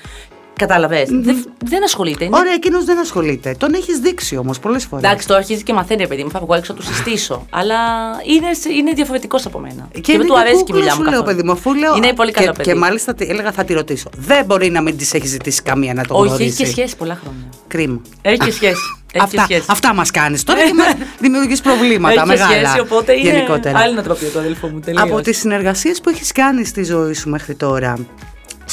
Κατάλαβες. 0.59 1.09
Δεν, 1.11 1.45
δεν 1.65 1.83
ασχολείται. 1.83 2.23
Είναι... 2.25 2.37
Ωραία, 2.37 2.53
εκείνος 2.53 2.85
δεν 2.85 2.99
ασχολείται. 2.99 3.55
Τον 3.59 3.73
έχεις 3.73 3.97
δείξει 3.99 4.37
όμως 4.37 4.59
πολλές 4.59 4.85
φορές. 4.85 5.05
Εντάξει, 5.05 5.27
τώρα 5.27 5.39
αρχίζει 5.39 5.63
και 5.63 5.73
μαθαίνει, 5.73 6.01
ρε 6.01 6.07
παιδί 6.07 6.23
μου. 6.23 6.29
Θα 6.31 6.39
βγω 6.39 6.53
έξω 6.53 6.73
να 6.73 6.79
του 6.79 6.85
συστήσω. 6.85 7.45
Αλλά 7.49 7.75
είναι, 8.23 8.77
είναι 8.79 8.91
διαφορετικός 8.93 9.45
από 9.45 9.59
μένα. 9.59 9.87
Και, 9.93 10.01
δεν 10.05 10.15
είναι 10.15 10.25
του 10.25 10.37
αρέσει 10.39 10.53
και 10.55 10.59
η 10.59 10.63
κούκλα 10.63 10.75
δουλειά 10.77 10.91
σου 10.91 10.97
μου. 10.97 11.03
λέω, 11.03 11.11
καθόλου. 11.11 11.35
παιδί 11.35 11.43
μου, 11.47 11.51
αφού 11.51 11.73
λέω. 11.73 11.95
Είναι 11.95 12.13
πολύ 12.13 12.31
καλό 12.31 12.47
και, 12.47 12.53
παιδί. 12.57 12.69
Και 12.69 12.75
μάλιστα 12.75 13.13
τι- 13.13 13.25
έλεγα 13.29 13.51
θα 13.51 13.63
τη 13.63 13.73
ρωτήσω. 13.73 14.09
Δεν 14.17 14.45
μπορεί 14.45 14.69
να 14.69 14.81
μην 14.81 14.97
της 14.97 15.13
έχεις 15.13 15.29
ζητήσει 15.29 15.61
καμία 15.61 15.93
να 15.93 16.03
το 16.05 16.13
Όχι, 16.15 16.27
γνωρίσει. 16.27 16.47
έχει 16.49 16.55
και 16.63 16.65
σχέση 16.65 16.95
πολλά 16.95 17.19
χρόνια. 17.23 17.43
Κρίμα. 17.67 18.01
Έχει 18.21 18.37
και 18.37 18.51
σχέση. 18.51 18.81
Έχει 19.13 19.27
και 19.27 19.39
Αυτά, 19.39 19.43
σχέση. 19.43 19.65
αυτά 19.69 19.93
μας 19.93 20.11
κάνεις 20.11 20.43
τώρα 20.43 20.65
και 20.65 20.73
μας 20.73 20.87
δημιουργείς 21.19 21.61
προβλήματα 21.61 22.13
Έχει 22.13 22.21
και 22.21 22.27
μεγάλα. 22.27 22.67
σχέση, 22.67 22.79
οπότε 22.79 23.13
είναι 23.13 23.29
γενικότερα. 23.29 23.79
άλλη 23.79 23.93
νοοτροπία 23.93 24.29
το 24.29 24.39
αδελφό 24.39 24.67
μου. 24.67 24.79
τελείως. 24.79 25.03
Από 25.03 25.21
τις 25.21 25.37
συνεργασίες 25.37 26.01
που 26.01 26.09
έχεις 26.09 26.31
κάνει 26.31 26.65
στη 26.65 26.83
ζωή 26.83 27.13
σου 27.13 27.29
μέχρι 27.29 27.55
τώρα, 27.55 27.97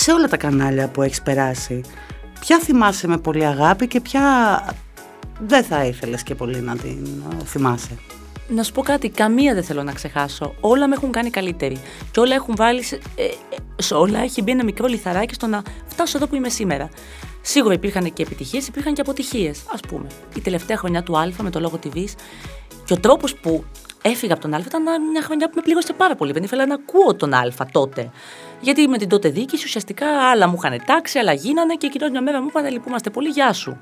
σε 0.06 0.12
όλα 0.12 0.28
τα 0.28 0.36
κανάλια 0.36 0.88
που 0.88 1.02
έχεις 1.02 1.22
περάσει, 1.22 1.80
ποια 2.40 2.58
θυμάσαι 2.58 3.08
με 3.08 3.18
πολύ 3.18 3.46
αγάπη 3.46 3.86
και 3.86 4.00
ποια 4.00 4.22
δεν 5.38 5.64
θα 5.64 5.84
ήθελες 5.84 6.22
και 6.22 6.34
πολύ 6.34 6.60
να 6.60 6.76
την 6.76 7.22
ε, 7.40 7.44
θυμάσαι; 7.44 7.98
Να 8.48 8.62
σου 8.62 8.72
πω 8.72 8.82
κάτι, 8.82 9.08
καμία 9.08 9.54
δεν 9.54 9.64
θέλω 9.64 9.82
να 9.82 9.92
ξεχάσω. 9.92 10.54
Όλα 10.60 10.88
με 10.88 10.94
έχουν 10.94 11.12
κάνει 11.12 11.30
καλύτερη. 11.30 11.80
Και 12.10 12.20
όλα 12.20 12.34
έχουν 12.34 12.54
βάλει. 12.56 12.82
Σε, 12.82 13.00
ε, 13.16 13.24
ε, 13.24 13.28
σε 13.76 13.94
όλα 13.94 14.18
έχει 14.18 14.42
μπει 14.42 14.50
ένα 14.50 14.64
μικρό 14.64 14.86
λιθαράκι 14.86 15.34
στο 15.34 15.46
να 15.46 15.62
φτάσω 15.86 16.16
εδώ 16.16 16.26
που 16.26 16.34
είμαι 16.34 16.48
σήμερα. 16.48 16.88
Σίγουρα 17.40 17.74
υπήρχαν 17.74 18.12
και 18.12 18.22
επιτυχίες, 18.22 18.66
υπήρχαν 18.66 18.94
και 18.94 19.00
αποτυχίες. 19.00 19.58
Α 19.58 19.86
πούμε, 19.88 20.06
η 20.36 20.40
τελευταία 20.40 20.76
χρονιά 20.76 21.02
του 21.02 21.18
Α 21.18 21.30
με 21.42 21.50
το 21.50 21.60
λόγο 21.60 21.78
TV 21.84 22.04
και 22.84 22.92
ο 22.92 23.00
τρόπος 23.00 23.34
που 23.34 23.64
έφυγα 24.06 24.32
από 24.32 24.42
τον 24.42 24.54
Α 24.54 24.62
ήταν 24.66 24.82
μια 25.10 25.22
χρονιά 25.22 25.46
που 25.46 25.52
με 25.56 25.62
πλήγωσε 25.62 25.92
πάρα 25.92 26.14
πολύ. 26.14 26.32
Δεν 26.32 26.42
ήθελα 26.42 26.66
να 26.66 26.74
ακούω 26.74 27.14
τον 27.14 27.34
Α 27.34 27.52
τότε. 27.72 28.10
Γιατί 28.60 28.88
με 28.88 28.98
την 28.98 29.08
τότε 29.08 29.28
διοίκηση 29.28 29.64
ουσιαστικά 29.64 30.06
άλλα 30.30 30.48
μου 30.48 30.54
είχαν 30.58 30.82
τάξει, 30.86 31.18
άλλα 31.18 31.32
γίνανε 31.32 31.74
και 31.74 31.86
εκείνο 31.86 32.08
μια 32.10 32.22
μέρα 32.22 32.40
μου 32.40 32.46
είπαν 32.48 32.70
λυπούμαστε 32.70 33.10
πολύ, 33.10 33.28
γεια 33.28 33.52
σου. 33.52 33.80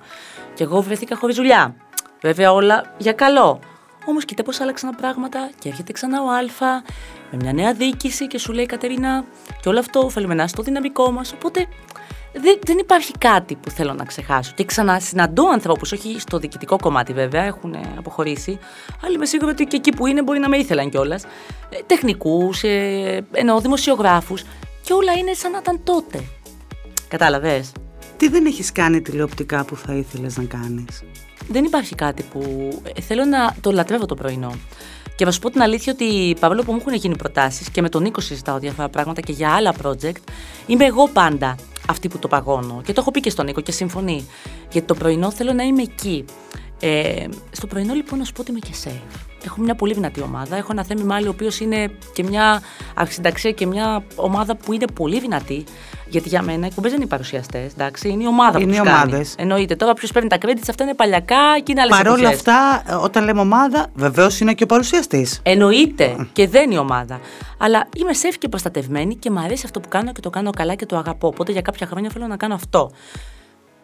Και 0.55 0.63
εγώ 0.63 0.83
βρεθήκα 0.83 1.17
χωρίς 1.17 1.37
δουλειά. 1.37 1.75
Βέβαια 2.21 2.53
όλα 2.53 2.95
για 2.99 3.13
καλό. 3.13 3.61
Όμως 4.07 4.25
κοίτα 4.25 4.43
πώς 4.43 4.61
άλλαξαν 4.61 4.91
τα 4.91 4.97
πράγματα 4.97 5.51
και 5.59 5.69
έρχεται 5.69 5.93
ξανά 5.93 6.23
ο 6.23 6.29
Α 6.29 6.83
με 7.31 7.37
μια 7.41 7.53
νέα 7.53 7.73
διοίκηση 7.73 8.27
και 8.27 8.39
σου 8.39 8.53
λέει 8.53 8.67
Κατερίνα, 8.67 9.25
και 9.61 9.69
όλο 9.69 9.79
αυτό 9.79 10.11
θέλουμε 10.11 10.35
να 10.35 10.41
είναι 10.41 10.49
στο 10.49 10.63
δυναμικό 10.63 11.11
μας. 11.11 11.33
Οπότε 11.33 11.67
δεν, 12.41 12.59
δεν 12.67 12.79
υπάρχει 12.79 13.13
κάτι 13.19 13.55
που 13.55 13.71
θέλω 13.71 13.93
να 13.93 14.05
ξεχάσω. 14.05 14.53
Και 14.57 14.65
ξανασυναντώ 14.65 15.49
ανθρώπους, 15.49 15.93
όχι 15.93 16.17
στο 16.21 16.39
διοικητικό 16.39 16.77
κομμάτι 16.77 17.13
βέβαια, 17.13 17.43
έχουν 17.43 17.77
αποχωρήσει, 17.99 18.59
αλλά 19.05 19.13
είμαι 19.15 19.27
σίγουρη 19.27 19.51
ότι 19.51 19.65
και 19.65 19.77
εκεί 19.77 19.93
που 19.93 20.07
είναι 20.07 20.23
μπορεί 20.23 20.39
να 20.39 20.49
με 20.49 20.57
ήθελαν 20.57 20.91
κιόλας. 20.91 21.25
Ε, 21.25 21.29
Τεχνικούς, 21.87 22.63
ε, 22.63 23.25
εννοώ 23.33 23.61
δημοσιογράφους, 23.61 24.43
και 24.83 24.93
όλα 24.93 25.13
είναι 25.13 25.33
σαν 25.33 25.51
να 25.51 25.59
ήταν 25.59 25.81
τότε. 25.85 26.25
Κατάλαβες; 27.09 27.73
Τι 28.17 28.29
δεν 28.29 28.47
έχεις 28.47 28.73
κάνει 28.73 29.01
τηλεοπτικά 29.03 29.65
που 29.65 29.77
θα 29.77 29.95
ήθελες 29.95 30.37
να 30.37 30.45
κάνεις; 30.45 31.03
δεν 31.49 31.65
υπάρχει 31.65 31.95
κάτι 31.95 32.23
που. 32.23 32.43
ε, 32.95 33.01
Θέλω 33.01 33.25
να 33.25 33.55
το 33.61 33.73
λατρεύω 33.73 34.07
το 34.07 34.15
πρωινό. 34.15 34.53
Και 35.17 35.25
θα 35.25 35.31
σου 35.31 35.41
πω 35.41 35.51
την 35.51 35.63
αλήθεια 35.63 35.93
ότι 35.93 36.37
παρόλο 36.41 36.63
που 36.63 36.73
μου 36.73 36.79
έχουν 36.81 36.95
γίνει 36.95 37.17
προτάσεις 37.17 37.71
και 37.71 37.83
με 37.83 37.89
τον 37.89 38.03
Νίκο 38.03 38.21
συζητάω 38.21 38.59
διάφορα 38.59 38.89
πράγματα 38.89 39.21
και 39.21 39.33
για 39.33 39.51
άλλα 39.51 39.75
project, 39.83 40.21
είμαι 40.67 40.85
εγώ 40.85 41.09
πάντα 41.09 41.57
αυτή 41.89 42.09
που 42.09 42.19
το 42.19 42.29
παγώνω. 42.29 42.81
Και 42.85 42.93
το 42.93 43.01
έχω 43.01 43.11
πει 43.11 43.21
και 43.21 43.31
στον 43.31 43.47
Νίκο 43.47 43.61
και 43.61 43.73
συμφωνεί. 43.73 44.27
Γιατί 44.71 44.87
το 44.87 44.95
πρωινό 44.95 45.31
θέλω 45.31 45.53
να 45.53 45.63
είμαι 45.63 45.83
εκεί. 45.83 46.25
Ε, 46.87 47.27
στο 47.51 47.67
πρωινό 47.67 47.95
λοιπόν 47.95 48.19
να 48.19 48.25
σου 48.25 48.33
πω 48.33 48.41
ότι 48.41 48.51
είμαι 48.51 48.61
και 48.61 48.75
safe. 48.85 49.19
Έχω 49.45 49.61
μια 49.61 49.75
πολύ 49.75 49.95
δυνατή 49.95 50.21
ομάδα. 50.21 50.57
Έχω 50.57 50.69
ένα 50.71 50.85
Θέμη 50.85 51.03
Μάλι, 51.03 51.27
ο 51.27 51.31
οποίος 51.31 51.61
είναι 51.61 51.91
και 52.13 52.23
μια 52.23 52.63
αρχισυνταξία 52.95 53.51
και 53.51 53.67
μια 53.67 54.05
ομάδα 54.15 54.57
που 54.57 54.73
είναι 54.73 54.85
πολύ 54.95 55.21
δυνατή. 55.21 55.65
Γιατί 56.09 56.29
για 56.29 56.43
μένα 56.43 56.65
οι 56.65 56.67
εκπομπέ 56.67 56.89
δεν 56.89 56.97
είναι 56.97 57.05
οι 57.05 57.09
παρουσιαστές, 57.09 57.73
εντάξει, 57.73 58.09
είναι 58.09 58.23
η 58.23 58.27
ομάδα 58.27 58.59
Είναι 58.59 58.67
που 58.67 58.75
οι 58.75 58.79
τους 58.79 58.87
κάνει. 58.87 59.03
ομάδες. 59.03 59.35
Εννοείται. 59.39 59.77
Τώρα 59.77 59.93
ποιος 59.93 60.13
παίρνει 60.13 60.29
τα 60.29 60.37
credits, 60.41 60.67
αυτά 60.71 60.85
είναι 60.85 60.95
παλιακά 60.95 61.59
και 61.63 61.73
είναι 61.73 61.81
άλλες 61.81 61.97
Παρ' 61.97 62.09
όλα 62.09 62.29
αυτά, 62.29 62.83
ε, 62.89 62.95
όταν 62.95 63.25
λέμε 63.25 63.41
ομάδα, 63.41 63.87
βεβαίως 63.95 64.41
είναι 64.41 64.55
και 64.55 64.63
ο 64.63 64.67
παρουσιαστής. 64.67 65.41
Εννοείται 65.43 66.27
και 66.33 66.49
δεν 66.49 66.65
είναι 66.65 66.75
η 66.75 66.79
ομάδα. 66.79 67.21
Αλλά 67.59 67.89
είμαι 67.97 68.11
safe 68.13 68.37
και 68.39 68.49
προστατευμένη 68.49 69.17
και 69.17 69.31
μου 69.31 69.41
αρέσει 69.41 69.63
αυτό 69.65 69.81
που 69.81 69.89
κάνω 69.89 70.13
και 70.13 70.21
το 70.21 70.31
κάνω 70.31 70.51
καλά 70.51 70.75
και 70.75 70.87
το 70.87 70.97
αγαπώ. 70.97 71.27
Οπότε 71.27 71.53
για 71.53 71.61
κάποια 71.61 71.87
χρόνια 71.87 72.11
θέλω 72.11 72.27
να 72.27 72.37
κάνω 72.37 72.55
αυτό. 72.55 72.91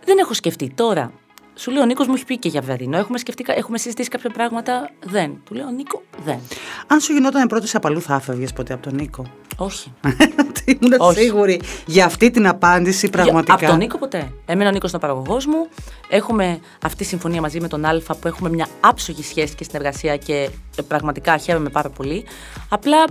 Δεν 0.05 0.19
έχω 0.19 0.35
σκεφτεί 0.35 0.73
τώρα. 0.75 1.13
Σου 1.61 1.71
λέει 1.71 1.83
ο 1.83 1.87
Νίκος 1.87 2.07
μου 2.07 2.15
έχει 2.15 2.25
πει 2.25 2.39
και 2.39 2.49
για 2.49 2.61
βραδινό. 2.61 2.97
Έχουμε, 2.99 3.19
σκεφτεί, 3.19 3.45
έχουμε 3.47 3.79
συζητήσει 3.79 4.09
κάποια 4.09 4.31
πράγματα. 4.31 4.91
Δεν. 5.05 5.41
Του 5.45 5.55
λέω 5.55 5.71
Νίκο, 5.71 6.03
δεν. 6.25 6.39
Αν 6.87 7.01
σου 7.01 7.13
γινόταν 7.13 7.47
πρώτη 7.49 7.71
απαλού, 7.77 8.01
θα 8.01 8.15
έφευγε 8.15 8.47
ποτέ 8.55 8.73
από 8.73 8.83
τον 8.83 8.95
Νίκο; 8.95 9.25
Όχι. 9.57 9.93
Ήμουν 10.65 10.95
Όχι. 10.99 11.21
σίγουρη 11.21 11.61
για 11.87 12.05
αυτή 12.05 12.31
την 12.31 12.47
απάντηση 12.47 13.11
πραγματικά. 13.11 13.55
Από 13.55 13.67
τον 13.67 13.77
Νίκο 13.77 13.99
ποτέ. 13.99 14.33
Εμένα 14.47 14.69
ο 14.69 14.73
Νίκος 14.73 14.89
είναι 14.93 15.01
ο 15.05 15.07
παραγωγός 15.07 15.47
μου. 15.47 15.69
Έχουμε 16.09 16.61
αυτή 16.83 16.97
τη 16.99 17.05
συμφωνία 17.05 17.41
μαζί 17.41 17.61
με 17.61 17.69
τον 17.69 17.85
Α 17.85 18.01
που 18.21 18.29
έχουμε 18.29 18.49
μια 18.51 18.67
άψογη 18.81 19.23
σχέση 19.23 19.55
και 19.55 19.65
συνεργασία 19.65 20.17
και 20.17 20.51
ε, 20.77 20.83
πραγματικά 20.83 21.37
χαίρομαι 21.37 21.69
πάρα 21.69 21.89
πολύ. 21.91 22.25
Απλά, 22.69 23.05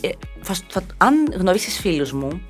ε, 0.00 0.08
θα, 0.40 0.54
θα- 0.68 0.82
αν 0.96 1.14
γνωρίσεις 1.38 1.78
φίλους 1.80 2.12
μου, 2.12 2.40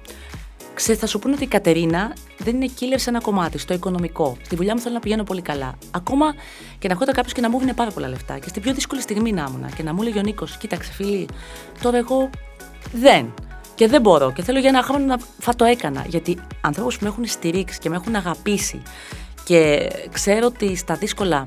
ξέ, 0.81 0.95
θα 0.95 1.07
σου 1.07 1.19
πούνε 1.19 1.35
ότι 1.35 1.45
η 1.45 1.47
Κατερίνα 1.47 2.13
δεν 2.39 2.55
είναι 2.55 2.73
killer 2.81 2.97
σε 2.97 3.11
ένα 3.11 3.21
κομμάτι, 3.21 3.59
στο 3.59 3.75
οικονομικό. 3.75 4.37
Στη 4.43 4.57
δουλειά 4.57 4.75
μου 4.75 4.81
θέλω 4.81 4.95
να 4.95 5.01
πηγαίνω 5.01 5.23
πολύ 5.23 5.43
καλά. 5.43 5.79
Ακόμα 5.91 6.35
και 6.79 6.87
να 6.87 6.93
έρχονταν 6.93 7.15
κάποιος 7.15 7.33
και 7.33 7.41
να 7.41 7.51
μου 7.51 7.57
έδινε 7.57 7.75
πάρα 7.75 7.91
πολλά 7.91 8.09
λεφτά. 8.09 8.39
Και 8.39 8.49
στην 8.49 8.63
πιο 8.63 8.75
δύσκολη 8.75 9.01
στιγμή 9.01 9.33
να 9.33 9.47
ήμουν 9.49 9.75
και 9.75 9.83
να 9.83 9.95
μου 9.95 10.03
έλεγε 10.03 10.19
ο 10.19 10.23
Νίκος, 10.23 10.57
κοίταξε 10.57 10.93
φίλη, 10.93 11.29
τώρα 11.83 11.99
εγώ 11.99 12.31
δεν. 12.93 13.35
Και 13.75 13.89
δεν 13.89 14.01
μπορώ. 14.01 14.33
Και 14.33 14.43
θέλω 14.43 14.59
για 14.59 14.69
ένα 14.69 14.83
χρόνο 14.83 15.05
να 15.05 15.19
θα 15.39 15.55
το 15.57 15.65
έκανα. 15.65 16.05
Γιατί 16.09 16.39
ανθρώπους 16.61 16.99
που 16.99 17.05
με 17.05 17.11
έχουν 17.11 17.27
στηρίξει 17.27 17.79
και 17.79 17.89
με 17.89 17.97
έχουν 17.97 18.15
αγαπήσει 18.15 18.83
και 19.45 19.91
ξέρω 20.13 20.47
ότι 20.47 20.77
στα 20.77 20.95
δύσκολα 20.95 21.45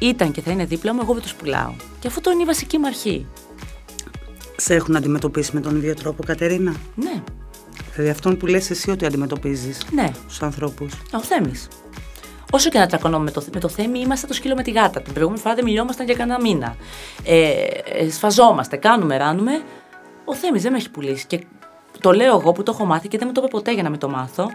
ήταν 0.00 0.30
και 0.32 0.40
θα 0.40 0.50
είναι 0.50 0.64
δίπλα 0.64 0.94
μου, 0.94 1.00
εγώ 1.02 1.12
δεν 1.12 1.22
τους 1.22 1.34
πουλάω. 1.34 1.72
Και 1.98 2.06
αυτό 2.06 2.30
είναι 2.32 2.42
η 2.42 2.46
βασική 2.46 2.78
μου 2.78 2.86
αρχή. 2.86 3.26
Σε 4.56 4.74
έχουν 4.74 4.96
αντιμετωπίσει 4.96 5.50
με 5.54 5.60
τον 5.60 5.76
ίδιο 5.76 5.94
τρόπο, 5.94 6.22
Κατερίνα; 6.22 6.74
Ναι, 6.94 7.22
Δηλαδή 8.00 8.18
αυτόν 8.18 8.36
που 8.36 8.46
λες 8.46 8.70
εσύ 8.70 8.90
ότι 8.90 9.06
αντιμετωπίζεις 9.06 9.86
ναι. 9.92 10.10
τους 10.26 10.42
ανθρώπους. 10.42 10.92
Ο 11.12 11.20
Θέμης. 11.20 11.68
Όσο 12.50 12.70
και 12.70 12.78
να 12.78 12.86
τσακωνόμαι 12.86 13.24
με 13.24 13.30
το, 13.30 13.44
με 13.54 13.60
το 13.60 13.68
Θέμη, 13.68 14.00
είμαστε 14.00 14.26
το 14.26 14.32
σκύλο 14.32 14.54
με 14.54 14.62
τη 14.62 14.70
γάτα. 14.70 15.00
Την 15.00 15.12
προηγούμενη 15.12 15.42
φορά 15.42 15.54
δεν 15.54 15.64
μιλιόμασταν 15.64 16.06
για 16.06 16.14
κανένα 16.14 16.40
μήνα. 16.40 16.76
Ε, 17.24 17.50
ε, 17.84 18.10
σφαζόμαστε, 18.10 18.76
κάνουμε, 18.76 19.16
ράνουμε. 19.16 19.62
Ο 20.24 20.34
Θέμης 20.34 20.62
δεν 20.62 20.72
με 20.72 20.78
έχει 20.78 20.90
πουλήσει. 20.90 21.26
Και 21.26 21.44
το 22.00 22.12
λέω 22.12 22.38
εγώ 22.38 22.52
που 22.52 22.62
το 22.62 22.72
έχω 22.74 22.84
μάθει 22.84 23.08
και 23.08 23.18
δεν 23.18 23.26
μου 23.26 23.32
το 23.32 23.40
είπε 23.40 23.50
ποτέ 23.50 23.72
για 23.72 23.82
να 23.82 23.90
μην 23.90 23.98
το 23.98 24.08
μάθω. 24.08 24.50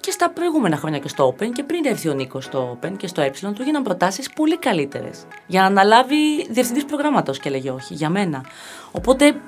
Και 0.00 0.10
στα 0.10 0.30
προηγούμενα 0.30 0.76
χρόνια 0.76 0.98
και 0.98 1.08
στο 1.08 1.34
Open 1.34 1.50
και 1.52 1.62
πριν 1.62 1.84
έρθει 1.84 2.08
ο 2.08 2.14
Νίκος 2.14 2.44
στο 2.44 2.78
Open 2.80 2.92
και 2.96 3.06
στο 3.06 3.20
Ε, 3.20 3.30
του 3.54 3.62
γίναν 3.62 3.82
προτάσεις 3.82 4.30
πολύ 4.30 4.58
καλύτερες. 4.58 5.24
Για 5.46 5.60
να 5.60 5.66
αναλάβει 5.66 6.46
διευθυντής 6.50 6.84
προγράμματος 6.84 7.38
και 7.38 7.48
έλεγε 7.48 7.70
όχι, 7.70 7.94
για 7.94 8.08
μένα. 8.10 8.44
Οπότε, 8.90 9.40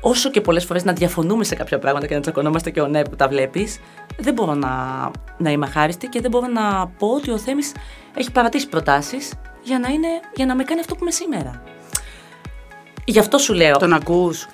όσο 0.00 0.30
και 0.30 0.40
πολλές 0.40 0.64
φορές 0.64 0.84
να 0.84 0.92
διαφωνούμε 0.92 1.44
σε 1.44 1.54
κάποια 1.54 1.78
πράγματα 1.78 2.06
και 2.06 2.14
να 2.14 2.20
τσακωνόμαστε 2.20 2.70
και 2.70 2.80
ο 2.80 2.86
ναι 2.86 3.02
που 3.02 3.16
τα 3.16 3.28
βλέπεις, 3.28 3.80
δεν 4.18 4.34
μπορώ 4.34 4.54
να, 4.54 4.70
να 5.38 5.50
είμαι 5.50 5.66
αχάριστη 5.66 6.06
και 6.06 6.20
δεν 6.20 6.30
μπορώ 6.30 6.46
να 6.46 6.86
πω 6.98 7.06
ότι 7.08 7.30
ο 7.30 7.38
Θέμης 7.38 7.72
έχει 8.14 8.32
παρατήσει 8.32 8.68
προτάσεις 8.68 9.32
για, 9.62 9.78
να 9.78 9.88
είναι- 9.88 10.20
για 10.34 10.46
να 10.46 10.54
με 10.54 10.64
κάνει 10.64 10.80
αυτό 10.80 10.94
που 10.94 11.00
είμαι 11.02 11.10
σήμερα. 11.10 11.62
Γι' 13.04 13.18
αυτό 13.18 13.38
σου 13.38 13.52
λέω. 13.52 13.76
Τον 13.76 13.92
ακούς. 13.92 14.48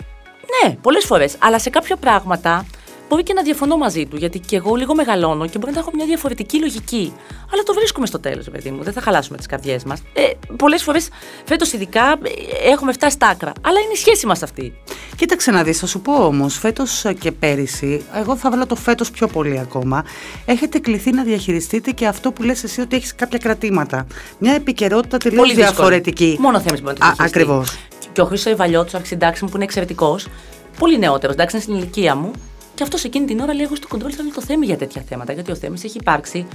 Ναι, 0.65 0.75
πολλές 0.75 1.05
φορές. 1.05 1.37
Αλλά 1.41 1.59
σε 1.59 1.71
κάποια 1.71 1.97
πράγματα 1.97 2.65
μπορεί 3.09 3.23
και 3.23 3.33
να 3.33 3.43
διαφωνώ 3.43 3.77
μαζί 3.77 4.07
του, 4.07 4.17
γιατί 4.17 4.39
και 4.39 4.57
εγώ 4.57 4.75
λίγο 4.75 4.95
μεγαλώνω 4.95 5.47
και 5.47 5.59
μπορεί 5.59 5.73
να 5.73 5.79
έχω 5.79 5.91
μια 5.95 6.07
διαφορετική 6.07 6.59
λογική. 6.59 7.13
Αλλά 7.53 7.63
το 7.63 7.75
βρίσκουμε 7.75 8.07
στο 8.07 8.21
τέλος, 8.21 8.51
παιδί 8.51 8.71
μου. 8.71 8.83
Δεν 8.83 8.93
θα 8.93 9.01
χαλάσουμε 9.01 9.37
τις 9.37 9.47
καρδιές 9.47 9.85
μας. 9.85 10.03
Ε, 10.13 10.23
Πολλές 10.57 10.83
φορές, 10.83 11.09
φέτος 11.45 11.73
ειδικά, 11.73 12.19
ε, 12.63 12.71
έχουμε 12.71 12.93
φτάσει 12.93 13.15
στα 13.15 13.27
άκρα. 13.27 13.53
Αλλά 13.61 13.81
είναι 13.81 13.93
η 13.93 13.97
σχέση 13.97 14.27
μας 14.27 14.43
αυτή. 14.43 14.75
Κοίταξε 15.17 15.51
να 15.51 15.63
δεις, 15.63 15.79
θα 15.79 15.87
σου 15.87 16.01
πω 16.01 16.13
όμως, 16.13 16.59
φέτος 16.59 17.05
και 17.19 17.33
πέρυσι, 17.33 18.05
εγώ 18.15 18.37
θα 18.37 18.51
βάλω 18.51 18.67
το 18.67 18.75
φέτος 18.75 19.11
πιο 19.11 19.27
πολύ 19.27 19.59
ακόμα, 19.59 20.05
έχετε 20.45 20.79
κληθεί 20.79 21.13
να 21.13 21.23
διαχειριστείτε 21.23 21.91
και 21.91 22.07
αυτό 22.07 22.33
που 22.33 22.43
λες 22.43 22.65
εσύ 22.65 22.81
ότι 22.81 22.97
έχεις 22.97 23.15
κάποια 23.15 23.39
κρατήματα. 23.39 24.07
Μια 24.39 24.55
επικαιρότητα 24.55 25.17
τελείως 25.17 25.55
διαφορετική. 25.55 26.37
Μόνο 26.41 26.61
θέμα 26.61 26.77
μπορεί 26.83 26.97
να 26.99 27.11
το 27.11 27.17
Ακριβώς. 27.19 27.77
Και 28.13 28.21
ο 28.21 28.25
Χρήσο 28.25 28.51
Ιβαλιώτο, 28.51 28.97
αρχισυντάξης 28.97 29.43
μου, 29.43 29.49
που 29.49 29.57
είναι 29.57 29.65
εξαιρετικός, 29.65 30.27
πολύ 30.79 30.99
νεότερος, 30.99 31.35
εντάξει, 31.35 31.57
είναι 31.57 31.65
στην 31.65 31.77
ηλικία 31.77 32.15
μου, 32.15 32.31
και 32.75 32.83
αυτός 32.83 33.05
εκείνη 33.05 33.27
την 33.27 33.41
ώρα 33.41 33.55
λέει: 33.55 33.65
Εγώ 33.65 33.75
στο 33.75 33.89
κοντρόλ 33.89 34.13
θέλω 34.17 34.31
το 34.35 34.43
θέμα 34.43 34.65
για 34.65 34.77
τέτοια 34.77 35.03
θέματα. 35.09 35.33
Γιατί 35.33 35.51
ο 35.51 35.55
Θέμης 35.55 35.85
έχει 35.85 35.99
υπάρξει 35.99 36.47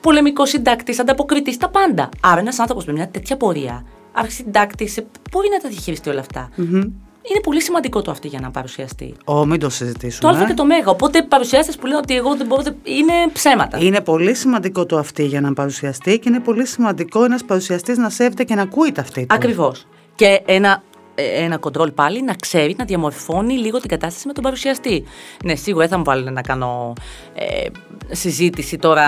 πολεμικός 0.00 0.48
συντάκτης, 0.48 0.98
ανταποκριτής, 0.98 1.56
τα 1.56 1.68
πάντα. 1.68 2.08
Άρα 2.20 2.40
ένας 2.40 2.58
άνθρωπος 2.58 2.84
με 2.84 2.92
μια 2.92 3.08
τέτοια 3.08 3.36
πορεία, 3.36 3.84
αρχισυντάκτης, 4.12 4.98
μπορεί 5.30 5.48
να 5.50 5.58
τα 5.58 5.68
διαχειριστεί 5.68 6.08
όλα 6.08 6.20
αυτά. 6.20 6.48
Mm-hmm. 6.56 6.90
Είναι 7.30 7.40
πολύ 7.42 7.62
σημαντικό 7.62 8.02
το 8.02 8.10
αυτή 8.10 8.28
για 8.28 8.40
να 8.40 8.50
παρουσιαστεί. 8.50 9.14
Ω, 9.24 9.44
μην 9.44 9.60
το 9.60 9.70
συζητήσουμε. 9.70 10.32
Το 10.32 10.38
Α 10.38 10.46
και 10.46 10.54
το 10.54 10.64
Μέγα. 10.64 10.90
Οπότε 10.90 11.22
παρουσιάστες 11.22 11.76
που 11.76 11.86
λένε 11.86 11.98
ότι 11.98 12.16
εγώ 12.16 12.36
δεν 12.36 12.46
μπορώ. 12.46 12.62
είναι 12.82 13.12
ψέματα. 13.32 13.78
Είναι 13.80 14.00
πολύ 14.00 14.34
σημαντικό 14.34 14.86
το 14.86 14.98
αυτή 14.98 15.24
για 15.24 15.40
να 15.40 15.52
παρουσιαστεί 15.52 16.18
και 16.18 16.28
είναι 16.28 16.40
πολύ 16.40 16.66
σημαντικό 16.66 17.24
ένας 17.24 17.44
παρουσιαστής 17.44 17.98
να 17.98 18.10
σέβεται 18.10 18.44
και 18.44 18.54
να 18.54 18.62
ακούει 18.62 18.92
τα 18.92 19.00
αυτή. 19.00 19.26
Ακριβώς. 19.28 19.86
Και 20.14 20.42
ένα 20.46 20.68
ε, 20.68 20.93
ένα 21.14 21.56
κοντρόλ 21.58 21.90
πάλι 21.90 22.22
να 22.22 22.34
ξέρει 22.34 22.74
να 22.78 22.84
διαμορφώνει 22.84 23.54
λίγο 23.54 23.78
την 23.80 23.88
κατάσταση 23.88 24.26
με 24.26 24.32
τον 24.32 24.42
παρουσιαστή. 24.42 25.04
Ναι, 25.44 25.54
σίγουρα 25.54 25.88
θα 25.88 25.98
μου 25.98 26.04
βάλουν 26.04 26.32
να 26.32 26.40
κάνω 26.40 26.92
ε, 27.34 27.66
συζήτηση 28.10 28.78
τώρα, 28.78 29.06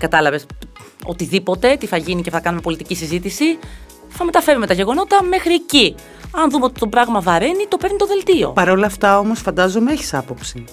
κατάλαβες 0.00 0.46
οτιδήποτε, 1.04 1.76
τι 1.76 1.86
θα 1.86 1.96
γίνει 1.96 2.22
και 2.22 2.30
θα 2.30 2.40
κάνουμε 2.40 2.62
πολιτική 2.62 2.94
συζήτηση. 2.94 3.58
Θα 4.08 4.24
μεταφέρουμε 4.24 4.66
τα 4.66 4.74
γεγονότα 4.74 5.22
μέχρι 5.22 5.54
εκεί. 5.54 5.94
Αν 6.30 6.50
δούμε 6.50 6.64
ότι 6.64 6.80
το 6.80 6.86
πράγμα 6.86 7.20
βαραίνει, 7.20 7.66
το 7.68 7.76
παίρνει 7.76 7.96
το 7.96 8.06
δελτίο. 8.06 8.50
Παρ' 8.50 8.70
όλα 8.70 8.86
αυτά 8.86 9.18
όμως, 9.18 9.40
φαντάζομαι 9.40 9.92
έχεις 9.92 10.14
άποψη. 10.14 10.64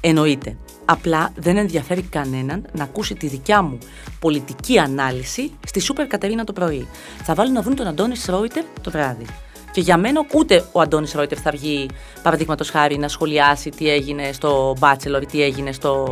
Εννοείται. 0.00 0.56
Απλά 0.84 1.32
δεν 1.36 1.56
ενδιαφέρει 1.56 2.02
κανέναν 2.02 2.66
να 2.72 2.84
ακούσει 2.84 3.14
τη 3.14 3.26
δικιά 3.26 3.62
μου 3.62 3.78
πολιτική 4.20 4.78
ανάλυση 4.78 5.52
στη 5.66 5.80
Σούπερ 5.80 6.06
Κατερίνα 6.06 6.44
το 6.44 6.52
πρωί. 6.52 6.88
Θα 7.22 7.34
βάλουν 7.34 7.52
να 7.52 7.62
βρουν 7.62 7.76
τον 7.76 7.86
Αντώνη 7.86 8.16
Σρόιτερ 8.16 8.64
το 8.82 8.90
βράδυ. 8.90 9.26
Και 9.72 9.80
για 9.80 9.96
μένα 9.96 10.26
ούτε 10.34 10.64
ο 10.72 10.80
Αντώνης 10.80 11.12
Ρόιτερ 11.12 11.38
θα 11.42 11.50
βγει, 11.50 11.88
παραδείγματος 12.22 12.70
χάρη, 12.70 12.98
να 12.98 13.08
σχολιάσει 13.08 13.70
τι 13.70 13.90
έγινε 13.90 14.32
στο 14.32 14.76
Bachelor 14.80 15.22
ή 15.22 15.26
τι 15.26 15.42
έγινε 15.42 15.72
στο 15.72 16.06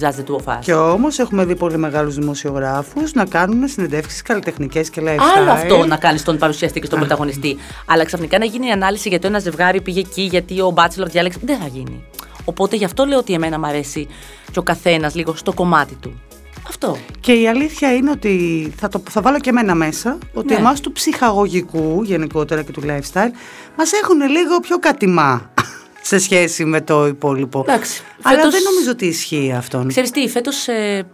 Jazz 0.00 0.04
the 0.04 0.30
Two 0.30 0.36
of 0.36 0.52
Us. 0.52 0.58
Και 0.60 0.74
όμως 0.74 1.18
έχουμε 1.18 1.44
δει 1.44 1.56
πολύ 1.56 1.76
μεγάλους 1.76 2.14
δημοσιογράφους 2.14 3.12
να 3.12 3.24
κάνουν 3.24 3.68
συνεντεύξεις 3.68 4.22
καλλιτεχνικές 4.22 4.90
και 4.90 5.00
lifestyle. 5.04 5.38
Άλλο 5.38 5.50
αυτό 5.50 5.86
να 5.86 5.96
κάνεις 5.96 6.20
στον 6.20 6.38
παρουσιαστή 6.38 6.80
και 6.80 6.86
στον 6.86 6.98
πρωταγωνιστή. 6.98 7.56
Αλλά 7.86 8.04
ξαφνικά 8.04 8.38
να 8.38 8.44
γίνει 8.44 8.66
η 8.66 8.70
ανάλυση 8.70 9.08
γιατί 9.08 9.26
ένα 9.26 9.38
ζευγάρι 9.38 9.80
πήγε 9.80 10.00
εκεί, 10.00 10.22
γιατί 10.22 10.60
ο 10.60 10.74
Bachelor 10.76 11.06
διάλεξε. 11.06 11.38
Δεν 11.42 11.58
θα 11.58 11.66
γίνει. 11.66 12.04
Οπότε 12.44 12.76
γι' 12.76 12.84
αυτό 12.84 13.04
λέω 13.04 13.18
ότι 13.18 13.32
εμένα 13.32 13.58
μου 13.58 13.66
αρέσει 13.66 14.08
και 14.52 14.58
ο 14.58 14.62
καθένας 14.62 15.14
λίγο 15.14 15.34
στο 15.34 15.52
κομμάτι 15.52 15.94
του. 15.94 16.20
Αυτό. 16.68 16.98
Και 17.20 17.32
η 17.32 17.48
αλήθεια 17.48 17.94
είναι 17.94 18.10
ότι 18.10 18.72
θα, 18.76 18.88
το, 18.88 19.02
θα 19.10 19.20
βάλω 19.20 19.38
και 19.38 19.50
εμένα 19.50 19.74
μέσα, 19.74 20.18
ότι 20.34 20.52
ναι. 20.52 20.58
εμάς 20.58 20.80
του 20.80 20.92
ψυχαγωγικού 20.92 22.02
γενικότερα 22.02 22.62
και 22.62 22.72
του 22.72 22.82
lifestyle 22.84 23.30
μας 23.76 23.92
έχουν 23.92 24.20
λίγο 24.30 24.60
πιο 24.60 24.78
κατημά 24.78 25.50
σε 26.02 26.18
σχέση 26.18 26.64
με 26.64 26.80
το 26.80 27.06
υπόλοιπο. 27.06 27.64
Εντάξει, 27.68 28.02
Αλλά 28.22 28.50
δεν 28.50 28.62
νομίζω 28.62 28.90
ότι 28.90 29.06
ισχύει 29.06 29.52
αυτό. 29.56 29.84
Ξέρεις 29.86 30.10
τι, 30.10 30.28
φέτος 30.28 30.68
ε, 30.68 31.06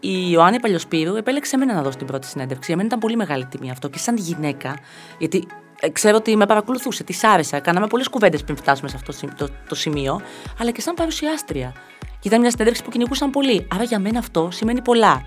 η 0.00 0.28
Ιωάννη 0.30 0.60
Παλιοσπύρου 0.60 1.16
επέλεξε 1.16 1.54
εμένα 1.54 1.74
να 1.74 1.82
δώσει 1.82 1.96
την 1.96 2.06
πρώτη 2.06 2.26
συνέντευξη. 2.26 2.64
Για 2.66 2.76
μένα 2.76 2.86
ήταν 2.86 2.98
πολύ 2.98 3.16
μεγάλη 3.16 3.46
τιμή 3.46 3.70
αυτό 3.70 3.88
και 3.88 3.98
σαν 3.98 4.16
γυναίκα, 4.16 4.78
γιατί 5.18 5.46
ε, 5.80 5.88
ξέρω 5.88 6.16
ότι 6.16 6.36
με 6.36 6.46
παρακολουθούσε, 6.46 7.04
της 7.04 7.24
άρεσα. 7.24 7.60
Κάναμε 7.60 7.86
πολλές 7.86 8.08
κουβέντες 8.08 8.44
πριν 8.44 8.56
φτάσουμε 8.56 8.88
σε 8.88 8.96
αυτό 8.96 9.28
το, 9.36 9.48
το 9.68 9.74
σημείο, 9.74 10.20
αλλά 10.60 10.70
και 10.70 10.80
σαν 10.80 10.94
παρουσιάστρια. 10.94 11.72
Και 12.20 12.28
ήταν 12.28 12.40
μια 12.40 12.50
συνέντευξη 12.50 12.84
που 12.84 12.90
κυνηγούσαν 12.90 13.30
πολύ. 13.30 13.66
Άρα 13.74 13.82
για 13.82 13.98
μένα 13.98 14.18
αυτό 14.18 14.48
σημαίνει 14.52 14.82
πολλά. 14.82 15.22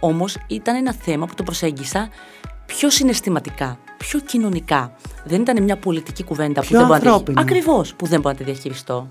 Όμως 0.00 0.36
ήταν 0.46 0.76
ένα 0.76 0.92
θέμα 0.92 1.26
που 1.26 1.34
το 1.34 1.42
προσέγγισα 1.42 2.08
πιο 2.66 2.90
συναισθηματικά, 2.90 3.78
πιο 4.08 4.20
κοινωνικά. 4.20 4.92
Δεν 5.24 5.40
ήταν 5.40 5.62
μια 5.62 5.76
πολιτική 5.76 6.24
κουβέντα 6.24 6.60
πιο 6.60 6.80
που 6.80 6.86
δεν 6.86 6.98
μπορώ 6.98 7.22
να 7.30 7.40
Ακριβώς 7.40 7.94
που 7.94 8.06
δεν 8.06 8.20
μπορώ 8.20 8.34
να 8.38 8.44
τη 8.44 8.50
διαχειριστώ. 8.52 9.08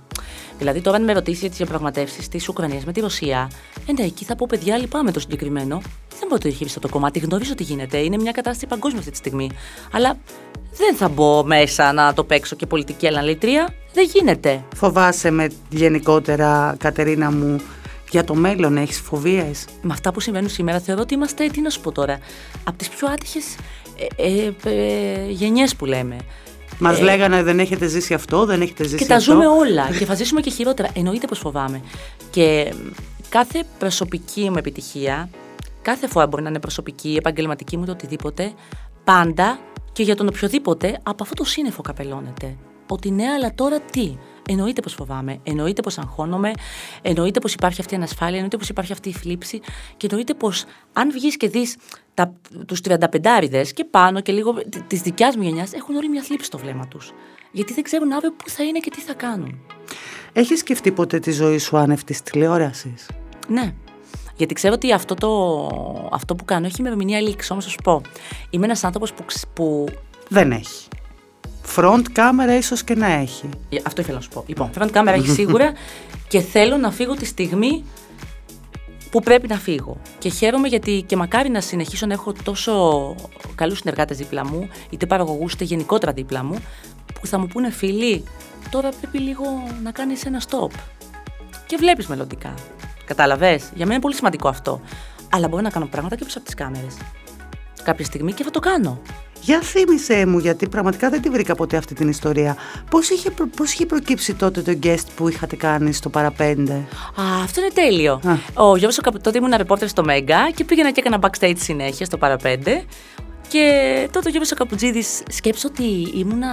Δηλαδή, 0.57 0.81
τώρα, 0.81 0.97
αν 0.97 1.03
με 1.03 1.13
ρωτήσει 1.13 1.39
για 1.39 1.49
τις 1.49 1.57
διαπραγματεύσεις 1.57 2.27
της 2.27 2.49
Ουκρανίας 2.49 2.85
με 2.85 2.91
τη 2.91 2.99
Ρωσία, 2.99 3.49
ε, 3.87 3.91
ναι, 3.91 4.03
εκεί 4.03 4.25
θα 4.25 4.35
πω, 4.35 4.45
παιδιά, 4.49 4.77
λυπάμαι 4.77 5.11
το 5.11 5.19
συγκεκριμένο. 5.19 5.81
Δεν 6.09 6.21
μπορώ 6.21 6.33
να 6.33 6.39
το 6.39 6.47
διαχειριστώ 6.47 6.79
το 6.79 6.89
κομμάτι. 6.89 7.19
Γνωρίζω 7.19 7.55
τι 7.55 7.63
γίνεται. 7.63 7.97
Είναι 7.97 8.17
μια 8.17 8.31
κατάσταση 8.31 8.67
παγκόσμια 8.67 8.99
αυτή 8.99 9.11
τη 9.11 9.17
στιγμή. 9.17 9.49
Αλλά 9.91 10.17
δεν 10.77 10.95
θα 10.95 11.09
μπω 11.09 11.43
μέσα 11.43 11.93
να 11.93 12.13
το 12.13 12.23
παίξω 12.23 12.55
και 12.55 12.65
πολιτική 12.65 13.07
αναλύτρια. 13.07 13.73
Δεν 13.93 14.09
γίνεται. 14.13 14.63
Φοβάσαι 14.75 15.31
με 15.31 15.47
γενικότερα, 15.69 16.75
Κατερίνα 16.79 17.31
μου, 17.31 17.61
για 18.13 18.23
το 18.23 18.35
μέλλον 18.35 18.77
έχεις 18.77 18.99
φοβίες; 18.99 19.65
Με 19.81 19.93
αυτά 19.93 20.11
που 20.11 20.19
συμβαίνουν 20.19 20.49
σήμερα 20.49 20.79
θεωρώ 20.79 21.01
ότι 21.01 21.13
είμαστε, 21.13 21.47
τι 21.47 21.61
να 21.61 21.69
σου 21.69 21.81
πω 21.81 21.91
τώρα, 21.91 22.19
από 22.63 22.77
τις 22.77 22.89
πιο 22.89 23.07
άτυχες 23.07 23.55
ε, 24.15 24.27
ε, 24.27 24.53
ε, 24.63 25.29
γενιές 25.29 25.75
που 25.75 25.85
λέμε. 25.85 26.17
Μας 26.79 26.99
ε, 26.99 27.03
λέγανε 27.03 27.43
δεν 27.43 27.59
έχετε 27.59 27.87
ζήσει 27.87 28.13
αυτό, 28.13 28.45
δεν 28.45 28.61
έχετε 28.61 28.83
ζήσει 28.83 28.95
αυτό. 28.95 29.07
Και 29.07 29.13
τα 29.13 29.19
ζούμε 29.19 29.47
όλα 29.47 29.89
και 29.99 30.05
θα 30.05 30.13
ζήσουμε 30.13 30.41
και 30.41 30.49
χειρότερα. 30.49 30.89
Εννοείται 30.93 31.27
πως 31.27 31.39
φοβάμαι. 31.39 31.81
Και 32.29 32.73
κάθε 33.29 33.63
προσωπική 33.79 34.49
μου 34.49 34.57
επιτυχία, 34.57 35.29
κάθε 35.81 36.07
φορά 36.07 36.27
μπορεί 36.27 36.43
να 36.43 36.49
είναι 36.49 36.59
προσωπική, 36.59 37.15
επαγγελματική 37.17 37.77
μου, 37.77 37.85
το 37.85 37.91
οτιδήποτε, 37.91 38.53
πάντα 39.03 39.59
και 39.91 40.03
για 40.03 40.15
τον 40.15 40.27
οποιοδήποτε 40.27 40.99
από 41.03 41.23
αυτό 41.23 41.35
το 41.35 41.43
σύννεφο 41.43 41.81
καπελώνεται. 41.81 42.55
Ότι 42.87 43.11
ναι, 43.11 43.25
αλλά 43.27 43.51
τώρα 43.55 43.79
τι; 43.79 44.17
Εννοείται 44.49 44.81
πως 44.81 44.93
φοβάμαι, 44.93 45.39
εννοείται 45.43 45.81
πως 45.81 45.97
αγχώνομαι, 45.97 46.51
εννοείται 47.01 47.39
πως 47.39 47.53
υπάρχει 47.53 47.81
αυτή 47.81 47.93
η 47.93 47.97
ανασφάλεια, 47.97 48.35
εννοείται 48.35 48.57
πως 48.57 48.69
υπάρχει 48.69 48.91
αυτή 48.91 49.09
η 49.09 49.11
θλίψη 49.11 49.59
και 49.97 50.07
εννοείται 50.09 50.33
πως 50.33 50.65
αν 50.93 51.11
βγεις 51.11 51.37
και 51.37 51.49
δεις 51.49 51.77
τους 52.65 52.81
35 52.81 53.63
και 53.73 53.83
πάνω 53.83 54.21
και 54.21 54.31
λίγο 54.31 54.53
τη 54.87 54.95
δικιάς 54.95 55.35
μου 55.35 55.43
γενιάς 55.43 55.73
έχουν 55.73 55.95
όλοι 55.95 56.09
μια 56.09 56.21
θλίψη 56.21 56.45
στο 56.45 56.57
βλέμμα 56.57 56.87
τους. 56.87 57.13
Γιατί 57.51 57.73
δεν 57.73 57.83
ξέρουν 57.83 58.11
αύριο 58.11 58.31
πού 58.31 58.49
θα 58.49 58.63
είναι 58.63 58.79
και 58.79 58.89
τι 58.89 59.01
θα 59.01 59.13
κάνουν. 59.13 59.59
Έχεις 60.33 60.59
σκεφτεί 60.59 60.91
ποτέ 60.91 61.19
τη 61.19 61.31
ζωή 61.31 61.57
σου 61.57 61.77
άνευ 61.77 62.03
της 62.03 62.21
τηλεόρασης; 62.21 63.09
Ναι. 63.47 63.73
Γιατί 64.35 64.53
ξέρω 64.53 64.73
ότι 64.73 64.93
αυτό, 64.93 65.13
το, 65.13 66.09
αυτό 66.11 66.35
που 66.35 66.45
κάνω 66.45 66.65
έχει 66.65 66.75
ημερομηνία 66.79 67.21
λήξη. 67.21 67.51
Όμως, 67.51 67.63
θα 67.63 67.69
σου 67.69 67.77
πω, 67.83 68.01
είμαι 68.49 68.65
ένας 68.65 68.83
άνθρωπος 68.83 69.13
που, 69.13 69.25
που. 69.53 69.85
Δεν 70.29 70.51
έχει. 70.51 70.87
Front 71.75 72.03
κάμερα 72.11 72.55
ίσως 72.55 72.83
και 72.83 72.95
να 72.95 73.07
έχει. 73.07 73.49
Ε, 73.69 73.77
αυτό 73.85 74.01
ήθελα 74.01 74.17
να 74.17 74.23
σου 74.23 74.29
πω. 74.29 74.43
Λοιπόν, 74.47 74.69
front 74.79 74.89
κάμερα 74.91 75.17
έχει 75.17 75.29
σίγουρα 75.29 75.73
και 76.27 76.39
θέλω 76.39 76.77
να 76.77 76.91
φύγω 76.91 77.13
τη 77.13 77.25
στιγμή 77.25 77.83
που 79.11 79.19
πρέπει 79.19 79.47
να 79.47 79.55
φύγω. 79.55 79.97
Και 80.19 80.29
χαίρομαι 80.29 80.67
γιατί 80.67 81.03
και 81.07 81.15
μακάρι 81.15 81.49
να 81.49 81.61
συνεχίσω 81.61 82.05
να 82.05 82.13
έχω 82.13 82.33
τόσο 82.43 83.15
καλούς 83.55 83.77
συνεργάτες 83.77 84.17
δίπλα 84.17 84.45
μου, 84.45 84.69
είτε 84.89 85.05
παραγωγούς 85.05 85.53
είτε 85.53 85.63
γενικότερα 85.63 86.11
δίπλα 86.11 86.43
μου, 86.43 86.63
που 87.19 87.27
θα 87.27 87.37
μου 87.37 87.47
πούνε 87.47 87.69
φίλοι, 87.71 88.23
τώρα 88.69 88.89
πρέπει 89.01 89.17
λίγο 89.17 89.43
να 89.83 89.91
κάνεις 89.91 90.25
ένα 90.25 90.41
stop. 90.49 90.71
Και 91.65 91.75
βλέπεις 91.79 92.07
μελλοντικά. 92.07 92.53
Κατάλαβες; 93.05 93.61
Για 93.63 93.71
μένα 93.75 93.91
είναι 93.91 94.01
πολύ 94.01 94.15
σημαντικό 94.15 94.47
αυτό. 94.47 94.81
Αλλά 95.29 95.47
μπορώ 95.47 95.61
να 95.61 95.69
κάνω 95.69 95.85
πράγματα 95.85 96.15
και 96.15 96.23
πίσω 96.23 96.37
από 96.37 96.47
τις 96.47 96.55
κάμερες. 96.55 96.97
Κάποια 97.83 98.05
στιγμή 98.05 98.33
και 98.33 98.43
θα 98.43 98.51
το 98.51 98.59
κάνω. 98.59 99.01
Για 99.43 99.61
θύμισε 99.61 100.25
μου, 100.25 100.37
γιατί 100.37 100.69
πραγματικά 100.69 101.09
δεν 101.09 101.21
τη 101.21 101.29
βρήκα 101.29 101.55
ποτέ 101.55 101.77
αυτή 101.77 101.93
την 101.93 102.07
ιστορία. 102.07 102.57
Πώς 102.89 103.09
είχε, 103.09 103.31
πώς 103.55 103.73
είχε 103.73 103.85
προκύψει 103.85 104.33
τότε 104.33 104.61
το 104.61 104.79
guest 104.83 105.05
που 105.15 105.29
είχατε 105.29 105.55
κάνει 105.55 105.93
στο 105.93 106.09
Παραπέντε; 106.09 106.73
Α, 106.73 107.43
αυτό 107.43 107.61
είναι 107.61 107.69
τέλειο. 107.73 108.13
Α. 108.13 108.63
Ο 108.67 108.77
Γιώργο 108.77 108.97
τότε 109.21 109.37
ήμουν 109.37 109.53
ρεπόρτερ 109.57 109.87
στο 109.87 110.03
Μέγκα 110.03 110.51
και 110.55 110.63
πήγαινα 110.63 110.91
και 110.91 111.03
έκανα 111.05 111.19
backstage 111.21 111.57
συνέχεια 111.57 112.05
στο 112.05 112.17
Παραπέντε. 112.17 112.83
Και 113.47 114.07
τότε 114.11 114.27
ο 114.27 114.31
Γιώργο 114.31 114.49
Καπουτζίδη 114.55 115.03
σκέψω 115.29 115.67
ότι 115.67 115.83
ήμουνα 116.15 116.49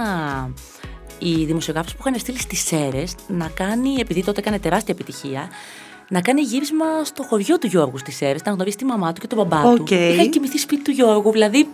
οι 1.19 1.45
δημοσιογράφοι 1.45 1.95
που 1.95 2.03
είχαν 2.07 2.19
στείλει 2.19 2.39
στις 2.39 2.59
Σέρες 2.65 3.15
να 3.27 3.51
κάνει, 3.53 3.95
επειδή 3.99 4.23
τότε 4.23 4.39
έκανε 4.39 4.59
τεράστια 4.59 4.95
επιτυχία, 4.99 5.49
να 6.09 6.21
κάνει 6.21 6.41
γύρισμα 6.41 6.85
στο 7.03 7.23
χωριό 7.23 7.57
του 7.57 7.67
Γιώργου 7.67 7.97
στις 7.97 8.15
Σέρες, 8.15 8.41
να 8.43 8.51
γνωρίσει 8.51 8.77
τη 8.77 8.85
μαμά 8.85 9.13
του 9.13 9.21
και 9.21 9.27
τον 9.27 9.37
μπαμπά 9.37 9.71
okay. 9.71 9.75
του. 9.75 9.93
Είχαν 9.93 10.29
κοιμηθεί 10.29 10.57
σπίτι 10.57 10.81
του 10.81 10.91
Γιώργου, 10.91 11.31
δηλαδή 11.31 11.67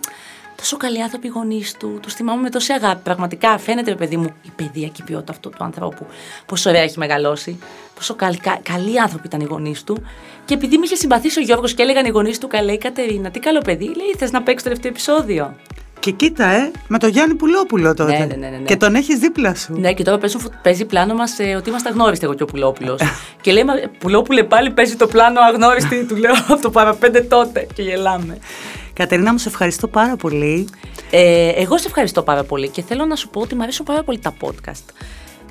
τόσο 0.58 0.78
καλοί 0.78 1.01
άνθρωποι 1.01 1.28
οι 1.28 1.30
γονείς 1.30 1.74
του, 1.74 1.99
τους 2.01 2.14
θυμάμαι 2.14 2.41
με 2.41 2.49
τόση 2.49 2.74
αγάπη. 2.74 3.01
Πραγματικά 3.03 3.58
φαίνεται, 3.58 3.95
παιδί 3.95 4.18
μου, 4.18 4.30
η 4.41 4.49
παιδεία 4.55 4.88
και 4.88 5.01
η 5.01 5.03
ποιότητα 5.03 5.32
αυτού 5.32 5.49
του 5.49 5.64
άνθρωπου, 5.64 6.05
πόσο 6.45 6.70
ωραία 6.70 6.82
έχει 6.82 6.99
μεγαλώσει. 6.99 7.60
Πόσο 7.95 8.16
καλοί, 8.16 8.38
κα, 8.38 8.60
καλοί 8.64 9.01
άνθρωποι 9.01 9.28
ήταν 9.28 9.39
οι 9.39 9.43
γονείς 9.43 9.84
του. 9.84 9.97
Και 10.45 10.53
επειδή 10.53 10.78
με 10.78 10.86
είχε 10.86 10.95
συμπαθήσει 10.95 11.39
ο 11.39 11.41
Γιώργος 11.41 11.74
και 11.74 11.82
έλεγαν 11.82 12.05
οι 12.05 12.10
γονείς 12.10 12.38
του, 12.38 12.47
καλέ 12.47 12.72
η 12.72 12.78
Κατερίνα, 12.78 13.32
τι 13.32 13.39
καλό 13.39 13.60
παιδί, 13.60 13.86
λέει, 13.86 14.14
θες 14.18 14.32
να 14.32 14.41
παίξεις 14.41 14.64
το 14.64 14.70
τελευταίο 14.70 14.91
επεισόδιο. 14.91 15.55
Και 15.99 16.11
κοίτα, 16.11 16.45
ε, 16.45 16.71
με 16.87 16.97
τον 16.97 17.09
Γιάννη 17.09 17.35
Πουλόπουλο 17.35 17.93
τότε. 17.93 18.11
Ναι, 18.11 18.17
ναι, 18.17 18.35
ναι, 18.35 18.47
ναι, 18.47 18.57
ναι. 18.57 18.63
Και 18.63 18.77
τον 18.77 18.95
έχεις 18.95 19.17
δίπλα 19.19 19.55
σου. 19.55 19.73
Ναι, 19.79 19.93
και 19.93 20.03
τώρα 20.03 20.17
παίζουν, 20.17 20.41
παίζει 20.61 20.85
πλάνο 20.85 21.13
μας 21.13 21.39
ε, 21.39 21.55
ότι 21.55 21.69
είμαστε 21.69 21.89
αγνώριστοι 21.89 22.25
εγώ 22.25 22.33
και 22.33 22.43
ο 22.43 22.45
Πουλόπουλος. 22.45 23.01
και 23.41 23.51
λέει, 23.51 23.63
«Μα, 23.63 23.73
Πουλόπουλε 23.99 24.43
πάλι 24.43 24.71
παίζει 24.71 24.95
το 24.95 25.07
πλάνο 25.07 25.39
αγνώριστη, 25.41 26.05
του 26.05 26.15
λέω 26.15 26.33
από 26.47 26.61
το 26.61 26.69
παραπέντε 26.69 27.21
τότε. 27.21 27.67
Και 27.73 27.81
γελάμε. 27.81 28.37
Κατερίνα, 28.93 29.31
μου 29.31 29.37
σε 29.37 29.49
ευχαριστώ 29.49 29.87
πάρα 29.87 30.15
πολύ. 30.15 30.67
Ε, 31.11 31.49
εγώ 31.49 31.77
σε 31.77 31.87
ευχαριστώ 31.87 32.23
πάρα 32.23 32.43
πολύ 32.43 32.69
και 32.69 32.81
θέλω 32.81 33.05
να 33.05 33.15
σου 33.15 33.29
πω 33.29 33.41
ότι 33.41 33.55
μου 33.55 33.61
αρέσουν 33.61 33.85
πάρα 33.85 34.03
πολύ 34.03 34.19
τα 34.19 34.33
podcast. 34.41 34.83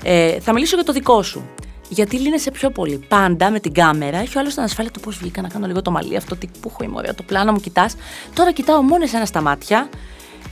Ε, 0.03 0.41
θα 0.41 0.53
μιλήσω 0.53 0.75
για 0.75 0.85
το 0.85 0.93
δικό 0.93 1.23
σου. 1.23 1.49
Γιατί 1.89 2.17
λύνεσαι 2.17 2.51
πιο 2.51 2.71
πολύ. 2.71 3.05
Πάντα 3.09 3.51
με 3.51 3.61
την 3.61 3.73
κάμερα 3.73 4.19
έχει 4.19 4.37
ο 4.37 4.41
άλλος 4.41 4.55
την 4.55 4.63
ασφάλεια 4.63 4.91
του 4.91 5.01
πώς 5.01 5.17
βγήκα 5.17 5.43
να 5.43 5.49
κάνω 5.49 5.67
λίγο 5.67 5.83
το 5.83 5.91
μαλλί, 5.91 6.17
αυτό 6.17 6.37
τι 6.37 6.47
που 6.61 6.71
έχω 6.73 6.85
είμαι 6.85 6.97
ωραία, 6.97 7.15
το 7.15 7.23
πλάνο 7.23 7.53
μου 7.53 7.61
κοιτάς. 7.61 7.97
Τώρα 8.35 8.53
κοιτάω 8.53 8.83
μόνο 8.83 9.03
εσένα 9.05 9.25
στα 9.25 9.41
μάτια. 9.41 9.89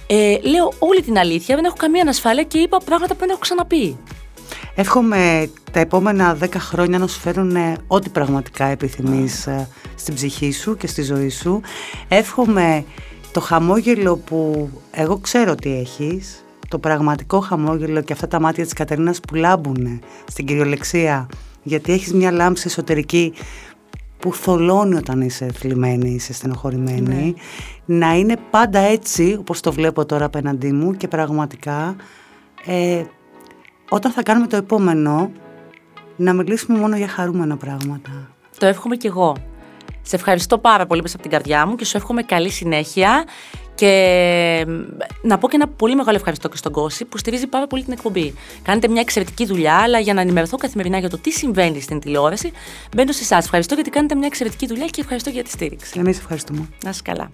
Ε, 0.06 0.38
λέω 0.42 0.72
όλη 0.78 1.02
την 1.02 1.18
αλήθεια, 1.18 1.54
δεν 1.54 1.64
έχω 1.64 1.74
καμία 1.78 2.02
ανασφάλεια 2.02 2.42
και 2.42 2.58
είπα 2.58 2.78
πράγματα 2.84 3.12
που 3.12 3.20
δεν 3.20 3.30
έχω 3.30 3.38
ξαναπεί. 3.38 3.98
Εύχομαι 4.74 5.50
τα 5.72 5.80
επόμενα 5.80 6.34
δέκα 6.34 6.58
χρόνια 6.58 6.98
να 6.98 7.06
σου 7.06 7.20
φέρουν 7.20 7.56
ε, 7.56 7.76
ό,τι 7.86 8.08
πραγματικά 8.08 8.64
επιθυμείς 8.64 9.46
ε, 9.46 9.68
στην 9.94 10.14
ψυχή 10.14 10.52
σου 10.52 10.76
και 10.76 10.86
στη 10.86 11.02
ζωή 11.02 11.28
σου. 11.28 11.60
Εύχομαι 12.08 12.84
το 13.32 13.40
χαμόγελο 13.40 14.16
που 14.16 14.70
εγώ 14.90 15.18
ξέρω 15.18 15.50
ότι 15.50 15.78
έχεις, 15.78 16.44
το 16.68 16.78
πραγματικό 16.78 17.40
χαμόγελο 17.40 18.00
και 18.00 18.12
αυτά 18.12 18.28
τα 18.28 18.40
μάτια 18.40 18.64
της 18.64 18.72
Κατερίνας 18.72 19.20
που 19.20 19.34
λάμπουν 19.34 20.00
στην 20.26 20.46
κυριολεξία, 20.46 21.28
γιατί 21.62 21.92
έχεις 21.92 22.12
μια 22.12 22.30
λάμψη 22.30 22.64
εσωτερική 22.66 23.32
που 24.24 24.34
θολώνει 24.34 24.94
όταν 24.94 25.20
είσαι 25.20 25.46
θλιμμένη, 25.46 26.10
είσαι 26.10 26.32
στενοχωρημένη, 26.32 27.34
να 27.84 28.14
είναι 28.14 28.36
πάντα 28.50 28.78
έτσι, 28.78 29.36
όπως 29.38 29.60
το 29.60 29.72
βλέπω 29.72 30.06
τώρα 30.06 30.24
απέναντί 30.24 30.72
μου 30.72 30.96
και 30.96 31.08
πραγματικά 31.08 31.96
ε, 32.64 33.02
όταν 33.88 34.12
θα 34.12 34.22
κάνουμε 34.22 34.46
το 34.46 34.56
επόμενο 34.56 35.30
να 36.16 36.32
μιλήσουμε 36.32 36.78
μόνο 36.78 36.96
για 36.96 37.08
χαρούμενα 37.08 37.56
πράγματα. 37.56 38.10
Το 38.58 38.66
εύχομαι 38.66 38.96
κι 38.96 39.06
εγώ. 39.06 39.36
Σε 40.02 40.16
ευχαριστώ 40.16 40.58
πάρα 40.58 40.86
πολύ 40.86 41.02
μέσα 41.02 41.14
από 41.14 41.22
την 41.22 41.32
καρδιά 41.32 41.66
μου 41.66 41.74
και 41.74 41.84
σου 41.84 41.96
εύχομαι 41.96 42.22
καλή 42.22 42.50
συνέχεια. 42.50 43.24
Και 43.74 44.66
να 45.22 45.38
πω 45.38 45.48
και 45.48 45.56
ένα 45.56 45.68
πολύ 45.68 45.94
μεγάλο 45.94 46.16
ευχαριστώ 46.16 46.48
και 46.48 46.56
στον 46.56 46.72
Κώση 46.72 47.04
που 47.04 47.18
στηρίζει 47.18 47.46
πάρα 47.46 47.66
πολύ 47.66 47.84
την 47.84 47.92
εκπομπή. 47.92 48.34
Κάνετε 48.62 48.88
μια 48.88 49.00
εξαιρετική 49.00 49.46
δουλειά, 49.46 49.74
αλλά 49.76 49.98
για 49.98 50.14
να 50.14 50.20
ενημερωθώ 50.20 50.56
καθημερινά 50.56 50.98
για 50.98 51.10
το 51.10 51.18
τι 51.18 51.30
συμβαίνει 51.30 51.80
στην 51.80 52.00
τηλεόραση, 52.00 52.52
μπαίνω 52.96 53.12
σε 53.12 53.22
εσάς. 53.22 53.44
Ευχαριστώ 53.44 53.74
γιατί 53.74 53.90
κάνετε 53.90 54.14
μια 54.14 54.26
εξαιρετική 54.26 54.66
δουλειά 54.66 54.86
και 54.86 55.00
ευχαριστώ 55.00 55.30
για 55.30 55.42
τη 55.42 55.50
στήριξη. 55.50 55.98
Εμείς 55.98 56.18
ευχαριστούμε. 56.18 56.68
Να 56.84 56.90
είστε 56.90 57.10
καλά. 57.10 57.30